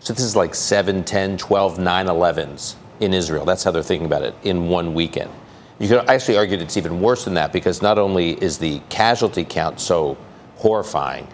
So 0.00 0.12
this 0.12 0.24
is 0.24 0.36
like 0.36 0.54
7, 0.54 1.04
10, 1.04 1.38
12, 1.38 1.78
9 1.78 2.06
11s 2.06 2.74
in 3.00 3.14
Israel. 3.14 3.46
That's 3.46 3.64
how 3.64 3.70
they're 3.70 3.82
thinking 3.82 4.06
about 4.06 4.22
it 4.22 4.34
in 4.42 4.68
one 4.68 4.92
weekend. 4.92 5.30
You 5.78 5.88
could 5.88 6.10
actually 6.10 6.36
argue 6.36 6.58
that 6.58 6.64
it's 6.64 6.76
even 6.76 7.00
worse 7.00 7.24
than 7.24 7.34
that 7.34 7.50
because 7.50 7.80
not 7.80 7.98
only 7.98 8.32
is 8.42 8.58
the 8.58 8.80
casualty 8.90 9.44
count 9.44 9.80
so 9.80 10.18
horrifying, 10.56 11.26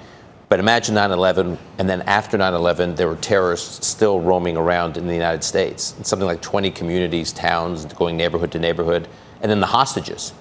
but 0.49 0.61
imagine 0.61 0.95
9 0.95 1.11
11, 1.11 1.59
and 1.79 1.89
then 1.89 2.03
after 2.03 2.39
9 2.39 2.55
11, 2.55 2.95
there 2.95 3.09
were 3.09 3.17
terrorists 3.17 3.87
still 3.87 4.21
roaming 4.21 4.57
around 4.57 4.97
in 4.97 5.07
the 5.07 5.15
United 5.15 5.43
States. 5.43 5.95
something 6.03 6.27
like 6.27 6.41
20 6.41 6.71
communities, 6.71 7.33
towns, 7.33 7.85
going 7.87 8.17
neighborhood 8.17 8.53
to 8.53 8.59
neighborhood. 8.59 9.09
And 9.41 9.51
then 9.51 9.61
the 9.61 9.67
hostages, 9.67 10.33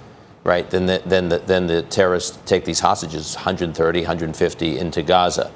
right? 0.43 0.69
Then 0.69 0.85
the, 0.85 1.01
then 1.05 1.29
the, 1.29 1.39
then 1.39 1.65
the 1.65 1.81
terrorists 1.81 2.37
take 2.45 2.65
these 2.65 2.79
hostages, 2.79 3.35
130, 3.35 3.99
150, 4.01 4.77
into 4.77 5.01
Gaza. 5.01 5.51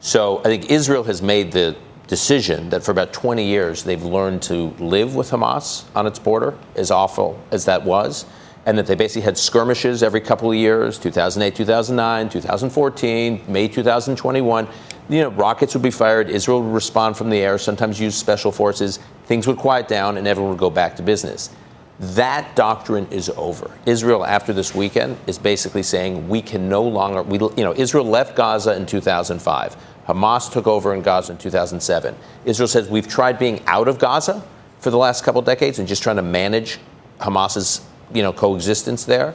So 0.00 0.40
I 0.40 0.44
think 0.44 0.70
Israel 0.70 1.04
has 1.04 1.22
made 1.22 1.52
the 1.52 1.74
decision 2.06 2.68
that 2.68 2.84
for 2.84 2.90
about 2.90 3.14
20 3.14 3.42
years 3.42 3.84
they've 3.84 4.02
learned 4.02 4.42
to 4.42 4.74
live 4.78 5.14
with 5.14 5.30
Hamas 5.30 5.84
on 5.96 6.06
its 6.06 6.18
border, 6.18 6.58
as 6.76 6.90
awful 6.90 7.40
as 7.50 7.64
that 7.64 7.82
was 7.82 8.26
and 8.66 8.78
that 8.78 8.86
they 8.86 8.94
basically 8.94 9.22
had 9.22 9.36
skirmishes 9.36 10.02
every 10.02 10.20
couple 10.20 10.50
of 10.50 10.56
years 10.56 10.98
2008 10.98 11.54
2009 11.54 12.28
2014 12.28 13.44
may 13.48 13.68
2021 13.68 14.68
you 15.08 15.20
know 15.20 15.30
rockets 15.30 15.74
would 15.74 15.82
be 15.82 15.90
fired 15.90 16.30
israel 16.30 16.62
would 16.62 16.72
respond 16.72 17.16
from 17.16 17.30
the 17.30 17.38
air 17.38 17.58
sometimes 17.58 18.00
use 18.00 18.14
special 18.14 18.50
forces 18.50 18.98
things 19.26 19.46
would 19.46 19.56
quiet 19.56 19.88
down 19.88 20.16
and 20.16 20.26
everyone 20.26 20.50
would 20.50 20.58
go 20.58 20.70
back 20.70 20.96
to 20.96 21.02
business. 21.02 21.50
That 22.00 22.56
doctrine 22.56 23.06
is 23.10 23.30
over. 23.30 23.70
Israel 23.86 24.24
after 24.24 24.52
this 24.52 24.74
weekend 24.74 25.16
is 25.26 25.38
basically 25.38 25.82
saying 25.82 26.28
we 26.28 26.42
can 26.42 26.68
no 26.68 26.82
longer 26.82 27.22
we, 27.22 27.38
you 27.38 27.64
know 27.64 27.72
israel 27.74 28.04
left 28.04 28.34
gaza 28.34 28.74
in 28.74 28.84
2005 28.84 29.76
hamas 30.08 30.50
took 30.50 30.66
over 30.66 30.92
in 30.92 31.02
gaza 31.02 31.32
in 31.32 31.38
2007 31.38 32.16
israel 32.44 32.66
says 32.66 32.88
we've 32.88 33.06
tried 33.06 33.38
being 33.38 33.64
out 33.66 33.86
of 33.86 33.98
gaza 33.98 34.42
for 34.80 34.90
the 34.90 34.98
last 34.98 35.22
couple 35.22 35.38
of 35.38 35.46
decades 35.46 35.78
and 35.78 35.86
just 35.86 36.02
trying 36.02 36.16
to 36.16 36.22
manage 36.22 36.78
hamas's 37.20 37.86
you 38.12 38.22
know, 38.22 38.32
coexistence 38.32 39.04
there, 39.04 39.34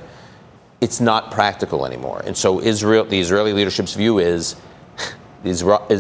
it's 0.81 0.99
not 1.01 1.31
practical 1.31 1.85
anymore. 1.85 2.21
And 2.25 2.35
so 2.35 2.61
Israel, 2.61 3.05
the 3.05 3.19
Israeli 3.19 3.53
leadership's 3.53 3.93
view 3.93 4.19
is 4.19 4.55
Israel, 5.43 5.85
uh, 5.89 5.95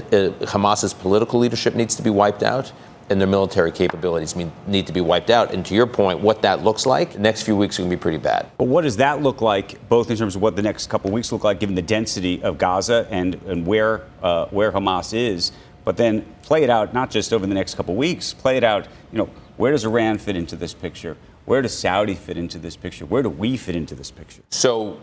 Hamas's 0.45 0.93
political 0.93 1.39
leadership 1.39 1.75
needs 1.75 1.95
to 1.95 2.01
be 2.01 2.09
wiped 2.09 2.43
out 2.43 2.71
and 3.09 3.19
their 3.19 3.27
military 3.27 3.71
capabilities 3.71 4.35
need 4.67 4.87
to 4.87 4.93
be 4.93 5.01
wiped 5.01 5.29
out. 5.29 5.53
And 5.53 5.65
to 5.65 5.73
your 5.73 5.87
point, 5.87 6.19
what 6.19 6.41
that 6.43 6.63
looks 6.63 6.85
like, 6.85 7.13
the 7.13 7.19
next 7.19 7.41
few 7.41 7.55
weeks 7.55 7.79
are 7.79 7.81
going 7.81 7.89
to 7.89 7.97
be 7.97 8.01
pretty 8.01 8.19
bad. 8.19 8.51
But 8.57 8.67
what 8.67 8.83
does 8.83 8.97
that 8.97 9.21
look 9.21 9.41
like, 9.41 9.89
both 9.89 10.11
in 10.11 10.17
terms 10.17 10.35
of 10.35 10.41
what 10.41 10.55
the 10.55 10.61
next 10.61 10.87
couple 10.87 11.09
weeks 11.11 11.31
look 11.31 11.43
like, 11.43 11.59
given 11.59 11.75
the 11.75 11.81
density 11.81 12.41
of 12.43 12.57
Gaza 12.57 13.07
and, 13.09 13.35
and 13.47 13.65
where, 13.65 14.03
uh, 14.21 14.45
where 14.47 14.71
Hamas 14.71 15.13
is, 15.13 15.51
but 15.85 15.97
then 15.97 16.23
play 16.43 16.63
it 16.63 16.69
out 16.69 16.93
not 16.93 17.09
just 17.09 17.33
over 17.33 17.47
the 17.47 17.55
next 17.55 17.75
couple 17.75 17.95
weeks, 17.95 18.33
play 18.33 18.57
it 18.57 18.63
out, 18.63 18.87
you 19.11 19.17
know, 19.17 19.29
where 19.57 19.71
does 19.71 19.85
Iran 19.85 20.17
fit 20.17 20.35
into 20.35 20.55
this 20.55 20.73
picture? 20.73 21.17
Where 21.49 21.63
does 21.63 21.75
Saudi 21.75 22.13
fit 22.13 22.37
into 22.37 22.59
this 22.59 22.75
picture? 22.75 23.07
Where 23.07 23.23
do 23.23 23.29
we 23.29 23.57
fit 23.57 23.75
into 23.75 23.95
this 23.95 24.11
picture? 24.11 24.43
So, 24.51 25.01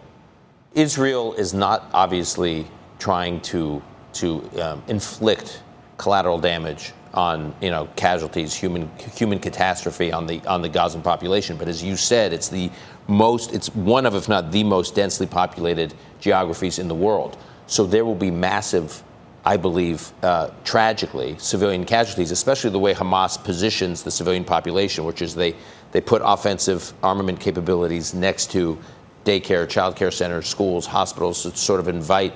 Israel 0.74 1.35
is 1.35 1.52
not 1.52 1.90
obviously 1.92 2.68
trying 3.00 3.40
to 3.50 3.82
to 4.12 4.48
um, 4.61 4.80
inflict 4.87 5.61
collateral 5.98 6.38
damage 6.38 6.92
on 7.14 7.52
you 7.61 7.70
know 7.70 7.88
casualties, 7.96 8.54
human 8.54 8.88
human 9.16 9.40
catastrophe 9.40 10.12
on 10.12 10.28
the 10.28 10.40
on 10.46 10.62
the 10.62 10.68
Gazan 10.68 11.02
population. 11.02 11.56
But 11.56 11.66
as 11.66 11.82
you 11.82 11.96
said, 11.96 12.32
it's 12.32 12.48
the 12.48 12.70
most 13.09 13.52
it's 13.52 13.74
one 13.74 14.06
of 14.06 14.14
if 14.14 14.28
not 14.28 14.52
the 14.52 14.62
most 14.62 14.94
densely 14.94 15.26
populated 15.26 15.94
geographies 16.20 16.78
in 16.78 16.87
the 16.87 16.94
world. 16.94 17.37
So 17.66 17.85
there 17.85 18.04
will 18.04 18.14
be 18.14 18.30
massive 18.30 19.02
I 19.46 19.56
believe, 19.56 20.12
uh, 20.24 20.50
tragically, 20.64 21.37
civilian 21.38 21.85
casualties, 21.85 22.32
especially 22.32 22.70
the 22.70 22.80
way 22.80 22.92
Hamas 22.92 23.42
positions 23.42 24.02
the 24.02 24.11
civilian 24.11 24.42
population, 24.42 25.04
which 25.04 25.22
is 25.22 25.37
they, 25.37 25.54
they 25.92 26.01
put 26.01 26.22
offensive 26.25 26.92
armament 27.03 27.40
capabilities 27.40 28.14
next 28.14 28.51
to 28.53 28.79
daycare, 29.25 29.66
childcare 29.66 30.12
centers, 30.12 30.46
schools, 30.46 30.87
hospitals 30.87 31.42
to 31.42 31.57
sort 31.57 31.81
of 31.81 31.88
invite 31.88 32.33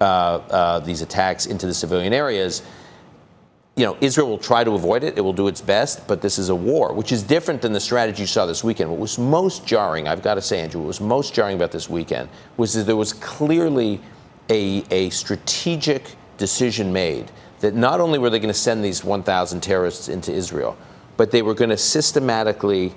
uh, 0.00 0.04
uh, 0.04 0.78
these 0.80 1.02
attacks 1.02 1.46
into 1.46 1.66
the 1.66 1.74
civilian 1.74 2.12
areas. 2.12 2.62
You 3.76 3.86
know, 3.86 3.96
Israel 4.00 4.28
will 4.28 4.38
try 4.38 4.64
to 4.64 4.72
avoid 4.72 5.04
it. 5.04 5.18
It 5.18 5.20
will 5.20 5.32
do 5.32 5.48
its 5.48 5.60
best, 5.60 6.06
but 6.06 6.20
this 6.22 6.38
is 6.38 6.48
a 6.48 6.54
war, 6.54 6.92
which 6.92 7.12
is 7.12 7.22
different 7.22 7.62
than 7.62 7.72
the 7.72 7.80
strategy 7.80 8.22
you 8.22 8.26
saw 8.26 8.46
this 8.46 8.62
weekend. 8.64 8.90
What 8.90 8.98
was 8.98 9.18
most 9.18 9.66
jarring, 9.66 10.08
I've 10.08 10.22
got 10.22 10.34
to 10.34 10.42
say, 10.42 10.60
Andrew, 10.60 10.80
what 10.82 10.88
was 10.88 11.00
most 11.00 11.34
jarring 11.34 11.56
about 11.56 11.72
this 11.72 11.88
weekend 11.88 12.28
was 12.56 12.74
that 12.74 12.84
there 12.84 12.96
was 12.96 13.12
clearly 13.12 14.00
a, 14.50 14.84
a 14.90 15.10
strategic 15.10 16.14
decision 16.38 16.92
made 16.92 17.30
that 17.60 17.74
not 17.74 18.00
only 18.00 18.18
were 18.18 18.30
they 18.30 18.38
going 18.38 18.52
to 18.52 18.54
send 18.54 18.84
these 18.84 19.02
1,000 19.02 19.60
terrorists 19.60 20.08
into 20.08 20.32
Israel, 20.32 20.76
but 21.16 21.30
they 21.30 21.42
were 21.42 21.54
going 21.54 21.70
to 21.70 21.76
systematically 21.76 22.94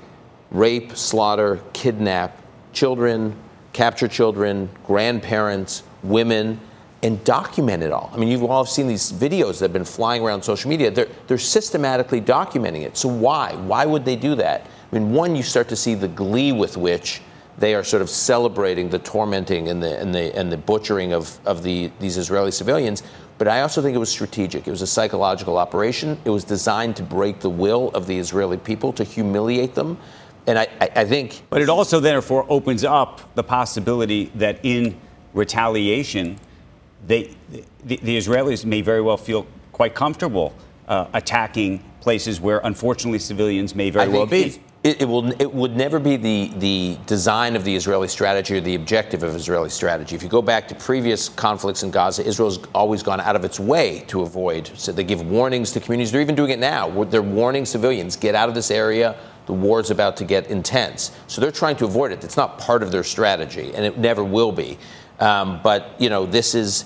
rape, 0.51 0.95
slaughter, 0.95 1.61
kidnap 1.73 2.39
children, 2.73 3.35
capture 3.73 4.07
children, 4.07 4.69
grandparents, 4.85 5.83
women, 6.03 6.59
and 7.01 7.23
document 7.23 7.81
it 7.81 7.91
all. 7.91 8.09
I 8.13 8.17
mean, 8.17 8.29
you've 8.29 8.43
all 8.43 8.65
seen 8.65 8.87
these 8.87 9.11
videos 9.11 9.59
that 9.59 9.65
have 9.65 9.73
been 9.73 9.85
flying 9.85 10.21
around 10.21 10.43
social 10.43 10.69
media. 10.69 10.91
They're, 10.91 11.07
they're 11.27 11.37
systematically 11.37 12.21
documenting 12.21 12.81
it. 12.81 12.97
So 12.97 13.07
why? 13.07 13.55
Why 13.55 13.85
would 13.85 14.05
they 14.05 14.15
do 14.15 14.35
that? 14.35 14.61
I 14.61 14.95
mean, 14.95 15.13
one, 15.13 15.35
you 15.35 15.43
start 15.43 15.69
to 15.69 15.75
see 15.75 15.95
the 15.95 16.07
glee 16.07 16.51
with 16.51 16.75
which 16.75 17.21
they 17.57 17.75
are 17.75 17.83
sort 17.83 18.01
of 18.01 18.09
celebrating 18.09 18.89
the 18.89 18.99
tormenting 18.99 19.67
and 19.67 19.83
the 19.83 19.99
and 19.99 20.15
the 20.15 20.33
and 20.35 20.49
the 20.49 20.57
butchering 20.57 21.13
of 21.13 21.37
of 21.45 21.61
the 21.61 21.91
these 21.99 22.17
Israeli 22.17 22.51
civilians. 22.51 23.03
But 23.39 23.47
I 23.47 23.61
also 23.61 23.81
think 23.81 23.95
it 23.95 23.99
was 23.99 24.11
strategic. 24.11 24.67
It 24.67 24.71
was 24.71 24.81
a 24.81 24.87
psychological 24.87 25.57
operation. 25.57 26.19
It 26.25 26.29
was 26.29 26.43
designed 26.43 26.97
to 26.97 27.03
break 27.03 27.39
the 27.39 27.49
will 27.49 27.87
of 27.91 28.05
the 28.05 28.19
Israeli 28.19 28.57
people, 28.57 28.91
to 28.93 29.05
humiliate 29.05 29.73
them. 29.73 29.97
And 30.45 30.59
I, 30.59 30.67
I, 30.81 30.89
I 30.97 31.05
think. 31.05 31.43
But 31.49 31.61
it 31.61 31.69
also, 31.69 32.01
therefore, 32.01 32.45
opens 32.49 32.83
up 32.83 33.33
the 33.35 33.43
possibility 33.43 34.25
that 34.35 34.59
in 34.63 34.99
retaliation, 35.33 36.37
they, 37.07 37.33
the, 37.85 37.95
the 37.97 38.17
Israelis 38.17 38.65
may 38.65 38.81
very 38.81 39.01
well 39.01 39.17
feel 39.17 39.47
quite 39.71 39.95
comfortable 39.95 40.53
uh, 40.89 41.07
attacking 41.13 41.81
places 42.01 42.41
where, 42.41 42.59
unfortunately, 42.65 43.19
civilians 43.19 43.73
may 43.73 43.89
very 43.89 44.09
well 44.09 44.25
be. 44.25 44.61
It, 44.81 45.01
it, 45.01 45.05
will. 45.05 45.29
It 45.41 45.53
would 45.53 45.75
never 45.75 45.99
be 45.99 46.15
the 46.15 46.53
the 46.55 46.97
design 47.05 47.57
of 47.57 47.65
the 47.65 47.75
Israeli 47.75 48.07
strategy 48.07 48.55
or 48.55 48.61
the 48.61 48.75
objective 48.75 49.23
of 49.23 49.35
Israeli 49.35 49.69
strategy. 49.69 50.15
If 50.15 50.23
you 50.23 50.29
go 50.29 50.41
back 50.41 50.69
to 50.69 50.75
previous 50.75 51.27
conflicts 51.27 51.83
in 51.83 51.91
Gaza, 51.91 52.25
Israel's 52.25 52.65
always 52.73 53.03
gone 53.03 53.19
out 53.19 53.35
of 53.35 53.43
its 53.43 53.59
way 53.59 54.05
to 54.07 54.21
avoid. 54.21 54.71
So 54.75 54.93
they 54.93 55.03
give 55.03 55.21
warnings 55.21 55.73
to 55.73 55.81
communities. 55.81 56.13
They're 56.13 56.21
even 56.21 56.35
doing 56.35 56.51
it 56.51 56.59
now. 56.59 57.03
They're 57.03 57.21
warning 57.21 57.65
civilians: 57.65 58.15
get 58.15 58.35
out 58.35 58.47
of 58.47 58.55
this 58.55 58.71
area. 58.71 59.17
The 59.47 59.53
war 59.53 59.81
is 59.81 59.91
about 59.91 60.15
to 60.17 60.23
get 60.23 60.47
intense. 60.47 61.11
So 61.27 61.41
they're 61.41 61.51
trying 61.51 61.75
to 61.77 61.85
avoid 61.85 62.13
it. 62.13 62.23
It's 62.23 62.37
not 62.37 62.57
part 62.57 62.81
of 62.81 62.89
their 62.89 63.03
strategy, 63.03 63.73
and 63.75 63.85
it 63.85 63.97
never 63.97 64.23
will 64.23 64.53
be. 64.53 64.77
Um, 65.19 65.59
but, 65.61 65.95
you 65.99 66.09
know, 66.09 66.25
this 66.25 66.55
is. 66.55 66.85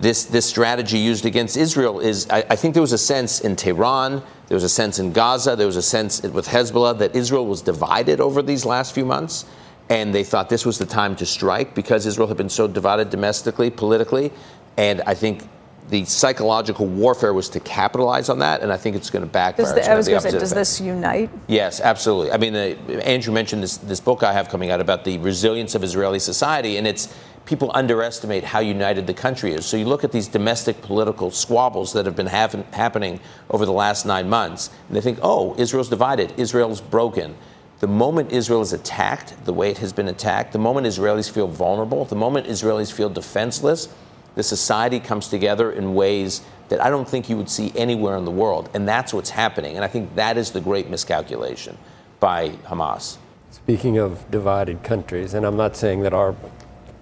This, 0.00 0.24
this 0.24 0.46
strategy 0.46 0.98
used 0.98 1.26
against 1.26 1.56
Israel 1.56 2.00
is, 2.00 2.26
I, 2.30 2.38
I 2.50 2.56
think 2.56 2.74
there 2.74 2.80
was 2.80 2.94
a 2.94 2.98
sense 2.98 3.40
in 3.40 3.54
Tehran, 3.54 4.22
there 4.48 4.56
was 4.56 4.64
a 4.64 4.68
sense 4.68 4.98
in 4.98 5.12
Gaza, 5.12 5.56
there 5.56 5.66
was 5.66 5.76
a 5.76 5.82
sense 5.82 6.22
with 6.22 6.48
Hezbollah 6.48 6.98
that 6.98 7.14
Israel 7.14 7.46
was 7.46 7.60
divided 7.60 8.18
over 8.18 8.40
these 8.40 8.64
last 8.64 8.94
few 8.94 9.04
months 9.04 9.44
and 9.90 10.14
they 10.14 10.24
thought 10.24 10.48
this 10.48 10.64
was 10.64 10.78
the 10.78 10.86
time 10.86 11.16
to 11.16 11.26
strike 11.26 11.74
because 11.74 12.06
Israel 12.06 12.28
had 12.28 12.36
been 12.36 12.48
so 12.48 12.66
divided 12.66 13.10
domestically, 13.10 13.70
politically, 13.70 14.32
and 14.76 15.02
I 15.02 15.14
think 15.14 15.42
the 15.90 16.04
psychological 16.04 16.86
warfare 16.86 17.34
was 17.34 17.48
to 17.50 17.60
capitalize 17.60 18.28
on 18.28 18.38
that, 18.38 18.62
and 18.62 18.72
I 18.72 18.76
think 18.76 18.94
it's 18.94 19.10
going 19.10 19.24
to 19.24 19.30
backfire. 19.30 19.74
The, 19.74 19.90
I 19.90 19.96
was 19.96 20.06
going 20.06 20.22
to 20.22 20.30
say, 20.30 20.38
does 20.38 20.52
this 20.52 20.80
unite? 20.80 21.28
Yes, 21.48 21.80
absolutely. 21.80 22.30
I 22.30 22.36
mean, 22.36 22.54
uh, 22.54 22.92
Andrew 23.02 23.34
mentioned 23.34 23.64
this 23.64 23.76
this 23.78 23.98
book 23.98 24.22
I 24.22 24.32
have 24.32 24.48
coming 24.48 24.70
out 24.70 24.80
about 24.80 25.04
the 25.04 25.18
resilience 25.18 25.74
of 25.74 25.82
Israeli 25.82 26.20
society, 26.20 26.76
and 26.76 26.86
it's 26.86 27.12
people 27.46 27.70
underestimate 27.74 28.44
how 28.44 28.60
united 28.60 29.06
the 29.06 29.14
country 29.14 29.52
is. 29.52 29.66
So 29.66 29.76
you 29.76 29.84
look 29.84 30.04
at 30.04 30.12
these 30.12 30.28
domestic 30.28 30.80
political 30.82 31.30
squabbles 31.30 31.92
that 31.94 32.06
have 32.06 32.16
been 32.16 32.26
happen, 32.26 32.64
happening 32.72 33.20
over 33.48 33.66
the 33.66 33.72
last 33.72 34.06
nine 34.06 34.28
months, 34.28 34.70
and 34.88 34.96
they 34.96 35.00
think, 35.00 35.18
oh, 35.22 35.54
Israel's 35.58 35.88
divided, 35.88 36.32
Israel's 36.36 36.80
broken. 36.80 37.36
The 37.80 37.88
moment 37.88 38.30
Israel 38.30 38.60
is 38.60 38.72
attacked, 38.72 39.44
the 39.46 39.52
way 39.52 39.70
it 39.70 39.78
has 39.78 39.92
been 39.92 40.08
attacked, 40.08 40.52
the 40.52 40.58
moment 40.58 40.86
Israelis 40.86 41.30
feel 41.30 41.48
vulnerable, 41.48 42.04
the 42.04 42.14
moment 42.14 42.46
Israelis 42.46 42.92
feel 42.92 43.08
defenseless, 43.08 43.88
the 44.34 44.42
society 44.42 45.00
comes 45.00 45.28
together 45.28 45.72
in 45.72 45.94
ways 45.94 46.42
that 46.68 46.80
I 46.80 46.88
don't 46.88 47.08
think 47.08 47.28
you 47.28 47.36
would 47.36 47.50
see 47.50 47.72
anywhere 47.74 48.16
in 48.16 48.24
the 48.24 48.30
world. 48.30 48.70
And 48.74 48.86
that's 48.86 49.12
what's 49.12 49.30
happening. 49.30 49.76
And 49.76 49.84
I 49.84 49.88
think 49.88 50.14
that 50.14 50.36
is 50.36 50.52
the 50.52 50.60
great 50.60 50.88
miscalculation 50.88 51.76
by 52.20 52.50
Hamas. 52.64 53.16
Speaking 53.50 53.98
of 53.98 54.30
divided 54.30 54.84
countries, 54.84 55.34
and 55.34 55.44
I'm 55.44 55.56
not 55.56 55.76
saying 55.76 56.02
that 56.02 56.12
our 56.12 56.36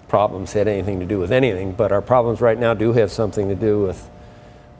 problems 0.09 0.51
had 0.51 0.67
anything 0.67 0.99
to 0.99 1.05
do 1.05 1.19
with 1.19 1.31
anything, 1.31 1.71
but 1.71 1.91
our 1.91 2.01
problems 2.01 2.41
right 2.41 2.59
now 2.59 2.73
do 2.73 2.91
have 2.91 3.11
something 3.11 3.47
to 3.47 3.55
do 3.55 3.83
with, 3.83 4.09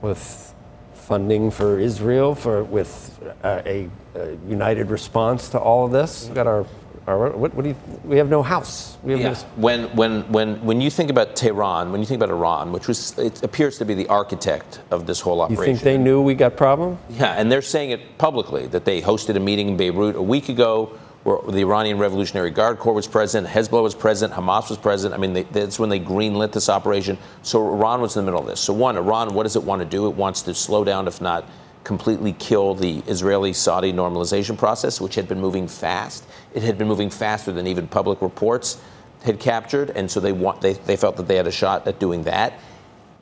with 0.02 0.54
funding 0.94 1.50
for 1.50 1.78
Israel, 1.78 2.34
for 2.34 2.62
with 2.64 3.18
uh, 3.42 3.62
a, 3.64 3.88
a, 4.14 4.36
united 4.48 4.90
response 4.90 5.48
to 5.48 5.58
all 5.58 5.86
of 5.86 5.92
this. 5.92 6.26
We've 6.26 6.34
got 6.34 6.46
our, 6.46 6.66
our 7.06 7.30
what, 7.30 7.54
what 7.54 7.62
do 7.62 7.70
you, 7.70 7.76
we 8.04 8.16
have 8.18 8.28
no 8.28 8.42
house. 8.42 8.98
We 9.02 9.12
have 9.12 9.20
yeah. 9.20 9.32
no, 9.32 9.38
when, 9.56 9.84
when, 9.96 10.30
when, 10.30 10.64
when 10.64 10.80
you 10.80 10.90
think 10.90 11.10
about 11.10 11.36
Tehran, 11.36 11.92
when 11.92 12.00
you 12.00 12.06
think 12.06 12.22
about 12.22 12.30
Iran, 12.30 12.72
which 12.72 12.88
was, 12.88 13.18
it 13.18 13.42
appears 13.42 13.78
to 13.78 13.84
be 13.84 13.94
the 13.94 14.08
architect 14.08 14.80
of 14.90 15.06
this 15.06 15.20
whole 15.20 15.40
operation. 15.40 15.62
You 15.62 15.76
think 15.76 15.84
they 15.84 15.98
knew 15.98 16.20
we 16.20 16.34
got 16.34 16.56
problem? 16.56 16.98
Yeah, 17.08 17.32
and 17.32 17.50
they're 17.50 17.62
saying 17.62 17.90
it 17.90 18.18
publicly 18.18 18.66
that 18.68 18.84
they 18.84 19.00
hosted 19.00 19.36
a 19.36 19.40
meeting 19.40 19.68
in 19.68 19.76
Beirut 19.76 20.16
a 20.16 20.22
week 20.22 20.48
ago 20.48 20.98
where 21.22 21.38
the 21.52 21.60
Iranian 21.60 21.98
Revolutionary 21.98 22.50
Guard 22.50 22.78
Corps 22.78 22.94
was 22.94 23.06
present, 23.06 23.46
Hezbollah 23.46 23.82
was 23.82 23.94
present, 23.94 24.32
Hamas 24.32 24.70
was 24.70 24.78
present. 24.78 25.12
I 25.12 25.18
mean, 25.18 25.34
they, 25.34 25.42
that's 25.42 25.78
when 25.78 25.90
they 25.90 26.00
greenlit 26.00 26.52
this 26.52 26.68
operation. 26.68 27.18
So 27.42 27.66
Iran 27.66 28.00
was 28.00 28.16
in 28.16 28.24
the 28.24 28.30
middle 28.30 28.40
of 28.40 28.46
this. 28.46 28.60
So, 28.60 28.72
one, 28.72 28.96
Iran, 28.96 29.34
what 29.34 29.42
does 29.42 29.56
it 29.56 29.62
want 29.62 29.80
to 29.80 29.86
do? 29.86 30.06
It 30.08 30.16
wants 30.16 30.42
to 30.42 30.54
slow 30.54 30.82
down, 30.82 31.06
if 31.06 31.20
not 31.20 31.44
completely 31.84 32.32
kill 32.34 32.74
the 32.74 33.02
Israeli 33.06 33.52
Saudi 33.52 33.92
normalization 33.92 34.56
process, 34.56 35.00
which 35.00 35.14
had 35.14 35.28
been 35.28 35.40
moving 35.40 35.66
fast. 35.66 36.24
It 36.54 36.62
had 36.62 36.78
been 36.78 36.88
moving 36.88 37.10
faster 37.10 37.52
than 37.52 37.66
even 37.66 37.86
public 37.86 38.20
reports 38.22 38.80
had 39.24 39.40
captured. 39.40 39.90
And 39.90 40.10
so 40.10 40.20
they, 40.20 40.32
want, 40.32 40.60
they, 40.60 40.74
they 40.74 40.96
felt 40.96 41.16
that 41.16 41.28
they 41.28 41.36
had 41.36 41.46
a 41.46 41.52
shot 41.52 41.86
at 41.86 41.98
doing 41.98 42.24
that. 42.24 42.58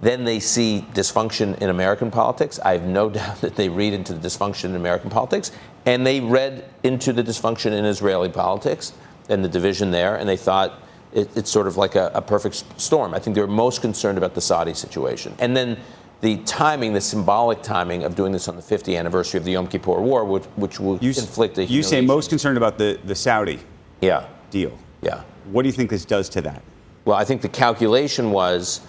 Then 0.01 0.25
they 0.25 0.39
see 0.39 0.87
dysfunction 0.95 1.59
in 1.59 1.71
American 1.71 2.11
politics. 2.11 2.61
I 2.61 2.73
have 2.73 2.85
no 2.85 3.11
doubt 3.19 3.41
that 3.41 3.57
they 3.57 3.69
read 3.69 3.93
into 3.93 4.15
the 4.15 4.27
dysfunction 4.27 4.67
in 4.67 4.77
American 4.77 5.11
politics. 5.11 5.51
And 5.87 6.07
they 6.07 6.21
read 6.21 6.65
into 6.83 7.13
the 7.13 7.23
dysfunction 7.23 7.73
in 7.73 7.85
Israeli 7.85 8.29
politics 8.29 8.93
and 9.29 9.45
the 9.45 9.49
division 9.49 9.91
there. 9.91 10.17
And 10.17 10.29
they 10.29 10.37
thought 10.37 10.81
it, 11.13 11.35
it's 11.37 11.51
sort 11.51 11.67
of 11.67 11.77
like 11.77 11.95
a, 11.95 12.11
a 12.15 12.23
perfect 12.23 12.65
storm. 12.81 13.15
I 13.15 13.19
think 13.19 13.35
they 13.35 13.41
were 13.41 13.47
most 13.47 13.81
concerned 13.81 14.19
about 14.19 14.35
the 14.35 14.41
Saudi 14.41 14.75
situation. 14.75 15.35
And 15.39 15.57
then 15.57 15.79
the 16.21 16.39
timing, 16.39 16.93
the 16.93 17.01
symbolic 17.01 17.63
timing 17.63 18.03
of 18.03 18.15
doing 18.17 18.33
this 18.33 18.49
on 18.49 18.57
the 18.57 18.63
50th 18.63 18.99
anniversary 18.99 19.39
of 19.39 19.45
the 19.45 19.53
Yom 19.53 19.69
Kippur 19.69 20.01
War, 20.01 20.25
which, 20.25 20.45
which 20.57 20.81
will 20.81 20.99
you, 20.99 21.11
inflict 21.11 21.59
a 21.59 21.65
You 21.65 21.83
say 21.83 22.01
most 22.01 22.29
concerned 22.29 22.57
about 22.57 22.77
the, 22.77 22.99
the 23.05 23.15
Saudi 23.15 23.61
yeah. 24.01 24.27
deal. 24.51 24.77
Yeah. 25.01 25.23
What 25.51 25.63
do 25.63 25.69
you 25.69 25.73
think 25.73 25.91
this 25.91 26.05
does 26.05 26.29
to 26.31 26.41
that? 26.43 26.63
Well, 27.05 27.17
I 27.17 27.25
think 27.25 27.41
the 27.41 27.49
calculation 27.49 28.33
was 28.33 28.81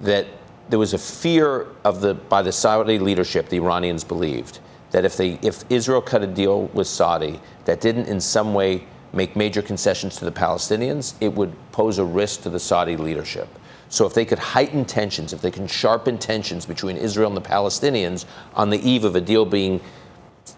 that 0.00 0.26
there 0.72 0.78
was 0.78 0.94
a 0.94 0.98
fear 0.98 1.66
of 1.84 2.00
the 2.00 2.14
by 2.14 2.40
the 2.40 2.50
Saudi 2.50 2.98
leadership, 2.98 3.50
the 3.50 3.58
Iranians 3.58 4.04
believed 4.04 4.58
that 4.90 5.04
if 5.04 5.18
they 5.18 5.38
if 5.42 5.64
Israel 5.68 6.00
cut 6.00 6.22
a 6.22 6.26
deal 6.26 6.62
with 6.68 6.86
Saudi 6.86 7.38
that 7.66 7.82
didn't 7.82 8.06
in 8.06 8.18
some 8.22 8.54
way 8.54 8.84
make 9.12 9.36
major 9.36 9.60
concessions 9.60 10.16
to 10.16 10.24
the 10.24 10.32
Palestinians, 10.32 11.12
it 11.20 11.34
would 11.34 11.52
pose 11.72 11.98
a 11.98 12.04
risk 12.06 12.44
to 12.44 12.48
the 12.48 12.58
Saudi 12.58 12.96
leadership. 12.96 13.48
So 13.90 14.06
if 14.06 14.14
they 14.14 14.24
could 14.24 14.38
heighten 14.38 14.86
tensions, 14.86 15.34
if 15.34 15.42
they 15.42 15.50
can 15.50 15.66
sharpen 15.66 16.16
tensions 16.16 16.64
between 16.64 16.96
Israel 16.96 17.28
and 17.28 17.36
the 17.36 17.46
Palestinians 17.46 18.24
on 18.54 18.70
the 18.70 18.78
eve 18.78 19.04
of 19.04 19.14
a 19.14 19.20
deal 19.20 19.44
being 19.44 19.78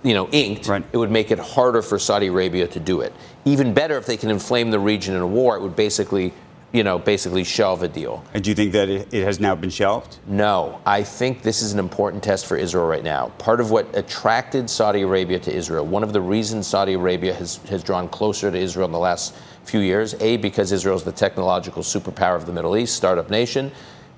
you 0.04 0.14
know, 0.14 0.28
inked, 0.28 0.68
right. 0.68 0.84
it 0.92 0.96
would 0.96 1.10
make 1.10 1.32
it 1.32 1.40
harder 1.40 1.82
for 1.82 1.98
Saudi 1.98 2.28
Arabia 2.28 2.68
to 2.68 2.78
do 2.78 3.00
it. 3.00 3.12
Even 3.44 3.74
better 3.74 3.96
if 3.96 4.06
they 4.06 4.16
can 4.16 4.30
inflame 4.30 4.70
the 4.70 4.78
region 4.78 5.16
in 5.16 5.22
a 5.22 5.26
war, 5.26 5.56
it 5.56 5.60
would 5.60 5.74
basically 5.74 6.32
you 6.74 6.82
know, 6.82 6.98
basically 6.98 7.44
shelve 7.44 7.84
a 7.84 7.88
deal. 7.88 8.24
And 8.34 8.42
do 8.42 8.50
you 8.50 8.56
think 8.56 8.72
that 8.72 8.88
it 8.90 9.12
has 9.12 9.38
now 9.38 9.54
been 9.54 9.70
shelved? 9.70 10.18
No. 10.26 10.80
I 10.84 11.04
think 11.04 11.42
this 11.42 11.62
is 11.62 11.72
an 11.72 11.78
important 11.78 12.20
test 12.20 12.46
for 12.46 12.56
Israel 12.56 12.86
right 12.86 13.04
now. 13.04 13.28
Part 13.38 13.60
of 13.60 13.70
what 13.70 13.96
attracted 13.96 14.68
Saudi 14.68 15.02
Arabia 15.02 15.38
to 15.38 15.54
Israel, 15.54 15.86
one 15.86 16.02
of 16.02 16.12
the 16.12 16.20
reasons 16.20 16.66
Saudi 16.66 16.94
Arabia 16.94 17.32
has, 17.32 17.58
has 17.68 17.84
drawn 17.84 18.08
closer 18.08 18.50
to 18.50 18.58
Israel 18.58 18.86
in 18.86 18.92
the 18.92 18.98
last 18.98 19.36
few 19.62 19.78
years, 19.78 20.14
A, 20.20 20.36
because 20.36 20.72
Israel 20.72 20.96
is 20.96 21.04
the 21.04 21.12
technological 21.12 21.82
superpower 21.82 22.34
of 22.34 22.44
the 22.44 22.52
Middle 22.52 22.76
East, 22.76 22.96
startup 22.96 23.30
nation. 23.30 23.70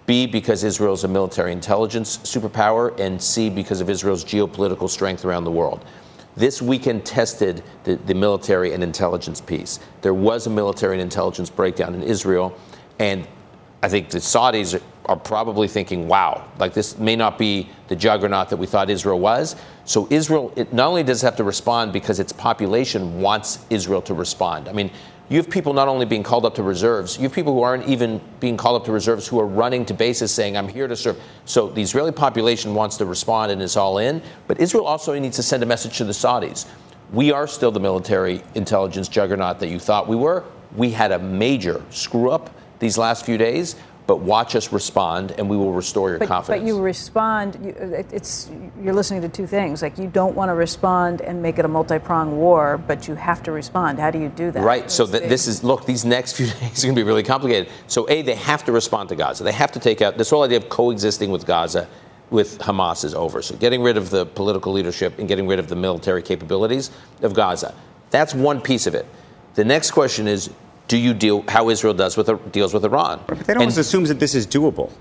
B, 0.07 0.27
because 0.27 0.65
Israel 0.65 0.95
is 0.95 1.05
a 1.05 1.09
military 1.09 1.53
intelligence 1.53 2.17
superpower, 2.19 2.99
and 2.99 3.21
C, 3.21 3.51
because 3.51 3.83
of 3.83 3.91
Israel's 3.91 4.25
geopolitical 4.25 4.89
strength 4.89 5.27
around 5.27 5.45
the 5.45 5.51
world. 5.51 5.85
This 6.37 6.61
weekend 6.61 7.07
tested 7.07 7.63
the, 7.85 7.97
the 7.97 8.15
military 8.15 8.75
and 8.75 8.83
intelligence 8.83 9.41
piece. 9.41 9.81
There 10.03 10.15
was 10.15 10.47
a 10.47 10.51
military 10.51 10.95
and 10.95 11.03
intelligence 11.03 11.49
breakdown 11.49 11.95
in 11.95 12.03
Israel, 12.03 12.55
and 12.99 13.27
I 13.83 13.89
think 13.89 14.11
the 14.11 14.19
Saudis 14.19 14.81
are 15.07 15.17
probably 15.17 15.69
thinking, 15.69 16.09
wow, 16.09 16.45
like 16.59 16.75
this 16.75 16.99
may 16.99 17.17
not 17.17 17.39
be 17.39 17.71
the 17.89 17.97
juggernaut 17.97 18.51
that 18.51 18.57
we 18.57 18.67
thought 18.67 18.91
Israel 18.91 19.21
was. 19.21 19.57
So 19.85 20.09
Israel, 20.11 20.53
it 20.57 20.73
not 20.73 20.89
only 20.89 21.05
does 21.05 21.23
have 21.23 21.37
to 21.37 21.45
respond 21.45 21.93
because 21.93 22.19
its 22.19 22.33
population 22.33 23.21
wants 23.21 23.65
Israel 23.71 24.03
to 24.03 24.15
respond. 24.15 24.69
I 24.69 24.73
mean, 24.73 24.91
you 25.29 25.37
have 25.39 25.51
people 25.51 25.73
not 25.73 25.89
only 25.89 26.07
being 26.07 26.23
called 26.23 26.45
up 26.45 26.55
to 26.55 26.63
reserves, 26.63 27.17
you 27.17 27.25
have 27.25 27.33
people 27.33 27.53
who 27.53 27.63
aren't 27.63 27.89
even 27.89 28.21
being 28.39 28.57
called 28.57 28.81
up 28.81 28.87
to 28.87 28.93
reserves 28.93 29.27
who 29.27 29.41
are 29.41 29.47
running 29.47 29.85
to 29.87 29.95
bases 29.95 30.33
saying, 30.33 30.57
I'm 30.57 30.69
here 30.69 30.87
to 30.87 30.95
serve. 30.95 31.21
So 31.45 31.69
the 31.69 31.83
Israeli 31.83 32.13
population 32.13 32.75
wants 32.75 32.97
to 32.99 33.07
respond 33.07 33.51
and 33.51 33.61
is 33.61 33.77
all 33.77 33.99
in, 33.99 34.23
but 34.47 34.61
Israel 34.61 34.87
also 34.87 35.19
needs 35.19 35.37
to 35.37 35.43
send 35.43 35.63
a 35.63 35.67
message 35.67 35.99
to 35.99 36.05
the 36.05 36.13
Saudis. 36.13 36.67
We 37.13 37.33
are 37.33 37.47
still 37.47 37.71
the 37.71 37.81
military 37.81 38.43
intelligence 38.55 39.09
juggernaut 39.09 39.59
that 39.61 39.69
you 39.69 39.79
thought 39.79 40.07
we 40.07 40.17
were. 40.17 40.45
We 40.77 40.91
had 40.91 41.13
a 41.13 41.19
major 41.19 41.83
screw 41.91 42.31
up 42.31 42.51
these 42.79 42.99
last 42.99 43.25
few 43.25 43.39
days 43.39 43.77
but 44.07 44.21
watch 44.21 44.55
us 44.55 44.73
respond 44.73 45.33
and 45.37 45.49
we 45.49 45.57
will 45.57 45.73
restore 45.73 46.11
your 46.11 46.19
but, 46.19 46.29
confidence. 46.29 46.63
But 46.63 46.67
you 46.67 46.81
respond, 46.81 47.59
you, 47.63 47.75
it's, 48.13 48.51
you're 48.81 48.95
listening 48.95 49.21
to 49.23 49.29
two 49.29 49.47
things. 49.47 49.83
Like 49.83 49.99
you 49.99 50.07
don't 50.07 50.37
want 50.37 50.49
to 50.49 50.55
respond 50.55 51.23
and 51.23 51.43
make 51.43 51.59
it 51.59 51.65
a 51.65 51.69
multi-pronged 51.69 52.37
war, 52.37 52.79
but 52.79 53.09
you 53.09 53.17
have 53.17 53.43
to 53.45 53.53
respond. 53.53 53.99
How 53.99 54.11
do 54.11 54.21
you 54.21 54.29
do 54.29 54.51
that? 54.53 54.63
Right. 54.63 54.91
So 54.91 55.07
th- 55.07 55.29
this 55.29 55.49
is, 55.49 55.65
look, 55.65 55.87
these 55.87 56.05
next 56.05 56.35
few 56.35 56.47
days 56.61 56.85
are 56.85 56.87
going 56.87 56.95
to 56.95 57.01
be 57.01 57.07
really 57.07 57.25
complicated. 57.25 57.73
So 57.89 58.09
A, 58.09 58.23
they 58.23 58.37
have 58.37 58.65
to 58.67 58.73
respond 58.73 59.09
to 59.09 59.17
Gaza. 59.17 59.43
They 59.43 59.53
have 59.53 59.73
to 59.73 59.81
take 59.81 60.01
out, 60.03 60.17
this 60.17 60.31
whole 60.31 60.45
idea 60.45 60.59
of 60.59 60.69
coexisting 60.69 61.31
with 61.31 61.45
Gaza 61.45 61.89
with 62.31 62.59
Hamas 62.59 63.05
is 63.05 63.15
over. 63.15 63.43
So 63.43 63.57
getting 63.57 63.83
rid 63.83 63.97
of 63.97 64.11
the 64.11 64.27
political 64.27 64.73
leadership 64.73 65.19
and 65.19 65.29
getting 65.29 65.47
rid 65.47 65.59
of 65.59 65.69
the 65.69 65.77
military 65.77 66.23
capabilities 66.23 66.91
of 67.23 67.35
Gaza. 67.35 67.75
That's 68.11 68.35
one 68.35 68.61
piece 68.61 68.87
of 68.87 68.95
it. 68.95 69.07
The 69.55 69.65
next 69.65 69.93
question 69.93 70.29
is 70.29 70.51
do 70.89 70.97
you 70.97 71.15
deal 71.15 71.45
how 71.49 71.69
Israel 71.69 71.95
does 71.95 72.17
with 72.17 72.53
deals 72.53 72.73
with 72.73 72.85
Iran? 72.85 73.23
But 73.27 73.41
that 73.41 73.57
almost 73.57 73.77
and, 73.77 73.81
assumes 73.81 74.09
that 74.09 74.21
this 74.21 74.35
is 74.35 74.47
doable, 74.47 74.93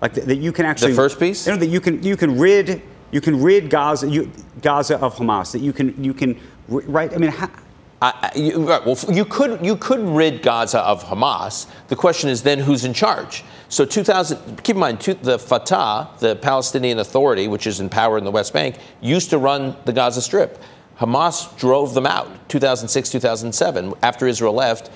like 0.00 0.14
that, 0.14 0.26
that 0.26 0.36
you 0.36 0.52
can 0.52 0.66
actually 0.66 0.92
the 0.92 0.96
first 0.96 1.18
piece. 1.18 1.46
You 1.46 1.52
know, 1.52 1.58
that 1.58 1.66
you 1.66 1.80
can 1.80 2.02
you 2.02 2.16
can 2.16 2.38
rid 2.38 2.82
you 3.10 3.20
can 3.20 3.42
rid 3.42 3.70
Gaza 3.70 4.08
you, 4.08 4.30
Gaza 4.60 4.98
of 4.98 5.14
Hamas. 5.16 5.52
That 5.52 5.60
you 5.60 5.72
can 5.72 6.02
you 6.02 6.14
can 6.14 6.38
right. 6.68 7.12
I 7.12 7.16
mean. 7.16 7.30
How, 7.30 7.50
uh, 8.02 8.28
you, 8.36 8.68
right, 8.68 8.84
well, 8.84 8.98
you 9.08 9.24
could 9.24 9.64
you 9.64 9.76
could 9.76 10.00
rid 10.00 10.42
Gaza 10.42 10.80
of 10.80 11.02
Hamas. 11.04 11.66
The 11.88 11.96
question 11.96 12.28
is 12.28 12.42
then 12.42 12.58
who's 12.58 12.84
in 12.84 12.92
charge. 12.92 13.44
So 13.70 13.86
2000. 13.86 14.62
Keep 14.62 14.76
in 14.76 14.80
mind, 14.80 14.98
the 14.98 15.38
Fatah, 15.38 16.10
the 16.18 16.36
Palestinian 16.36 16.98
Authority, 16.98 17.48
which 17.48 17.66
is 17.66 17.80
in 17.80 17.88
power 17.88 18.18
in 18.18 18.24
the 18.24 18.30
West 18.30 18.52
Bank, 18.52 18.76
used 19.00 19.30
to 19.30 19.38
run 19.38 19.74
the 19.86 19.92
Gaza 19.92 20.20
Strip. 20.20 20.62
Hamas 20.98 21.56
drove 21.58 21.94
them 21.94 22.06
out 22.06 22.28
2006, 22.48 23.10
2007. 23.10 23.94
After 24.02 24.26
Israel 24.26 24.52
left, 24.52 24.90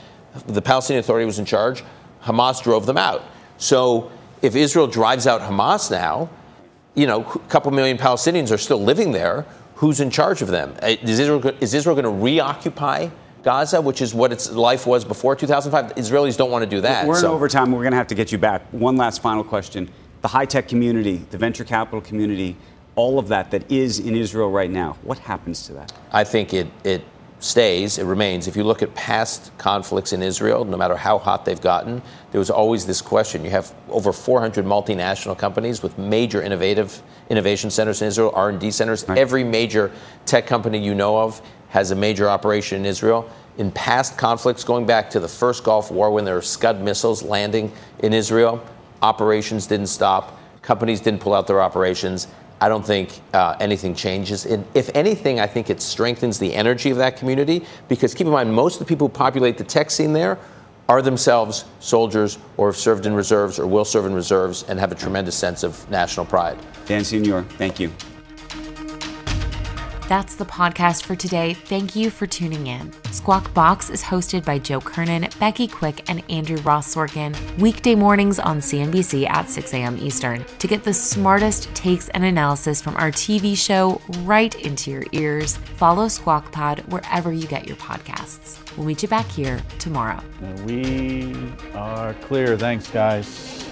the 0.47 0.63
Palestinian 0.63 1.01
Authority 1.01 1.27
was 1.27 1.39
in 1.39 1.45
charge. 1.45 1.85
Hamas 2.23 2.63
drove 2.63 2.87
them 2.87 2.97
out. 2.97 3.25
So 3.59 4.11
if 4.43 4.55
Israel 4.55 4.87
drives 4.87 5.27
out 5.27 5.41
Hamas 5.41 5.91
now, 5.91 6.29
you 6.95 7.07
know, 7.07 7.21
a 7.23 7.39
couple 7.49 7.71
million 7.71 7.97
Palestinians 7.97 8.53
are 8.53 8.59
still 8.59 8.83
living 8.83 9.13
there. 9.13 9.47
who's 9.77 10.01
in 10.01 10.11
charge 10.11 10.43
of 10.43 10.49
them? 10.49 10.75
Uh, 10.83 10.97
is 11.03 11.21
Israel, 11.21 11.47
is 11.61 11.73
Israel 11.73 11.95
going 11.95 12.05
to 12.05 12.25
reoccupy 12.25 13.09
Gaza, 13.45 13.81
which 13.81 14.03
is 14.03 14.13
what 14.13 14.33
its 14.33 14.51
life 14.51 14.87
was 14.87 15.05
before 15.05 15.37
2005? 15.37 15.95
Israelis 15.95 16.37
don't 16.37 16.51
want 16.51 16.65
to 16.65 16.69
do 16.69 16.81
that. 16.81 17.07
We're 17.07 17.15
in 17.15 17.21
so. 17.21 17.33
overtime. 17.33 17.71
We're 17.71 17.83
going 17.83 17.93
to 17.93 17.97
have 17.97 18.09
to 18.09 18.17
get 18.17 18.33
you 18.33 18.39
back. 18.39 18.63
One 18.73 18.97
last 18.97 19.23
final 19.23 19.45
question. 19.45 19.89
The 20.23 20.29
high 20.29 20.47
tech 20.47 20.67
community, 20.67 21.19
the 21.31 21.39
venture 21.39 21.65
capital 21.65 22.01
community, 22.01 22.57
all 22.97 23.21
of 23.21 23.29
that 23.29 23.53
that 23.53 23.71
is 23.71 24.01
in 24.01 24.17
Israel 24.17 24.51
right 24.51 24.71
now, 24.71 24.97
what 25.03 25.19
happens 25.19 25.63
to 25.67 25.75
that? 25.75 25.93
I 26.11 26.25
think 26.25 26.53
it, 26.53 26.67
it 26.83 27.05
stays, 27.41 27.99
it 27.99 28.05
remains. 28.05 28.49
If 28.49 28.57
you 28.57 28.65
look 28.65 28.83
at 28.83 28.95
past 28.95 29.57
conflicts 29.59 30.13
in 30.13 30.23
Israel, 30.23 30.65
no 30.65 30.77
matter 30.77 30.97
how 30.97 31.19
hot 31.19 31.45
they've 31.45 31.61
gotten, 31.61 32.03
there 32.33 32.39
was 32.39 32.51
always 32.51 32.87
this 32.87 33.01
question. 33.01 33.45
You 33.45 33.51
have 33.51 33.73
over 33.89 34.13
400 34.13 34.65
multinational 34.65 35.39
companies 35.39 35.83
with 35.83 35.97
major 35.99 36.43
innovative 36.43 37.01
innovation 37.31 37.71
centers 37.71 38.03
in 38.03 38.09
Israel, 38.09 38.33
R&D 38.35 38.71
centers. 38.73 39.09
Right. 39.09 39.19
Every 39.19 39.45
major 39.45 39.93
tech 40.27 40.47
company 40.47 40.79
you 40.79 40.95
know 40.95 41.19
of 41.19 41.41
has 41.69 41.91
a 41.91 41.95
major 41.95 42.29
operation 42.29 42.79
in 42.79 42.87
Israel. 42.87 43.31
In 43.59 43.71
past 43.73 44.17
conflicts, 44.17 44.65
going 44.65 44.87
back 44.87 45.11
to 45.11 45.21
the 45.21 45.29
first 45.29 45.65
Gulf 45.65 45.91
War 45.91 46.11
when 46.11 46.25
there 46.25 46.35
were 46.35 46.43
Scud 46.43 46.81
missiles 46.81 47.23
landing 47.23 47.73
in 48.01 48.13
Israel, 48.13 48.65
operations 49.03 49.67
didn't 49.67 49.89
stop, 49.89 50.39
companies 50.63 51.01
didn't 51.01 51.21
pull 51.21 51.35
out 51.35 51.47
their 51.47 51.61
operations. 51.61 52.29
I 52.61 52.69
don't 52.69 52.85
think 52.85 53.21
uh, 53.35 53.57
anything 53.61 53.95
changes. 53.95 54.47
If 54.47 54.91
anything, 54.95 55.39
I 55.39 55.47
think 55.47 55.71
it 55.71 55.81
strengthens 55.81 56.39
the 56.39 56.53
energy 56.55 56.91
of 56.91 56.97
that 56.97 57.17
community 57.17 57.65
because 57.89 58.15
keep 58.15 58.27
in 58.27 58.33
mind, 58.33 58.53
most 58.53 58.75
of 58.75 58.79
the 58.81 58.85
people 58.87 59.09
who 59.09 59.13
populate 59.13 59.59
the 59.59 59.65
tech 59.65 59.91
scene 59.91 60.13
there 60.13 60.39
are 60.89 61.03
themselves 61.03 61.67
soldiers 61.81 62.39
or 62.57 62.69
have 62.69 62.77
served 62.77 63.07
in 63.07 63.15
reserves 63.15 63.59
or 63.59 63.67
will 63.67 63.85
serve 63.85 64.07
in 64.07 64.15
reserves 64.15 64.65
and 64.65 64.81
have 64.81 64.91
a 64.91 64.95
tremendous 64.95 65.37
sense 65.37 65.63
of 65.63 65.89
national 65.91 66.27
pride. 66.27 66.59
Dan 66.87 67.05
Senor, 67.05 67.43
thank 67.43 67.79
you. 67.79 67.93
That's 70.09 70.37
the 70.37 70.47
podcast 70.47 71.05
for 71.05 71.15
today. 71.15 71.53
Thank 71.53 71.95
you 71.95 72.09
for 72.09 72.27
tuning 72.27 72.67
in. 72.67 72.91
Squawk 73.13 73.53
Box 73.53 73.91
is 73.91 74.03
hosted 74.03 74.43
by 74.43 74.59
Joe 74.59 74.81
Kernen, 74.81 75.39
Becky 75.39 75.69
Quick, 75.69 76.09
and 76.09 76.23
Andrew 76.31 76.57
Ross 76.63 76.95
Sorkin, 76.95 77.37
weekday 77.59 77.95
mornings 77.95 78.39
on 78.39 78.61
CNBC 78.61 79.29
at 79.29 79.51
6 79.51 79.75
a.m. 79.75 79.99
Eastern. 80.01 80.47
To 80.61 80.67
get 80.67 80.83
the 80.83 80.95
smartest 80.95 81.75
takes 81.75 82.09
and 82.09 82.25
analysis 82.25 82.81
from 82.81 82.97
our 82.97 83.11
TV 83.11 83.55
show 83.55 84.01
right 84.21 84.55
into 84.55 84.91
your 84.91 85.05
ears, 85.13 85.59
follow 85.77 86.09
Squawk 86.09 86.51
Pod 86.53 86.81
wherever 86.91 87.31
you 87.31 87.47
get 87.47 87.69
your 87.69 87.77
podcasts. 87.77 88.57
We'll 88.79 88.87
meet 88.87 89.03
you 89.03 89.09
back 89.09 89.27
here 89.27 89.61
tomorrow. 89.79 90.23
We 90.65 91.35
are 91.75 92.15
clear. 92.15 92.57
Thanks, 92.57 92.91
guys. 92.91 93.68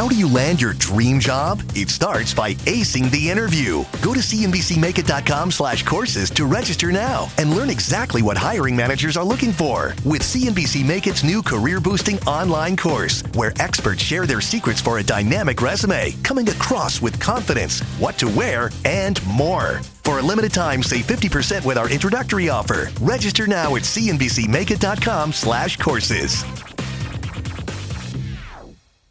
How 0.00 0.08
do 0.08 0.16
you 0.16 0.32
land 0.32 0.62
your 0.62 0.72
dream 0.72 1.20
job? 1.20 1.62
It 1.74 1.90
starts 1.90 2.32
by 2.32 2.54
acing 2.64 3.10
the 3.10 3.28
interview. 3.28 3.84
Go 4.00 4.14
to 4.14 4.20
cnbcmakeit.com 4.20 5.50
slash 5.50 5.82
courses 5.82 6.30
to 6.30 6.46
register 6.46 6.90
now 6.90 7.28
and 7.36 7.54
learn 7.54 7.68
exactly 7.68 8.22
what 8.22 8.38
hiring 8.38 8.74
managers 8.74 9.18
are 9.18 9.24
looking 9.26 9.52
for 9.52 9.94
with 10.06 10.22
CNBC 10.22 10.86
Make 10.86 11.06
It's 11.06 11.22
new 11.22 11.42
career 11.42 11.80
boosting 11.80 12.18
online 12.20 12.78
course, 12.78 13.22
where 13.34 13.52
experts 13.60 14.02
share 14.02 14.24
their 14.24 14.40
secrets 14.40 14.80
for 14.80 15.00
a 15.00 15.02
dynamic 15.02 15.60
resume, 15.60 16.12
coming 16.22 16.48
across 16.48 17.02
with 17.02 17.20
confidence, 17.20 17.80
what 17.98 18.16
to 18.20 18.28
wear, 18.28 18.70
and 18.86 19.22
more. 19.26 19.82
For 20.02 20.18
a 20.18 20.22
limited 20.22 20.54
time, 20.54 20.82
save 20.82 21.04
50% 21.08 21.66
with 21.66 21.76
our 21.76 21.90
introductory 21.90 22.48
offer. 22.48 22.88
Register 23.02 23.46
now 23.46 23.76
at 23.76 23.82
cnbcmakeit.com 23.82 25.34
slash 25.34 25.76
courses. 25.76 26.42